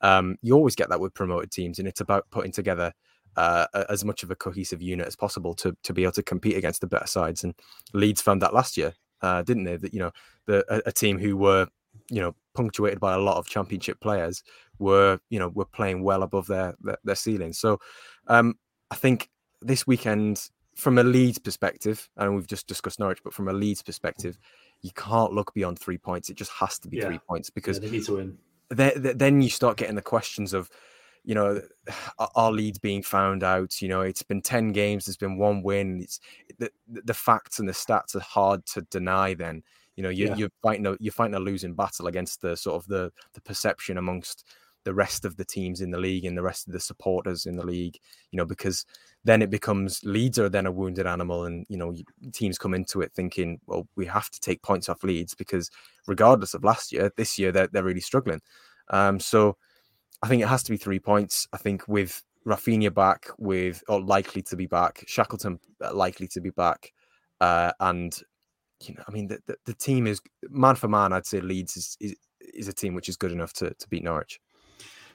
um, 0.02 0.38
you 0.42 0.54
always 0.54 0.76
get 0.76 0.90
that 0.90 1.00
with 1.00 1.14
promoted 1.14 1.52
teams, 1.52 1.80
and 1.80 1.88
it's 1.88 2.02
about 2.02 2.26
putting 2.32 2.52
together 2.52 2.94
uh, 3.36 3.66
as 3.90 4.04
much 4.04 4.24
of 4.24 4.32
a 4.32 4.36
cohesive 4.36 4.82
unit 4.82 5.08
as 5.08 5.16
possible 5.16 5.54
to 5.56 5.76
to 5.84 5.94
be 5.94 6.04
able 6.04 6.12
to 6.14 6.24
compete 6.24 6.58
against 6.58 6.82
the 6.82 6.88
better 6.88 7.08
sides. 7.08 7.44
And 7.44 7.54
Leeds 7.94 8.22
found 8.22 8.42
that 8.42 8.54
last 8.54 8.78
year, 8.78 8.94
uh, 9.22 9.42
didn't 9.44 9.64
they? 9.64 9.78
That 9.78 9.94
you 9.94 10.00
know, 10.00 10.12
the 10.46 10.66
a, 10.70 10.90
a, 10.90 10.92
team 10.92 11.18
who 11.18 11.38
were 11.38 11.68
you 12.10 12.22
know 12.22 12.36
punctuated 12.54 13.00
by 13.00 13.14
a 13.14 13.20
lot 13.20 13.38
of 13.38 13.48
championship 13.48 14.00
players 14.02 14.44
were 14.78 15.20
you 15.30 15.40
know 15.40 15.50
were 15.50 15.66
playing 15.66 16.04
well 16.04 16.24
above 16.24 16.48
their 16.48 16.76
their, 16.82 16.98
their 17.04 17.16
ceiling. 17.16 17.54
So 17.54 17.80
um, 18.28 18.56
I 18.92 18.96
think 18.96 19.30
this 19.62 19.86
weekend, 19.86 20.50
from 20.80 20.98
a 20.98 21.04
Leeds 21.04 21.38
perspective, 21.38 22.10
and 22.18 22.36
we've 22.36 22.48
just 22.48 22.68
discussed 22.68 23.00
Norwich, 23.00 23.20
but 23.24 23.34
from 23.34 23.48
a 23.48 23.54
Leeds 23.54 23.82
perspective, 23.82 24.40
you 24.82 24.92
can't 24.96 25.34
look 25.34 25.54
beyond 25.54 25.78
three 25.78 25.98
points. 25.98 26.30
It 26.30 26.38
just 26.38 26.52
has 26.52 26.80
to 26.80 26.88
be 26.88 26.98
yeah. 26.98 27.06
three 27.06 27.20
points 27.28 27.50
because 27.50 27.78
yeah, 27.78 27.90
they 27.90 27.98
need 27.98 28.06
to 28.06 28.16
win. 28.16 28.38
then 28.70 29.42
you 29.42 29.50
start 29.50 29.78
getting 29.78 29.96
the 29.96 30.02
questions 30.02 30.54
of 30.54 30.70
you 31.24 31.36
know, 31.36 31.62
our 32.36 32.52
Leeds 32.52 32.80
being 32.80 33.04
found 33.04 33.44
out. 33.44 33.82
You 33.82 33.90
know, 33.90 34.02
it's 34.02 34.24
been 34.24 34.42
ten 34.42 34.72
games. 34.72 35.06
There's 35.06 35.18
been 35.18 35.38
one 35.38 35.62
win. 35.62 36.02
It's 36.02 36.20
the 36.58 36.72
the 36.88 37.14
facts 37.14 37.60
and 37.60 37.68
the 37.68 37.74
stats 37.74 38.16
are 38.16 38.22
hard 38.22 38.66
to 38.68 38.82
deny. 38.84 39.34
Then 39.34 39.64
you 39.96 40.04
know, 40.04 40.10
you, 40.10 40.28
yeah. 40.28 40.36
you're 40.36 40.52
fighting 40.64 40.86
a 40.88 40.96
you're 41.00 41.12
fighting 41.12 41.36
a 41.36 41.40
losing 41.40 41.74
battle 41.74 42.08
against 42.08 42.42
the 42.42 42.56
sort 42.56 42.82
of 42.82 42.88
the 42.88 43.12
the 43.34 43.42
perception 43.42 43.98
amongst 43.98 44.46
the 44.90 44.94
rest 44.96 45.24
of 45.24 45.38
the 45.38 45.46
teams 45.46 45.82
in 45.82 45.92
the 45.92 46.00
league 46.00 46.26
and 46.26 46.36
the 46.36 46.42
rest 46.42 46.66
of 46.66 46.74
the 46.74 46.80
supporters 46.80 47.46
in 47.46 47.56
the 47.56 47.66
league. 47.66 47.96
You 48.32 48.38
know, 48.38 48.46
because 48.46 48.86
then 49.24 49.44
it 49.44 49.52
becomes 49.52 50.04
Leeds 50.04 50.40
are 50.40 50.50
then 50.50 50.66
a 50.66 50.72
wounded 50.72 51.06
animal, 51.06 51.46
and 51.46 51.64
you 51.70 51.78
know, 51.78 51.94
teams 52.34 52.58
come 52.58 52.74
into 52.74 53.02
it 53.02 53.12
thinking, 53.14 53.60
well, 53.68 53.88
we 53.96 54.08
have 54.08 54.32
to 54.32 54.40
take 54.40 54.64
points 54.64 54.90
off 54.90 55.04
Leeds 55.04 55.36
because 55.36 55.70
regardless 56.08 56.56
of 56.56 56.64
last 56.64 56.92
year, 56.92 57.12
this 57.18 57.38
year 57.38 57.52
they're 57.52 57.68
they're 57.68 57.84
really 57.84 58.02
struggling. 58.02 58.42
Um, 58.90 59.20
so 59.20 59.58
I 60.24 60.28
think 60.28 60.42
it 60.42 60.48
has 60.48 60.64
to 60.64 60.72
be 60.72 60.78
three 60.78 61.00
points. 61.00 61.48
I 61.54 61.58
think 61.58 61.88
with 61.88 62.24
Raphinha 62.48 62.92
back, 62.92 63.28
with 63.38 63.84
or 63.88 64.02
likely 64.02 64.42
to 64.44 64.56
be 64.56 64.66
back, 64.66 65.04
Shackleton 65.06 65.60
uh, 65.84 65.94
likely 65.94 66.28
to 66.30 66.42
be 66.42 66.50
back, 66.50 66.92
uh, 67.40 67.72
and 67.80 68.20
you 68.82 68.96
know, 68.96 69.04
I 69.08 69.12
mean, 69.12 69.28
the, 69.28 69.40
the, 69.46 69.58
the, 69.66 69.74
team 69.74 70.08
is 70.08 70.22
man 70.50 70.76
for 70.76 70.88
man. 70.88 71.12
I'd 71.14 71.26
say 71.26 71.42
Leeds 71.42 71.76
is, 71.76 71.98
is, 72.00 72.16
is 72.54 72.68
a 72.70 72.74
team 72.74 72.94
which 72.94 73.10
is 73.10 73.18
good 73.18 73.32
enough 73.32 73.54
to 73.54 73.74
to 73.74 73.88
beat 73.90 74.04
Norwich. 74.04 74.40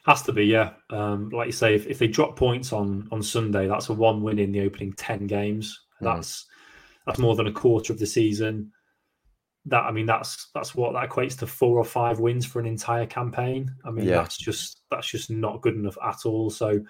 Has 0.06 0.22
to 0.22 0.32
be, 0.32 0.44
yeah. 0.44 0.72
Um, 0.90 1.30
like 1.30 1.46
you 1.46 1.52
say, 1.52 1.74
if, 1.74 1.86
if 1.86 1.98
they 1.98 2.08
drop 2.08 2.36
points 2.36 2.72
on 2.72 3.08
on 3.10 3.22
Sunday, 3.22 3.66
that's 3.66 3.88
a 3.88 3.94
one 3.94 4.22
win 4.22 4.38
in 4.38 4.52
the 4.52 4.60
opening 4.60 4.92
ten 4.92 5.26
games. 5.26 5.80
Mm. 6.02 6.14
That's 6.14 6.46
that's 7.06 7.18
more 7.18 7.36
than 7.36 7.46
a 7.46 7.52
quarter 7.52 7.92
of 7.92 7.98
the 7.98 8.06
season 8.06 8.70
that 9.66 9.84
I 9.84 9.92
mean 9.92 10.06
that's 10.06 10.50
that's 10.54 10.74
what 10.74 10.92
that 10.92 11.08
equates 11.08 11.38
to 11.38 11.46
four 11.46 11.78
or 11.78 11.84
five 11.84 12.20
wins 12.20 12.44
for 12.44 12.60
an 12.60 12.66
entire 12.66 13.06
campaign. 13.06 13.70
I 13.84 13.90
mean 13.90 14.06
yeah. 14.06 14.16
that's 14.16 14.36
just 14.36 14.82
that's 14.90 15.08
just 15.08 15.30
not 15.30 15.62
good 15.62 15.74
enough 15.74 15.96
at 16.02 16.26
all. 16.26 16.50
So 16.50 16.80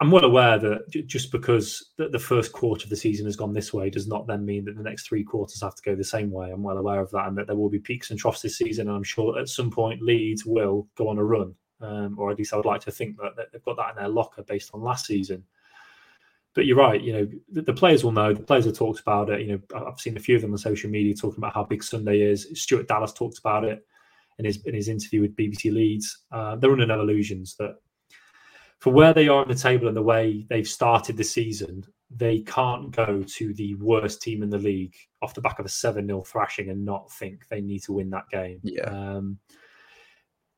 I'm 0.00 0.10
well 0.10 0.24
aware 0.24 0.58
that 0.58 1.06
just 1.06 1.30
because 1.30 1.92
the, 1.96 2.18
first 2.18 2.50
quarter 2.50 2.84
of 2.84 2.90
the 2.90 2.96
season 2.96 3.24
has 3.26 3.36
gone 3.36 3.52
this 3.52 3.72
way 3.72 3.88
does 3.88 4.08
not 4.08 4.26
then 4.26 4.44
mean 4.44 4.64
that 4.64 4.76
the 4.76 4.82
next 4.82 5.06
three 5.06 5.22
quarters 5.22 5.62
have 5.62 5.76
to 5.76 5.82
go 5.82 5.94
the 5.94 6.02
same 6.02 6.28
way. 6.32 6.50
I'm 6.50 6.64
well 6.64 6.78
aware 6.78 7.00
of 7.00 7.12
that, 7.12 7.28
and 7.28 7.38
that 7.38 7.46
there 7.46 7.54
will 7.54 7.70
be 7.70 7.78
peaks 7.78 8.10
and 8.10 8.18
troughs 8.18 8.42
this 8.42 8.58
season. 8.58 8.88
And 8.88 8.96
I'm 8.96 9.04
sure 9.04 9.38
at 9.38 9.48
some 9.48 9.70
point 9.70 10.02
Leeds 10.02 10.44
will 10.44 10.88
go 10.96 11.08
on 11.08 11.18
a 11.18 11.24
run, 11.24 11.54
um, 11.82 12.16
or 12.18 12.30
at 12.30 12.38
least 12.38 12.52
I 12.52 12.56
would 12.56 12.66
like 12.66 12.82
to 12.82 12.90
think 12.90 13.16
that, 13.18 13.36
that 13.36 13.52
they've 13.52 13.64
got 13.64 13.76
that 13.76 13.90
in 13.90 13.96
their 13.96 14.08
locker 14.08 14.42
based 14.42 14.70
on 14.74 14.82
last 14.82 15.06
season 15.06 15.44
but 16.54 16.66
you're 16.66 16.76
right. 16.76 17.00
You 17.00 17.12
know, 17.12 17.28
the, 17.50 17.62
the, 17.62 17.72
players 17.72 18.04
will 18.04 18.12
know. 18.12 18.34
The 18.34 18.42
players 18.42 18.66
have 18.66 18.76
talked 18.76 19.00
about 19.00 19.30
it. 19.30 19.40
You 19.40 19.52
know, 19.52 19.86
I've 19.86 19.98
seen 19.98 20.16
a 20.16 20.20
few 20.20 20.36
of 20.36 20.42
them 20.42 20.52
on 20.52 20.58
social 20.58 20.90
media 20.90 21.14
talking 21.14 21.38
about 21.38 21.54
how 21.54 21.64
big 21.64 21.82
Sunday 21.82 22.20
is. 22.20 22.46
Stuart 22.54 22.88
Dallas 22.88 23.12
talked 23.12 23.38
about 23.38 23.64
it 23.64 23.86
in 24.38 24.44
his 24.44 24.62
in 24.64 24.74
his 24.74 24.88
interview 24.88 25.22
with 25.22 25.36
BBC 25.36 25.72
Leeds. 25.72 26.24
Uh, 26.30 26.56
they're 26.56 26.72
under 26.72 26.86
no 26.86 27.00
illusions 27.00 27.56
that 27.58 27.76
for 28.80 28.92
where 28.92 29.14
they 29.14 29.28
are 29.28 29.42
on 29.42 29.48
the 29.48 29.54
table 29.54 29.88
and 29.88 29.96
the 29.96 30.02
way 30.02 30.44
they've 30.50 30.66
started 30.66 31.16
the 31.16 31.24
season, 31.24 31.84
they 32.10 32.40
can't 32.40 32.90
go 32.90 33.22
to 33.22 33.54
the 33.54 33.74
worst 33.76 34.20
team 34.20 34.42
in 34.42 34.50
the 34.50 34.58
league 34.58 34.94
off 35.22 35.34
the 35.34 35.40
back 35.40 35.60
of 35.60 35.64
a 35.64 35.68
7 35.68 36.04
0 36.04 36.22
thrashing 36.22 36.68
and 36.68 36.84
not 36.84 37.10
think 37.12 37.46
they 37.48 37.60
need 37.60 37.82
to 37.84 37.92
win 37.92 38.10
that 38.10 38.28
game. 38.30 38.60
Yeah. 38.64 38.82
Um, 38.82 39.38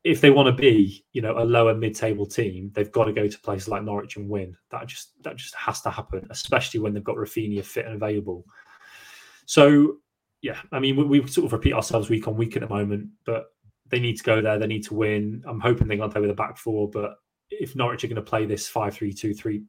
if 0.04 0.20
they 0.20 0.28
want 0.28 0.46
to 0.46 0.62
be, 0.62 1.02
you 1.12 1.22
know, 1.22 1.38
a 1.38 1.44
lower 1.44 1.74
mid-table 1.74 2.26
team, 2.26 2.70
they've 2.74 2.92
got 2.92 3.04
to 3.04 3.12
go 3.12 3.26
to 3.26 3.40
places 3.40 3.68
like 3.68 3.82
Norwich 3.82 4.16
and 4.16 4.28
win. 4.28 4.54
That 4.70 4.86
just 4.86 5.12
that 5.22 5.36
just 5.36 5.54
has 5.54 5.80
to 5.80 5.90
happen, 5.90 6.26
especially 6.30 6.80
when 6.80 6.92
they've 6.92 7.02
got 7.02 7.16
Raphinha 7.16 7.64
fit 7.64 7.86
and 7.86 7.94
available. 7.94 8.44
So, 9.46 9.96
yeah, 10.42 10.58
I 10.72 10.78
mean, 10.78 10.96
we, 10.96 11.20
we, 11.20 11.26
sort 11.26 11.46
of 11.46 11.52
repeat 11.52 11.72
ourselves 11.72 12.10
week 12.10 12.28
on 12.28 12.36
week 12.36 12.54
at 12.54 12.60
the 12.60 12.68
moment, 12.68 13.08
but 13.24 13.46
they 13.88 13.98
need 13.98 14.18
to 14.18 14.24
go 14.24 14.42
there. 14.42 14.58
They 14.58 14.66
need 14.66 14.84
to 14.84 14.94
win. 14.94 15.42
I'm 15.46 15.60
hoping 15.60 15.88
they're 15.88 15.96
going 15.96 16.10
to 16.10 16.12
play 16.12 16.20
with 16.20 16.30
a 16.30 16.34
back 16.34 16.58
four, 16.58 16.90
but 16.90 17.14
if 17.50 17.74
Norwich 17.74 18.04
are 18.04 18.08
going 18.08 18.16
to 18.16 18.22
play 18.22 18.44
this 18.44 18.68
five-three-two-three, 18.68 19.62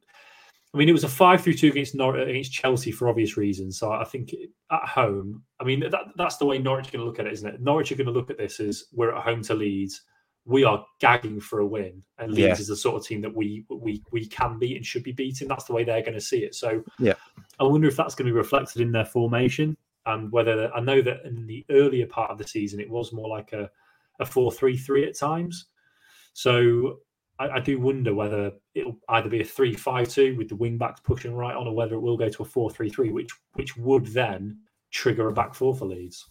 I 0.74 0.78
mean, 0.78 0.88
it 0.88 0.92
was 0.92 1.04
a 1.04 1.08
five-three-two 1.08 1.68
against 1.68 1.94
Norwich 1.94 2.28
against 2.28 2.52
Chelsea 2.52 2.90
for 2.90 3.08
obvious 3.08 3.38
reasons. 3.38 3.78
So 3.78 3.92
I 3.92 4.04
think 4.04 4.34
at 4.70 4.86
home, 4.86 5.42
I 5.60 5.64
mean, 5.64 5.80
that, 5.80 6.04
that's 6.16 6.36
the 6.36 6.44
way 6.44 6.58
Norwich 6.58 6.88
are 6.88 6.92
going 6.92 7.00
to 7.00 7.06
look 7.06 7.20
at 7.20 7.26
it, 7.26 7.32
isn't 7.32 7.48
it? 7.48 7.62
Norwich 7.62 7.90
are 7.90 7.96
going 7.96 8.06
to 8.06 8.12
look 8.12 8.30
at 8.30 8.36
this 8.36 8.60
as 8.60 8.84
we're 8.92 9.14
at 9.14 9.22
home 9.22 9.42
to 9.44 9.54
Leeds 9.54 10.02
we 10.46 10.64
are 10.64 10.86
gagging 11.00 11.40
for 11.40 11.58
a 11.58 11.66
win, 11.66 12.02
and 12.18 12.32
Leeds 12.32 12.40
yeah. 12.40 12.52
is 12.52 12.68
the 12.68 12.76
sort 12.76 12.96
of 12.96 13.06
team 13.06 13.20
that 13.20 13.34
we 13.34 13.64
we 13.68 14.02
we 14.12 14.26
can 14.26 14.58
beat 14.58 14.76
and 14.76 14.86
should 14.86 15.02
be 15.02 15.12
beating. 15.12 15.48
That's 15.48 15.64
the 15.64 15.74
way 15.74 15.84
they're 15.84 16.02
going 16.02 16.14
to 16.14 16.20
see 16.20 16.38
it. 16.38 16.54
So, 16.54 16.82
yeah, 16.98 17.14
I 17.58 17.64
wonder 17.64 17.88
if 17.88 17.96
that's 17.96 18.14
going 18.14 18.26
to 18.26 18.32
be 18.32 18.38
reflected 18.38 18.80
in 18.80 18.92
their 18.92 19.04
formation 19.04 19.76
and 20.06 20.30
whether 20.32 20.72
I 20.72 20.80
know 20.80 21.02
that 21.02 21.24
in 21.24 21.46
the 21.46 21.64
earlier 21.70 22.06
part 22.06 22.30
of 22.30 22.38
the 22.38 22.46
season 22.46 22.80
it 22.80 22.88
was 22.88 23.12
more 23.12 23.28
like 23.28 23.52
a 23.52 23.70
a 24.18 24.24
four 24.24 24.50
three 24.50 24.76
three 24.76 25.04
at 25.06 25.18
times. 25.18 25.66
So 26.32 27.00
I, 27.38 27.48
I 27.48 27.60
do 27.60 27.78
wonder 27.78 28.14
whether 28.14 28.52
it'll 28.74 28.98
either 29.10 29.28
be 29.28 29.40
a 29.40 29.44
three 29.44 29.74
five 29.74 30.08
two 30.08 30.36
with 30.36 30.48
the 30.48 30.56
wing 30.56 30.78
backs 30.78 31.00
pushing 31.00 31.34
right 31.34 31.56
on, 31.56 31.66
or 31.66 31.74
whether 31.74 31.96
it 31.96 32.00
will 32.00 32.16
go 32.16 32.28
to 32.28 32.42
a 32.42 32.46
four 32.46 32.70
three 32.70 32.88
three, 32.88 33.10
which 33.10 33.30
which 33.54 33.76
would 33.76 34.06
then 34.06 34.58
trigger 34.90 35.28
a 35.28 35.32
back 35.32 35.54
four 35.54 35.74
for 35.74 35.86
Leeds. 35.86 36.28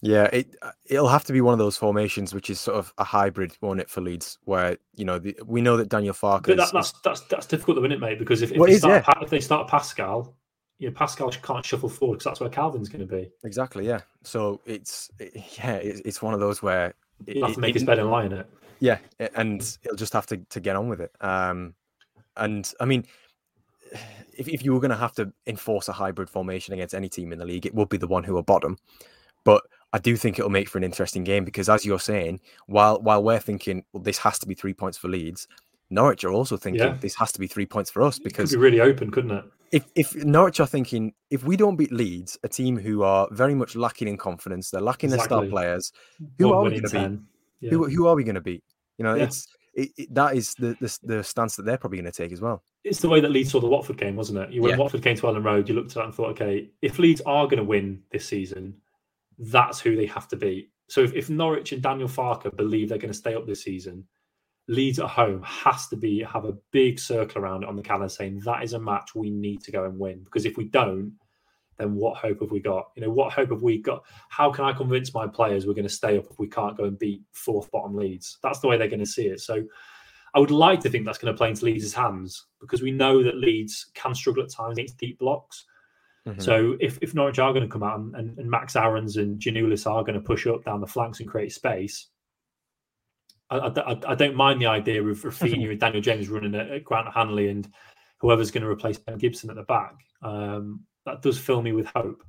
Yeah, 0.00 0.24
it 0.32 0.54
uh, 0.62 0.70
it'll 0.86 1.08
have 1.08 1.24
to 1.24 1.32
be 1.32 1.40
one 1.40 1.52
of 1.52 1.58
those 1.58 1.76
formations, 1.76 2.32
which 2.32 2.50
is 2.50 2.60
sort 2.60 2.76
of 2.78 2.92
a 2.98 3.04
hybrid, 3.04 3.56
won't 3.60 3.80
it, 3.80 3.90
for 3.90 4.00
Leeds? 4.00 4.38
Where 4.44 4.78
you 4.94 5.04
know 5.04 5.18
the, 5.18 5.36
we 5.44 5.60
know 5.60 5.76
that 5.76 5.88
Daniel 5.88 6.14
Farke. 6.14 6.44
But 6.44 6.56
that, 6.58 6.70
that's 6.72 6.92
that's 7.02 7.22
that's 7.22 7.46
difficult, 7.46 7.76
though, 7.76 7.84
isn't 7.84 7.92
it, 7.92 8.00
mate? 8.00 8.18
Because 8.18 8.42
if, 8.42 8.52
if, 8.52 8.62
they, 8.62 8.72
is, 8.72 8.78
start, 8.78 9.04
yeah. 9.06 9.22
if 9.22 9.30
they 9.30 9.40
start 9.40 9.66
Pascal, 9.66 10.36
you 10.78 10.88
know, 10.88 10.94
Pascal 10.94 11.30
can't 11.30 11.64
shuffle 11.64 11.88
forward 11.88 12.16
because 12.16 12.24
that's 12.24 12.40
where 12.40 12.48
Kalvin's 12.48 12.88
going 12.88 13.06
to 13.06 13.12
be. 13.12 13.28
Exactly. 13.42 13.86
Yeah. 13.86 14.02
So 14.22 14.60
it's 14.66 15.10
it, 15.18 15.32
yeah, 15.58 15.74
it's, 15.74 16.00
it's 16.04 16.22
one 16.22 16.32
of 16.32 16.38
those 16.38 16.62
where 16.62 16.94
you 17.26 17.44
have 17.44 17.54
to 17.54 17.60
make 17.60 17.74
his 17.74 17.84
bed 17.84 17.98
and 17.98 18.08
lie 18.08 18.24
in 18.24 18.32
it. 18.32 18.48
Yeah, 18.78 18.98
and 19.34 19.76
he'll 19.82 19.96
just 19.96 20.12
have 20.12 20.26
to 20.26 20.36
to 20.36 20.60
get 20.60 20.76
on 20.76 20.88
with 20.88 21.00
it. 21.00 21.10
Um, 21.20 21.74
and 22.36 22.72
I 22.78 22.84
mean, 22.84 23.04
if 24.36 24.46
if 24.46 24.64
you 24.64 24.72
were 24.72 24.80
going 24.80 24.92
to 24.92 24.96
have 24.96 25.14
to 25.14 25.32
enforce 25.48 25.88
a 25.88 25.92
hybrid 25.92 26.30
formation 26.30 26.72
against 26.72 26.94
any 26.94 27.08
team 27.08 27.32
in 27.32 27.40
the 27.40 27.44
league, 27.44 27.66
it 27.66 27.74
would 27.74 27.88
be 27.88 27.96
the 27.96 28.06
one 28.06 28.22
who 28.22 28.36
are 28.36 28.44
bottom. 28.44 28.78
I 29.92 29.98
do 29.98 30.16
think 30.16 30.38
it'll 30.38 30.50
make 30.50 30.68
for 30.68 30.78
an 30.78 30.84
interesting 30.84 31.24
game 31.24 31.44
because, 31.44 31.68
as 31.68 31.84
you're 31.84 32.00
saying, 32.00 32.40
while 32.66 33.00
while 33.00 33.22
we're 33.22 33.38
thinking, 33.38 33.84
well, 33.92 34.02
this 34.02 34.18
has 34.18 34.38
to 34.40 34.46
be 34.46 34.54
three 34.54 34.74
points 34.74 34.98
for 34.98 35.08
Leeds, 35.08 35.48
Norwich 35.90 36.24
are 36.24 36.32
also 36.32 36.56
thinking 36.56 36.82
yeah. 36.82 36.96
this 37.00 37.14
has 37.16 37.32
to 37.32 37.40
be 37.40 37.46
three 37.46 37.66
points 37.66 37.90
for 37.90 38.02
us 38.02 38.18
because 38.18 38.52
it 38.52 38.56
could 38.56 38.60
be 38.60 38.64
really 38.64 38.80
open, 38.80 39.10
couldn't 39.10 39.30
it? 39.30 39.44
If 39.72 39.84
if 39.94 40.14
Norwich 40.14 40.60
are 40.60 40.66
thinking 40.66 41.14
if 41.30 41.44
we 41.44 41.56
don't 41.56 41.76
beat 41.76 41.92
Leeds, 41.92 42.38
a 42.42 42.48
team 42.48 42.78
who 42.78 43.02
are 43.02 43.28
very 43.30 43.54
much 43.54 43.76
lacking 43.76 44.08
in 44.08 44.16
confidence, 44.16 44.70
they're 44.70 44.80
lacking 44.80 45.12
exactly. 45.12 45.36
their 45.36 45.48
star 45.48 45.50
players, 45.50 45.92
who 46.38 46.48
One 46.48 46.56
are 46.56 46.62
we 46.64 46.70
going 46.70 46.82
to 46.82 47.08
beat? 47.08 47.20
Yeah. 47.60 47.70
Who 47.70 47.88
who 47.88 48.06
are 48.06 48.14
we 48.14 48.24
going 48.24 48.34
to 48.34 48.40
beat? 48.40 48.64
You 48.98 49.04
know, 49.04 49.14
yeah. 49.14 49.24
it's 49.24 49.46
it, 49.74 49.90
it, 49.96 50.14
that 50.14 50.36
is 50.36 50.54
the, 50.54 50.76
the, 50.80 50.98
the 51.04 51.22
stance 51.22 51.56
that 51.56 51.64
they're 51.64 51.78
probably 51.78 51.98
going 51.98 52.10
to 52.10 52.16
take 52.16 52.32
as 52.32 52.40
well. 52.40 52.62
It's 52.84 53.00
the 53.00 53.08
way 53.08 53.20
that 53.20 53.30
Leeds 53.30 53.52
saw 53.52 53.60
the 53.60 53.66
Watford 53.66 53.96
game, 53.96 54.16
wasn't 54.16 54.38
it? 54.38 54.50
You 54.50 54.62
when 54.62 54.78
Watford 54.78 55.02
came 55.02 55.16
to 55.16 55.22
Elland 55.22 55.44
Road, 55.44 55.68
you 55.68 55.74
looked 55.74 55.90
at 55.90 55.94
that 55.96 56.04
and 56.06 56.14
thought, 56.14 56.30
okay, 56.30 56.68
if 56.82 56.98
Leeds 56.98 57.20
are 57.26 57.46
going 57.46 57.58
to 57.58 57.64
win 57.64 58.02
this 58.10 58.26
season, 58.26 58.74
that's 59.38 59.80
who 59.80 59.96
they 59.96 60.06
have 60.06 60.28
to 60.28 60.36
beat. 60.36 60.70
So 60.88 61.02
if, 61.02 61.14
if 61.14 61.30
Norwich 61.30 61.72
and 61.72 61.82
Daniel 61.82 62.08
Farke 62.08 62.54
believe 62.56 62.88
they're 62.88 62.98
going 62.98 63.12
to 63.12 63.18
stay 63.18 63.34
up 63.34 63.46
this 63.46 63.62
season, 63.62 64.04
Leeds 64.68 64.98
at 64.98 65.08
home 65.08 65.42
has 65.42 65.88
to 65.88 65.96
be 65.96 66.22
have 66.22 66.44
a 66.44 66.56
big 66.72 66.98
circle 66.98 67.42
around 67.42 67.62
it 67.62 67.68
on 67.68 67.76
the 67.76 67.82
calendar 67.82 68.08
saying 68.08 68.40
that 68.44 68.62
is 68.62 68.74
a 68.74 68.78
match 68.78 69.14
we 69.14 69.30
need 69.30 69.62
to 69.62 69.72
go 69.72 69.84
and 69.84 69.98
win. 69.98 70.22
Because 70.24 70.44
if 70.44 70.56
we 70.56 70.64
don't, 70.64 71.12
then 71.78 71.94
what 71.94 72.18
hope 72.18 72.40
have 72.40 72.50
we 72.50 72.60
got? 72.60 72.90
You 72.96 73.02
know, 73.02 73.10
what 73.10 73.32
hope 73.32 73.50
have 73.50 73.62
we 73.62 73.78
got? 73.78 74.04
How 74.28 74.50
can 74.50 74.64
I 74.64 74.72
convince 74.72 75.14
my 75.14 75.26
players 75.26 75.66
we're 75.66 75.74
going 75.74 75.84
to 75.84 75.88
stay 75.88 76.18
up 76.18 76.26
if 76.30 76.38
we 76.38 76.48
can't 76.48 76.76
go 76.76 76.84
and 76.84 76.98
beat 76.98 77.22
fourth 77.32 77.70
bottom 77.70 77.96
Leeds? 77.96 78.38
That's 78.42 78.58
the 78.58 78.68
way 78.68 78.76
they're 78.76 78.88
going 78.88 78.98
to 78.98 79.06
see 79.06 79.28
it. 79.28 79.40
So 79.40 79.64
I 80.34 80.40
would 80.40 80.50
like 80.50 80.80
to 80.80 80.90
think 80.90 81.06
that's 81.06 81.18
going 81.18 81.32
to 81.32 81.38
play 81.38 81.48
into 81.48 81.64
Leeds' 81.64 81.94
hands 81.94 82.46
because 82.60 82.82
we 82.82 82.90
know 82.90 83.22
that 83.22 83.36
Leeds 83.36 83.90
can 83.94 84.14
struggle 84.14 84.42
at 84.42 84.50
times 84.50 84.76
against 84.76 84.98
deep 84.98 85.18
blocks. 85.18 85.64
Mm-hmm. 86.26 86.40
So 86.40 86.76
if, 86.80 86.98
if 87.00 87.14
Norwich 87.14 87.38
are 87.38 87.52
going 87.52 87.64
to 87.64 87.72
come 87.72 87.82
out 87.82 87.98
and, 87.98 88.14
and, 88.14 88.38
and 88.38 88.50
Max 88.50 88.76
Aarons 88.76 89.16
and 89.16 89.40
Giannoulis 89.40 89.86
are 89.86 90.02
going 90.02 90.14
to 90.14 90.20
push 90.20 90.46
up 90.46 90.64
down 90.64 90.80
the 90.80 90.86
flanks 90.86 91.20
and 91.20 91.28
create 91.28 91.52
space, 91.52 92.08
I, 93.50 93.58
I, 93.58 94.00
I 94.08 94.14
don't 94.14 94.34
mind 94.34 94.60
the 94.60 94.66
idea 94.66 95.02
of 95.02 95.18
Raphinha 95.22 95.70
and 95.70 95.80
Daniel 95.80 96.02
James 96.02 96.28
running 96.28 96.54
at, 96.54 96.84
Grant 96.84 97.08
Hanley 97.14 97.48
and 97.48 97.68
whoever's 98.20 98.50
going 98.50 98.62
to 98.62 98.68
replace 98.68 98.98
Ben 98.98 99.18
Gibson 99.18 99.50
at 99.50 99.56
the 99.56 99.62
back. 99.62 99.94
Um, 100.22 100.84
that 101.06 101.22
does 101.22 101.38
fill 101.38 101.62
me 101.62 101.72
with 101.72 101.86
hope. 101.86 102.22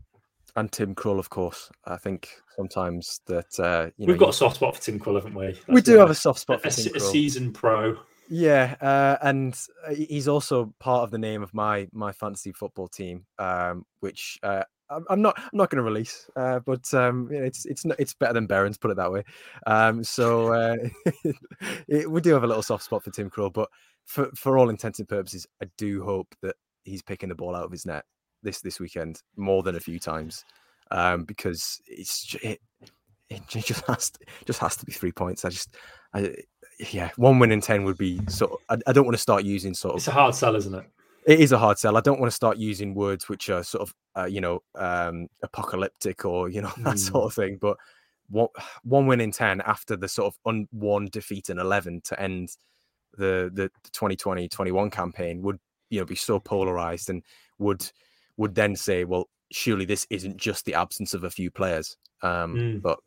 and 0.56 0.72
Tim 0.72 0.96
Krul, 0.96 1.20
of 1.20 1.30
course. 1.30 1.70
I 1.86 1.98
think 1.98 2.30
sometimes 2.56 3.22
that 3.28 3.60
uh, 3.60 3.90
you 3.98 4.06
know, 4.06 4.14
we've 4.14 4.20
got 4.20 4.30
a 4.30 4.34
soft 4.34 4.56
spot 4.56 4.76
for 4.76 4.82
Tim 4.82 5.00
Krul, 5.00 5.16
haven't 5.16 5.36
we? 5.36 5.48
That's 5.48 5.68
we 5.68 5.82
do 5.82 5.98
have 5.98 6.10
a 6.10 6.16
soft 6.16 6.40
spot 6.40 6.62
for 6.62 6.68
a, 6.70 6.72
Tim 6.72 6.96
a 6.96 7.00
season 7.00 7.52
pro. 7.52 7.98
Yeah, 8.30 8.76
uh, 8.80 9.18
and 9.24 9.60
uh, 9.88 9.94
he's 9.96 10.28
also 10.28 10.72
part 10.80 11.04
of 11.04 11.10
the 11.12 11.18
name 11.18 11.42
of 11.42 11.52
my 11.54 11.88
my 11.92 12.12
fantasy 12.12 12.52
football 12.52 12.88
team, 12.88 13.26
um, 13.40 13.86
which 14.02 14.38
uh, 14.44 14.64
I'm 15.10 15.22
not 15.22 15.34
I'm 15.38 15.50
not 15.54 15.72
going 15.72 15.78
to 15.78 15.84
release, 15.84 16.30
uh, 16.36 16.60
but 16.60 16.94
um, 16.94 17.30
it's 17.32 17.66
it's 17.66 17.86
it's 17.98 18.14
better 18.14 18.34
than 18.34 18.46
Beren's, 18.46 18.78
put 18.78 18.92
it 18.92 18.98
that 18.98 19.12
way. 19.12 19.24
Um, 19.66 20.04
so 20.04 20.54
uh, 20.54 20.76
it, 21.88 22.10
we 22.10 22.22
do 22.22 22.34
have 22.34 22.44
a 22.44 22.48
little 22.48 22.62
soft 22.62 22.84
spot 22.84 23.04
for 23.04 23.10
Tim 23.10 23.32
Krul, 23.32 23.52
but 23.52 23.68
for 24.06 24.30
for 24.36 24.60
all 24.60 24.70
intents 24.70 25.00
and 25.00 25.08
purposes, 25.10 25.48
I 25.62 25.66
do 25.80 26.04
hope 26.04 26.36
that 26.44 26.56
he's 26.84 27.02
picking 27.02 27.30
the 27.30 27.36
ball 27.36 27.56
out 27.56 27.66
of 27.66 27.72
his 27.72 27.86
net 27.88 28.06
this 28.44 28.62
this 28.62 28.80
weekend 28.80 29.24
more 29.38 29.64
than 29.64 29.76
a 29.76 29.80
few 29.80 29.98
times, 30.00 30.46
um, 30.92 31.24
because 31.24 31.82
it's 31.88 32.36
it, 32.44 32.60
it 33.30 33.42
just 33.48 33.86
has 33.88 34.12
to, 34.12 34.20
just 34.46 34.60
has 34.60 34.76
to 34.78 34.86
be 34.86 34.92
three 34.92 35.12
points. 35.12 35.46
I 35.46 35.50
just 35.50 35.76
I 36.14 36.36
yeah, 36.92 37.12
one 37.18 37.40
win 37.40 37.52
in 37.52 37.62
ten 37.62 37.84
would 37.84 37.98
be 37.98 38.20
sort. 38.28 38.52
Of, 38.52 38.60
I, 38.70 38.90
I 38.90 38.94
don't 38.94 39.06
want 39.06 39.16
to 39.16 39.22
start 39.22 39.44
using 39.44 39.74
sort 39.74 39.94
of. 39.94 39.98
It's 39.98 40.08
a 40.08 40.12
hard 40.12 40.36
sell, 40.36 40.56
isn't 40.56 40.74
it? 40.74 40.86
It 41.26 41.40
is 41.40 41.52
a 41.52 41.58
hard 41.58 41.78
sell. 41.78 41.98
I 41.98 42.02
don't 42.02 42.20
want 42.20 42.32
to 42.32 42.36
start 42.36 42.58
using 42.58 42.96
words 42.96 43.28
which 43.28 43.50
are 43.50 43.64
sort 43.64 43.82
of, 43.88 43.96
uh, 44.16 44.26
you 44.26 44.42
know, 44.42 44.64
um, 44.76 45.28
apocalyptic 45.44 46.26
or 46.26 46.50
you 46.50 46.62
know 46.62 46.72
that 46.78 46.96
mm. 46.96 47.00
sort 47.00 47.26
of 47.26 47.34
thing. 47.34 47.58
But 47.60 47.78
one, 48.30 48.48
one 48.84 49.08
win 49.08 49.22
in 49.22 49.32
ten 49.32 49.62
after 49.62 49.96
the 49.96 50.08
sort 50.08 50.28
of 50.28 50.40
un, 50.46 50.68
one 50.72 51.08
defeat 51.12 51.50
in 51.50 51.60
eleven 51.60 52.02
to 52.06 52.20
end 52.20 52.50
the 53.18 53.52
the 53.54 53.72
2020-21 53.92 54.92
campaign 54.92 55.42
would 55.42 55.60
you 55.90 56.00
know 56.00 56.06
be 56.06 56.16
so 56.16 56.40
polarized 56.40 57.10
and 57.10 57.24
would 57.58 57.92
would 58.38 58.56
then 58.56 58.76
say, 58.76 59.04
well, 59.04 59.30
surely 59.52 59.84
this 59.84 60.08
isn't 60.10 60.38
just 60.38 60.64
the 60.64 60.74
absence 60.74 61.14
of 61.14 61.26
a 61.26 61.30
few 61.30 61.52
players. 61.52 61.98
Um, 62.22 62.56
mm. 62.56 62.82
But 62.82 63.00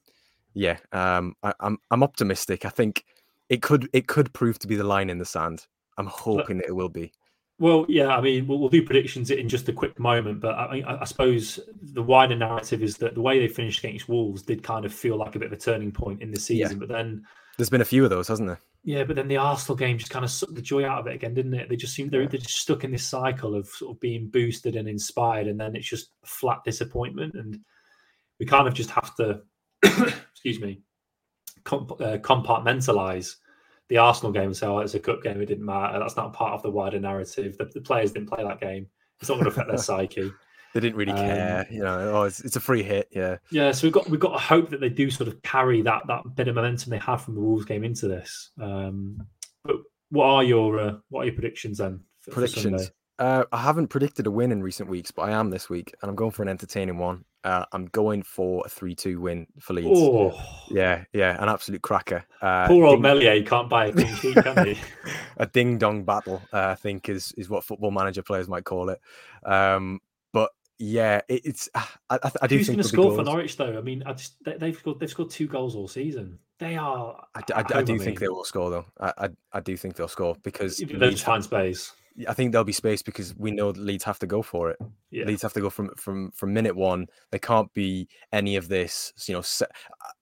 yeah, 0.53 0.77
um, 0.93 1.35
I, 1.43 1.55
I'm 1.61 1.79
I'm 1.91 2.03
optimistic. 2.03 2.67
I 2.67 2.69
think 2.69 3.05
it 3.53 3.61
could 3.61 3.87
it 3.93 4.07
could 4.09 4.33
prove 4.33 4.59
to 4.61 4.67
be 4.67 4.77
the 4.77 4.83
line 4.83 5.11
in 5.11 5.19
the 5.19 5.27
sand. 5.27 5.67
I'm 5.99 6.07
hoping 6.07 6.57
that 6.57 6.69
it 6.69 6.75
will 6.75 6.89
be. 6.89 7.13
Well, 7.59 7.85
yeah, 7.87 8.17
I 8.17 8.21
mean, 8.23 8.47
we'll, 8.47 8.59
we'll, 8.59 8.71
do 8.71 8.83
predictions 8.83 9.31
in 9.31 9.47
just 9.49 9.69
a 9.69 9.75
quick 9.75 9.99
moment, 9.99 10.41
but 10.41 10.55
I, 10.55 10.99
I, 11.01 11.05
suppose 11.05 11.61
the 11.81 12.03
wider 12.03 12.35
narrative 12.35 12.83
is 12.83 12.97
that 12.97 13.15
the 13.15 13.21
way 13.21 13.39
they 13.39 13.47
finished 13.47 13.85
against 13.85 14.09
Wolves 14.09 14.43
did 14.43 14.65
kind 14.65 14.85
of 14.85 14.93
feel 14.93 15.17
like 15.17 15.37
a 15.37 15.39
bit 15.39 15.47
of 15.47 15.53
a 15.53 15.61
turning 15.63 15.93
point 15.93 16.23
in 16.23 16.33
the 16.33 16.41
season. 16.41 16.79
Yeah. 16.79 16.87
But 16.87 16.89
then 16.89 17.25
there's 17.59 17.71
been 17.71 17.83
a 17.83 17.85
few 17.85 18.03
of 18.03 18.11
those, 18.11 18.27
hasn't 18.27 18.49
there? 18.49 18.61
Yeah, 18.85 19.05
but 19.05 19.17
then 19.17 19.29
the 19.29 19.37
Arsenal 19.37 19.77
game 19.77 19.99
just 19.99 20.11
kind 20.11 20.25
of 20.25 20.31
sucked 20.31 20.55
the 20.55 20.63
joy 20.63 20.87
out 20.87 21.01
of 21.01 21.07
it 21.07 21.15
again, 21.15 21.35
didn't 21.35 21.55
it? 21.55 21.69
They 21.69 21.77
just 21.77 21.95
seem 21.95 22.09
they're, 22.09 22.27
they're 22.27 22.41
just 22.41 22.63
stuck 22.63 22.85
in 22.85 22.91
this 22.91 23.07
cycle 23.07 23.55
of 23.55 23.69
sort 23.69 23.95
of 23.95 24.01
being 24.01 24.29
boosted 24.29 24.75
and 24.75 24.89
inspired, 24.89 25.47
and 25.47 25.61
then 25.61 25.77
it's 25.77 25.89
just 25.89 26.09
flat 26.25 26.65
disappointment, 26.65 27.35
and 27.35 27.61
we 28.41 28.47
kind 28.47 28.67
of 28.67 28.73
just 28.73 28.91
have 28.91 29.15
to, 29.17 29.43
excuse 30.33 30.59
me, 30.59 30.81
comp- 31.65 32.01
uh, 32.01 32.19
compartmentalize 32.19 33.37
the 33.93 33.99
Arsenal 33.99 34.33
game 34.33 34.45
and 34.45 34.57
say, 34.57 34.67
"Oh, 34.67 34.79
it's 34.79 34.95
a 34.95 34.99
cup 34.99 35.23
game; 35.23 35.43
it 35.43 35.47
didn't 35.47 35.67
matter." 35.67 35.99
That's 35.99 36.17
not 36.17 36.33
part 36.33 36.55
of 36.55 36.63
the 36.63 36.71
wider 36.71 36.99
narrative. 36.99 37.59
The, 37.59 37.67
the 37.67 37.83
players 37.83 38.13
didn't 38.13 38.31
play 38.31 38.43
that 38.43 38.59
game. 38.59 38.87
It's 39.21 39.29
not 39.29 39.35
going 39.35 39.45
to 39.45 39.51
affect 39.51 39.69
their 39.69 39.77
psyche. 39.79 40.33
They 40.73 40.81
didn't 40.81 40.97
really 40.97 41.13
um, 41.13 41.19
care, 41.19 41.67
you 41.71 41.81
know. 41.81 42.13
Oh, 42.15 42.23
it's, 42.23 42.41
it's, 42.41 42.57
a 42.57 42.61
free 42.61 42.83
hit, 42.83 43.09
yeah. 43.11 43.37
Yeah, 43.51 43.73
so 43.73 43.87
we've 43.87 43.93
got 43.93 44.09
we've 44.09 44.19
got 44.19 44.33
to 44.33 44.39
hope 44.39 44.71
that 44.71 44.81
they 44.81 44.89
do 44.89 45.11
sort 45.11 45.29
of 45.29 45.43
carry 45.43 45.83
that 45.83 46.07
that 46.07 46.23
bit 46.35 46.49
of 46.49 46.55
momentum 46.55 46.89
they 46.89 46.99
had 46.99 47.19
from 47.19 47.35
the 47.35 47.41
Wolves 47.43 47.67
game 47.67 47.85
into 47.85 48.09
this. 48.09 48.51
Um, 48.59 49.27
but 49.63 49.77
what 50.09 50.25
are 50.25 50.43
your 50.43 50.81
uh, 50.81 50.95
what 51.11 51.21
are 51.21 51.25
your 51.27 51.35
predictions 51.35 51.77
then? 51.77 52.01
For, 52.21 52.31
predictions. 52.31 52.87
For 52.87 52.93
uh, 53.23 53.45
I 53.53 53.59
haven't 53.59 53.87
predicted 53.87 54.27
a 54.27 54.33
win 54.33 54.51
in 54.51 54.65
recent 54.65 54.89
weeks, 54.89 55.13
but 55.13 55.23
I 55.23 55.31
am 55.31 55.51
this 55.51 55.71
week, 55.71 55.95
and 56.03 56.09
I'm 56.09 56.17
going 56.17 56.33
for 56.33 56.43
an 56.43 56.49
entertaining 56.49 56.99
one. 56.99 57.25
Uh, 57.45 57.65
I'm 57.71 57.87
going 57.87 58.23
for 58.25 58.65
a 58.67 58.69
3 58.69 58.97
2 58.97 59.21
win 59.21 59.47
for 59.61 59.75
Leeds. 59.75 59.89
Oh. 59.93 60.33
Yeah, 60.69 61.05
yeah, 61.13 61.41
an 61.41 61.49
absolute 61.49 61.83
cracker. 61.83 62.25
Uh, 62.41 62.67
Poor 62.67 62.85
old 62.85 62.97
ding- 62.97 63.03
Meslier 63.03 63.45
can't 63.45 63.69
buy 63.69 63.87
a 63.87 63.93
clean 63.93 64.15
sheet, 64.17 64.35
can 64.43 64.67
he? 64.67 64.79
a 65.37 65.47
ding 65.47 65.79
dong 65.79 66.03
battle, 66.03 66.43
uh, 66.53 66.67
I 66.67 66.75
think, 66.75 67.09
is, 67.09 67.31
is 67.37 67.49
what 67.49 67.63
football 67.63 67.93
manager 67.93 68.23
players 68.23 68.49
might 68.49 68.65
call 68.65 68.89
it. 68.89 69.01
Um, 69.45 70.01
but 70.33 70.51
yeah, 70.81 71.21
it, 71.29 71.43
it's. 71.45 71.69
Ah, 71.77 71.97
I, 72.11 72.19
I, 72.25 72.33
I 72.43 72.47
do 72.49 72.59
Who's 72.59 72.67
think 72.67 72.79
going 72.79 72.83
to 72.83 72.89
score 72.89 73.15
for 73.15 73.23
Norwich 73.23 73.57
though? 73.57 73.79
I 73.79 73.83
mean, 73.83 74.03
I 74.05 74.15
just 74.15 74.35
they, 74.45 74.59
have 74.59 74.77
scored 74.79 74.99
they've 74.99 75.11
scored 75.11 75.31
two 75.31 75.47
goals 75.47 75.77
all 75.77 75.87
season. 75.87 76.41
They 76.59 76.77
are. 76.77 77.25
I, 77.37 77.43
I, 77.55 77.83
do 77.83 78.01
think 78.01 78.19
they 78.19 78.29
will 78.29 78.45
score 78.45 78.71
though. 78.71 78.87
I, 79.01 79.29
I, 79.53 79.61
do 79.61 79.77
think 79.77 79.95
they'll 79.95 80.09
score 80.09 80.37
because 80.43 80.79
just 80.79 81.45
space. 81.45 81.93
I 82.29 82.35
think 82.35 82.53
there'll 82.53 82.65
be 82.65 82.73
space 82.73 83.03
because 83.03 83.35
we 83.37 83.51
know 83.51 83.73
the 83.73 83.81
Leeds 83.81 84.05
have 84.05 84.19
to 84.21 84.27
go 84.27 84.43
for 84.43 84.71
it. 84.71 84.79
Yeah. 85.11 85.25
Leeds 85.25 85.43
have 85.43 85.55
to 85.55 85.61
go 85.61 85.71
from 85.71 85.91
from 85.97 86.31
from 86.33 86.53
minute 86.53 86.77
one. 86.77 87.07
They 87.31 87.39
can't 87.39 87.73
be 87.73 88.09
any 88.33 88.57
of 88.57 88.69
this. 88.69 89.13
You 89.27 89.35
know, 89.35 89.43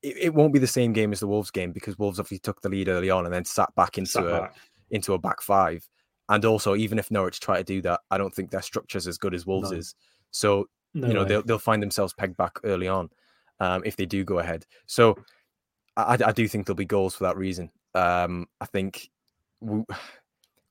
it, 0.03 0.16
it, 0.16 0.34
won't 0.34 0.53
be 0.53 0.59
the 0.59 0.66
same 0.66 0.93
game 0.93 1.12
as 1.12 1.20
the 1.20 1.26
Wolves 1.26 1.51
game 1.51 1.72
because 1.72 1.99
Wolves 1.99 2.20
obviously 2.20 2.38
took 2.38 2.61
the 2.61 2.68
lead 2.68 2.88
early 2.88 3.11
on 3.11 3.24
and 3.24 3.34
then 3.34 3.45
sat 3.45 3.74
back 3.74 3.99
into 3.99 4.11
sat 4.11 4.26
a 4.26 4.41
back. 4.41 4.57
into 4.91 5.14
a 5.14 5.18
back 5.18 5.43
five. 5.43 5.86
And 6.28 6.45
also, 6.45 6.76
even 6.76 6.99
if 6.99 7.11
Norwich 7.11 7.41
try 7.41 7.59
to 7.59 7.64
do 7.64 7.82
that, 7.82 8.01
I 8.11 8.18
don't 8.18 8.32
think 8.32 8.51
their 8.51 8.62
structure 8.62 8.99
is 8.99 9.09
as 9.09 9.18
good 9.18 9.34
as 9.34 9.47
Wolves 9.47 9.72
no. 9.72 9.78
is. 9.78 9.95
So 10.30 10.68
no 10.95 11.09
you 11.09 11.14
know 11.14 11.22
way. 11.22 11.28
they'll 11.28 11.43
they'll 11.43 11.59
find 11.59 11.82
themselves 11.82 12.14
pegged 12.14 12.36
back 12.36 12.59
early 12.62 12.86
on 12.88 13.11
um, 13.59 13.82
if 13.84 13.97
they 13.97 14.07
do 14.07 14.24
go 14.24 14.38
ahead. 14.38 14.64
So 14.86 15.16
I, 15.97 16.18
I 16.24 16.32
do 16.32 16.47
think 16.47 16.66
there'll 16.66 16.76
be 16.76 16.84
goals 16.84 17.16
for 17.16 17.24
that 17.24 17.36
reason. 17.36 17.70
Um, 17.95 18.47
I 18.61 18.66
think. 18.66 19.11
We, 19.62 19.84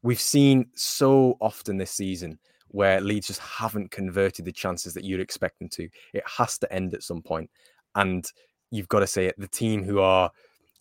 we've 0.02 0.20
seen 0.20 0.68
so 0.76 1.38
often 1.41 1.78
this 1.78 1.91
season 1.91 2.39
where 2.70 3.02
Leeds 3.02 3.28
just 3.28 3.41
haven't 3.41 3.91
converted 3.91 4.45
the 4.45 4.52
chances 4.52 4.93
that 4.93 5.04
you'd 5.04 5.20
expect 5.20 5.60
them 5.60 5.70
to. 5.70 5.89
It 6.14 6.24
has 6.38 6.58
to 6.60 6.72
end 6.72 6.93
at 6.93 7.04
some 7.04 7.22
point. 7.22 7.50
And 7.95 8.26
you've 8.72 8.88
got 8.88 9.00
to 9.00 9.08
say 9.08 9.26
it, 9.26 9.36
the 9.38 9.47
team 9.47 9.84
who 9.84 10.00
are 10.00 10.30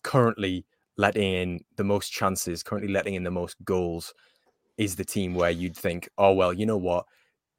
currently 0.03 0.65
letting 0.97 1.33
in 1.33 1.59
the 1.77 1.83
most 1.83 2.11
chances, 2.11 2.61
currently 2.61 2.91
letting 2.91 3.15
in 3.15 3.23
the 3.23 3.31
most 3.31 3.55
goals, 3.63 4.13
is 4.77 4.95
the 4.95 5.05
team 5.05 5.33
where 5.33 5.49
you'd 5.49 5.75
think, 5.75 6.09
oh 6.17 6.33
well, 6.33 6.53
you 6.53 6.65
know 6.65 6.77
what, 6.77 7.05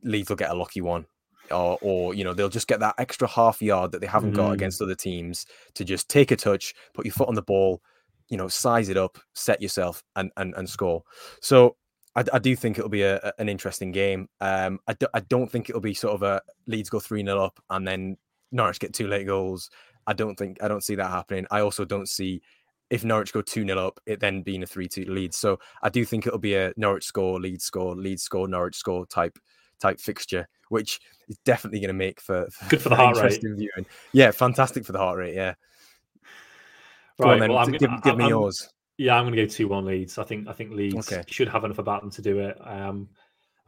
Leeds 0.03 0.29
will 0.29 0.37
get 0.37 0.51
a 0.51 0.55
lucky 0.55 0.81
one. 0.81 1.07
Or, 1.51 1.79
or 1.83 2.15
you 2.15 2.23
know 2.23 2.33
they'll 2.33 2.49
just 2.49 2.69
get 2.69 2.79
that 2.79 2.95
extra 2.99 3.27
half 3.27 3.61
yard 3.61 3.91
that 3.91 4.01
they 4.01 4.07
haven't 4.07 4.35
mm. 4.35 4.37
got 4.37 4.53
against 4.53 4.81
other 4.81 4.95
teams 4.95 5.47
to 5.75 5.85
just 5.85 6.09
take 6.09 6.31
a 6.31 6.37
touch, 6.37 6.73
put 6.95 7.05
your 7.05 7.13
foot 7.13 7.29
on 7.29 7.35
the 7.35 7.43
ball, 7.43 7.83
you 8.31 8.37
know, 8.37 8.49
size 8.49 8.89
it 8.89 8.97
up, 8.97 9.19
set 9.35 9.61
yourself, 9.61 10.03
and 10.17 10.31
and, 10.37 10.55
and 10.57 10.69
score. 10.69 11.03
So 11.43 11.77
I, 12.17 12.25
I 12.33 12.39
do 12.39 12.57
think 12.57 12.79
it'll 12.79 12.91
be 12.91 13.03
a, 13.03 13.33
an 13.39 13.49
interesting 13.49 13.93
game. 13.93 14.29
Um, 14.41 14.81
I, 14.89 14.95
do, 14.95 15.07
I 15.15 15.21
don't 15.21 15.51
think 15.51 15.69
it'll 15.69 15.81
be 15.81 15.95
sort 15.95 16.15
of 16.15 16.23
a 16.23 16.41
Leeds 16.67 16.91
go 16.91 16.99
three 17.01 17.25
0 17.25 17.43
up 17.43 17.61
and 17.71 17.87
then 17.87 18.17
Norwich 18.53 18.81
get 18.81 18.95
two 18.95 19.07
late 19.07 19.27
goals. 19.27 19.71
I 20.07 20.13
don't 20.13 20.37
think 20.37 20.63
I 20.63 20.69
don't 20.69 20.83
see 20.83 20.95
that 20.97 21.11
happening. 21.11 21.47
I 21.51 21.61
also 21.61 21.85
don't 21.85 22.09
see 22.09 22.43
if 22.91 23.05
Norwich 23.05 23.33
go 23.33 23.43
2 23.43 23.65
0 23.65 23.79
up, 23.79 24.01
it 24.07 24.21
then 24.21 24.43
being 24.43 24.63
a 24.63 24.67
3 24.67 24.89
2 24.89 25.05
lead. 25.05 25.35
So 25.35 25.59
I 25.83 25.89
do 25.89 26.05
think 26.05 26.27
it'll 26.27 26.39
be 26.39 26.57
a 26.57 26.73
Norwich 26.77 27.05
score, 27.05 27.41
lead 27.41 27.63
score, 27.63 27.95
lead 27.95 28.21
score, 28.21 28.49
Norwich 28.49 28.77
score 28.77 29.07
type 29.07 29.39
type 29.81 30.01
fixture, 30.01 30.49
which 30.69 31.01
is 31.29 31.39
definitely 31.45 31.81
going 31.81 31.89
to 31.89 31.95
make 31.95 32.21
for, 32.21 32.49
for 32.51 32.69
good 32.69 32.83
for 32.83 32.89
the 32.89 32.97
heart 32.97 33.17
rate. 33.17 33.41
Viewing. 33.41 33.87
Yeah, 34.13 34.33
fantastic 34.33 34.85
for 34.85 34.93
the 34.93 34.99
heart 34.99 35.19
rate. 35.19 35.35
Yeah. 35.35 35.55
Right. 37.21 37.43
On, 37.43 37.49
well, 37.49 37.59
I'm, 37.59 37.73
give, 37.73 37.91
give 38.03 38.17
me 38.17 38.25
I'm, 38.25 38.31
yours. 38.31 38.69
Yeah, 38.99 39.17
I'm 39.17 39.25
going 39.25 39.35
to 39.35 39.43
go 39.43 39.49
two 39.49 39.69
one 39.69 39.85
Leeds. 39.85 40.19
I 40.19 40.25
think 40.25 40.49
I 40.49 40.53
think 40.53 40.73
Leeds 40.73 41.11
okay. 41.11 41.23
should 41.27 41.49
have 41.49 41.65
enough 41.65 41.79
about 41.79 42.03
them 42.03 42.11
to 42.11 42.23
do 42.23 42.39
it. 42.41 42.57
Um, 42.67 43.09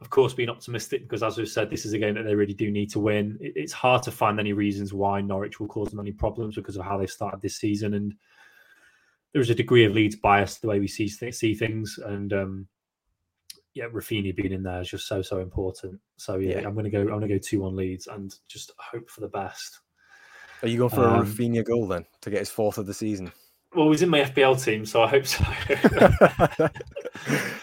of 0.01 0.09
course, 0.09 0.33
being 0.33 0.49
optimistic 0.49 1.03
because, 1.03 1.23
as 1.23 1.37
we've 1.37 1.47
said, 1.47 1.69
this 1.69 1.85
is 1.85 1.93
a 1.93 1.97
game 1.97 2.15
that 2.15 2.23
they 2.23 2.35
really 2.35 2.53
do 2.53 2.69
need 2.69 2.91
to 2.91 2.99
win. 2.99 3.37
It, 3.39 3.53
it's 3.55 3.73
hard 3.73 4.03
to 4.03 4.11
find 4.11 4.39
any 4.39 4.53
reasons 4.53 4.93
why 4.93 5.21
Norwich 5.21 5.59
will 5.59 5.67
cause 5.67 5.89
them 5.89 5.99
any 5.99 6.11
problems 6.11 6.55
because 6.55 6.75
of 6.75 6.83
how 6.83 6.97
they 6.97 7.07
started 7.07 7.41
this 7.41 7.55
season, 7.55 7.93
and 7.93 8.13
there's 9.33 9.49
a 9.49 9.55
degree 9.55 9.85
of 9.85 9.93
Leeds 9.93 10.17
bias 10.17 10.57
the 10.57 10.67
way 10.67 10.79
we 10.79 10.87
see 10.87 11.07
see 11.07 11.55
things, 11.55 11.99
and 12.05 12.33
um, 12.33 12.67
yeah, 13.73 13.85
Raphinha 13.85 14.35
being 14.35 14.51
in 14.51 14.63
there 14.63 14.81
is 14.81 14.89
just 14.89 15.07
so 15.07 15.21
so 15.21 15.39
important. 15.39 15.99
So 16.17 16.37
yeah, 16.37 16.59
yeah. 16.59 16.67
I'm 16.67 16.73
going 16.73 16.85
to 16.85 16.91
go. 16.91 17.01
I'm 17.01 17.07
going 17.07 17.21
to 17.21 17.27
go 17.27 17.39
two 17.39 17.61
one 17.61 17.75
Leeds 17.75 18.07
and 18.07 18.33
just 18.47 18.71
hope 18.77 19.09
for 19.09 19.21
the 19.21 19.29
best. 19.29 19.79
Are 20.61 20.67
you 20.67 20.77
going 20.77 20.89
for 20.89 21.05
um, 21.05 21.21
a 21.21 21.23
Raphinha 21.23 21.65
goal 21.65 21.87
then 21.87 22.05
to 22.21 22.29
get 22.29 22.39
his 22.39 22.49
fourth 22.49 22.77
of 22.77 22.85
the 22.85 22.93
season? 22.93 23.31
Well, 23.75 23.89
he's 23.91 24.01
in 24.01 24.09
my 24.09 24.21
FPL 24.21 24.63
team, 24.63 24.85
so 24.85 25.03
I 25.03 25.07
hope 25.07 25.25
so. 25.25 25.43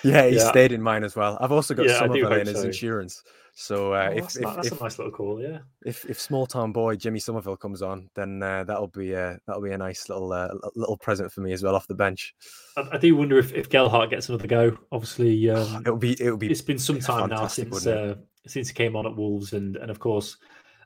yeah, 0.03 0.27
he 0.27 0.37
yeah. 0.37 0.49
stayed 0.49 0.73
in 0.73 0.83
mine 0.83 1.05
as 1.05 1.15
well. 1.15 1.39
I've 1.41 1.53
also 1.53 1.75
got 1.75 1.87
yeah, 1.87 1.99
Summerville 1.99 2.33
in 2.33 2.47
his 2.47 2.65
insurance. 2.65 3.23
So 3.55 3.93
uh, 3.93 4.09
oh, 4.11 4.17
if, 4.17 4.23
that's, 4.23 4.37
if, 4.37 4.43
that's 4.43 4.67
if, 4.69 4.81
a 4.81 4.85
nice 4.85 4.99
little 4.99 5.13
call, 5.13 5.41
yeah. 5.43 5.59
If 5.85 6.05
if 6.07 6.21
small 6.21 6.47
town 6.47 6.73
boy 6.73 6.97
Jimmy 6.97 7.19
Somerville 7.19 7.57
comes 7.57 7.83
on, 7.83 8.09
then 8.15 8.43
uh, 8.43 8.65
that'll 8.65 8.89
be 8.89 9.13
a 9.13 9.39
that'll 9.47 9.63
be 9.63 9.73
a 9.73 9.79
nice 9.79 10.09
little 10.09 10.33
uh, 10.33 10.49
little 10.75 10.97
present 10.97 11.31
for 11.33 11.41
me 11.41 11.53
as 11.53 11.63
well 11.63 11.75
off 11.75 11.87
the 11.87 11.95
bench. 11.95 12.35
I, 12.77 12.89
I 12.93 12.99
do 12.99 13.15
wonder 13.17 13.39
if, 13.39 13.53
if 13.53 13.69
Gelhardt 13.69 14.11
gets 14.11 14.29
another 14.29 14.47
go. 14.47 14.79
Obviously, 14.93 15.51
um, 15.51 15.83
it'll 15.83 15.97
be 15.97 16.13
it'll 16.13 16.37
be. 16.37 16.51
It's 16.51 16.63
been 16.63 16.79
some 16.79 17.01
time 17.01 17.29
now 17.29 17.49
since 17.49 17.87
uh, 17.87 18.15
since 18.47 18.69
he 18.69 18.75
came 18.75 18.97
on 18.97 19.07
at 19.07 19.17
Wolves, 19.17 19.53
and 19.53 19.77
and 19.77 19.91
of 19.91 19.99
course 19.99 20.37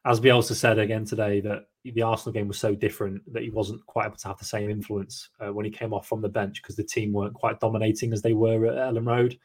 as 0.05 0.20
Bielsa 0.20 0.55
said 0.55 0.78
again 0.78 1.05
today, 1.05 1.40
that 1.40 1.66
the 1.84 2.02
Arsenal 2.02 2.32
game 2.32 2.48
was 2.48 2.59
so 2.59 2.74
different 2.74 3.22
that 3.32 3.42
he 3.42 3.50
wasn't 3.50 3.84
quite 3.86 4.07
able 4.07 4.16
to 4.16 4.28
have 4.28 4.38
the 4.38 4.44
same 4.44 4.70
influence 4.70 5.30
uh, 5.40 5.52
when 5.52 5.64
he 5.64 5.70
came 5.70 5.94
off 5.94 6.07
from 6.07 6.20
the 6.20 6.28
bench 6.28 6.62
because 6.62 6.76
the 6.76 6.84
team 6.84 7.12
weren't 7.12 7.34
quite 7.34 7.61
dominating 7.61 8.12
as 8.12 8.20
they 8.20 8.34
were 8.34 8.66
at 8.66 8.74
Elland 8.74 9.07
Road. 9.07 9.38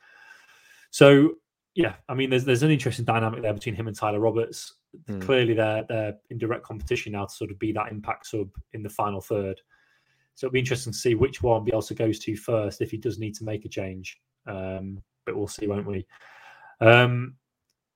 So, 0.92 1.36
yeah, 1.76 1.96
I 2.10 2.14
mean, 2.14 2.30
there's 2.30 2.46
there's 2.46 2.64
an 2.64 2.72
interesting 2.72 3.06
dynamic 3.06 3.42
there 3.42 3.54
between 3.54 3.76
him 3.76 3.88
and 3.88 3.96
Tyler 3.96 4.20
Roberts. 4.20 4.74
Mm. 5.08 5.22
Clearly, 5.22 5.54
they're 5.54 5.86
they're 5.88 6.16
in 6.30 6.38
direct 6.38 6.64
competition 6.64 7.14
now 7.14 7.26
to 7.26 7.34
sort 7.34 7.52
of 7.52 7.60
be 7.60 7.72
that 7.74 7.92
impact 7.92 8.28
sub 8.28 8.50
in 8.74 8.84
the 8.84 8.90
final 8.90 9.22
third. 9.22 9.62
So 10.36 10.48
it'll 10.48 10.54
be 10.54 10.60
interesting 10.60 10.94
to 10.94 11.00
see 11.00 11.16
which 11.16 11.42
one 11.42 11.66
Bielsa 11.66 11.98
goes 11.98 12.20
to 12.20 12.36
first 12.36 12.82
if 12.82 12.92
he 12.92 12.98
does 12.98 13.20
need 13.20 13.36
to 13.36 13.44
make 13.44 13.66
a 13.66 13.70
change. 13.70 14.20
Um, 14.48 15.04
but 15.26 15.36
we'll 15.36 15.48
see, 15.48 15.68
won't 15.68 15.86
we? 15.86 16.06
Um, 16.82 17.36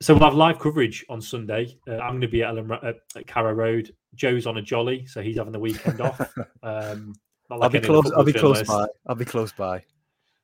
so 0.02 0.14
we'll 0.14 0.24
have 0.24 0.36
live 0.36 0.60
coverage 0.60 1.06
on 1.10 1.22
Sunday. 1.22 1.78
Uh, 1.88 1.98
I'm 1.98 2.12
going 2.12 2.22
to 2.22 2.28
be 2.28 2.44
at, 2.44 2.50
Ellen, 2.50 2.72
at, 2.72 2.96
at 3.16 3.28
Carrow 3.28 3.54
Road. 3.54 3.94
Joe's 4.16 4.46
on 4.46 4.58
a 4.58 4.62
jolly, 4.62 5.06
so 5.06 5.22
he's 5.22 5.38
having 5.38 5.54
the 5.54 5.60
weekend 5.60 6.02
off. 6.02 6.20
Um, 6.64 7.14
like 7.50 7.62
I'll 7.62 7.70
be 7.70 7.82
close. 7.82 8.10
I'll 8.14 8.24
be 8.24 8.32
close 8.32 8.64
by. 8.64 8.88
I'll 9.06 9.16
be 9.16 9.26
close 9.26 9.52
by. 9.52 9.84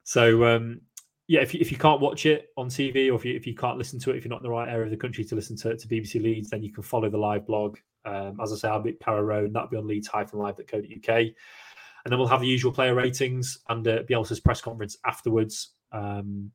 So 0.04 0.44
um, 0.44 0.82
yeah, 1.30 1.42
if 1.42 1.54
you, 1.54 1.62
if 1.62 1.72
you 1.72 1.78
can't 1.78 2.02
watch 2.02 2.26
it 2.26 2.50
on 2.58 2.68
TV 2.70 3.12
or 3.12 3.16
if 3.16 3.24
you, 3.24 3.36
if 3.36 3.46
you 3.46 3.56
can't 3.56 3.78
listen 3.78 4.00
to 4.00 4.12
it, 4.12 4.18
if 4.18 4.26
you're 4.26 4.30
not 4.30 4.42
in 4.42 4.44
the 4.44 4.50
right 4.50 4.68
area 4.68 4.86
of 4.86 4.90
the 4.92 4.98
country 4.98 5.24
to 5.24 5.36
listen 5.36 5.56
to, 5.58 5.78
to 5.78 5.88
BBC 5.88 6.22
Leeds, 6.22 6.50
then 6.50 6.64
you 6.64 6.74
can 6.74 6.84
follow 6.84 7.10
the 7.10 7.18
live 7.18 7.46
blog. 7.46 7.78
Um, 8.04 8.40
as 8.42 8.52
I 8.52 8.56
say, 8.56 8.68
I'll 8.68 8.82
be 8.82 8.92
at 8.92 9.00
Carrow 9.00 9.22
Road, 9.22 9.46
and 9.46 9.56
that'll 9.56 9.70
be 9.70 9.78
on 9.78 9.86
leeds-live.co.uk. 9.86 11.10
And 11.16 12.12
then 12.12 12.18
we'll 12.18 12.28
have 12.28 12.42
the 12.42 12.48
usual 12.48 12.72
player 12.72 12.96
ratings 12.96 13.60
and 13.70 13.88
uh, 13.88 14.04
Bielsa's 14.10 14.40
press 14.40 14.60
conference 14.60 14.98
afterwards. 15.06 15.74
Um, 15.92 16.52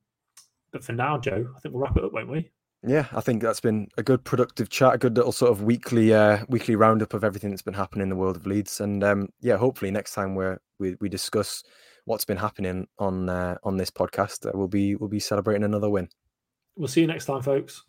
but 0.71 0.83
for 0.83 0.91
now, 0.91 1.17
Joe, 1.17 1.47
I 1.55 1.59
think 1.59 1.73
we'll 1.73 1.83
wrap 1.83 1.95
it 1.95 2.03
up, 2.03 2.11
won't 2.11 2.29
we? 2.29 2.51
Yeah, 2.87 3.07
I 3.11 3.21
think 3.21 3.41
that's 3.41 3.61
been 3.61 3.87
a 3.97 4.03
good 4.03 4.23
productive 4.23 4.69
chat, 4.69 4.93
a 4.93 4.97
good 4.97 5.15
little 5.17 5.31
sort 5.31 5.51
of 5.51 5.63
weekly 5.63 6.13
uh, 6.13 6.45
weekly 6.49 6.75
roundup 6.75 7.13
of 7.13 7.23
everything 7.23 7.49
that's 7.49 7.61
been 7.61 7.73
happening 7.73 8.03
in 8.03 8.09
the 8.09 8.15
world 8.15 8.35
of 8.35 8.45
Leeds. 8.45 8.79
And 8.79 9.03
um, 9.03 9.29
yeah, 9.41 9.57
hopefully 9.57 9.91
next 9.91 10.13
time 10.13 10.35
we 10.35 10.45
we 10.79 10.95
we 11.01 11.09
discuss 11.09 11.63
what's 12.05 12.25
been 12.25 12.37
happening 12.37 12.87
on 12.99 13.29
uh, 13.29 13.57
on 13.63 13.77
this 13.77 13.89
podcast, 13.89 14.45
uh, 14.45 14.51
we'll 14.53 14.67
be 14.67 14.95
we'll 14.95 15.09
be 15.09 15.19
celebrating 15.19 15.63
another 15.63 15.89
win. 15.89 16.09
We'll 16.75 16.87
see 16.87 17.01
you 17.01 17.07
next 17.07 17.25
time, 17.25 17.41
folks. 17.41 17.85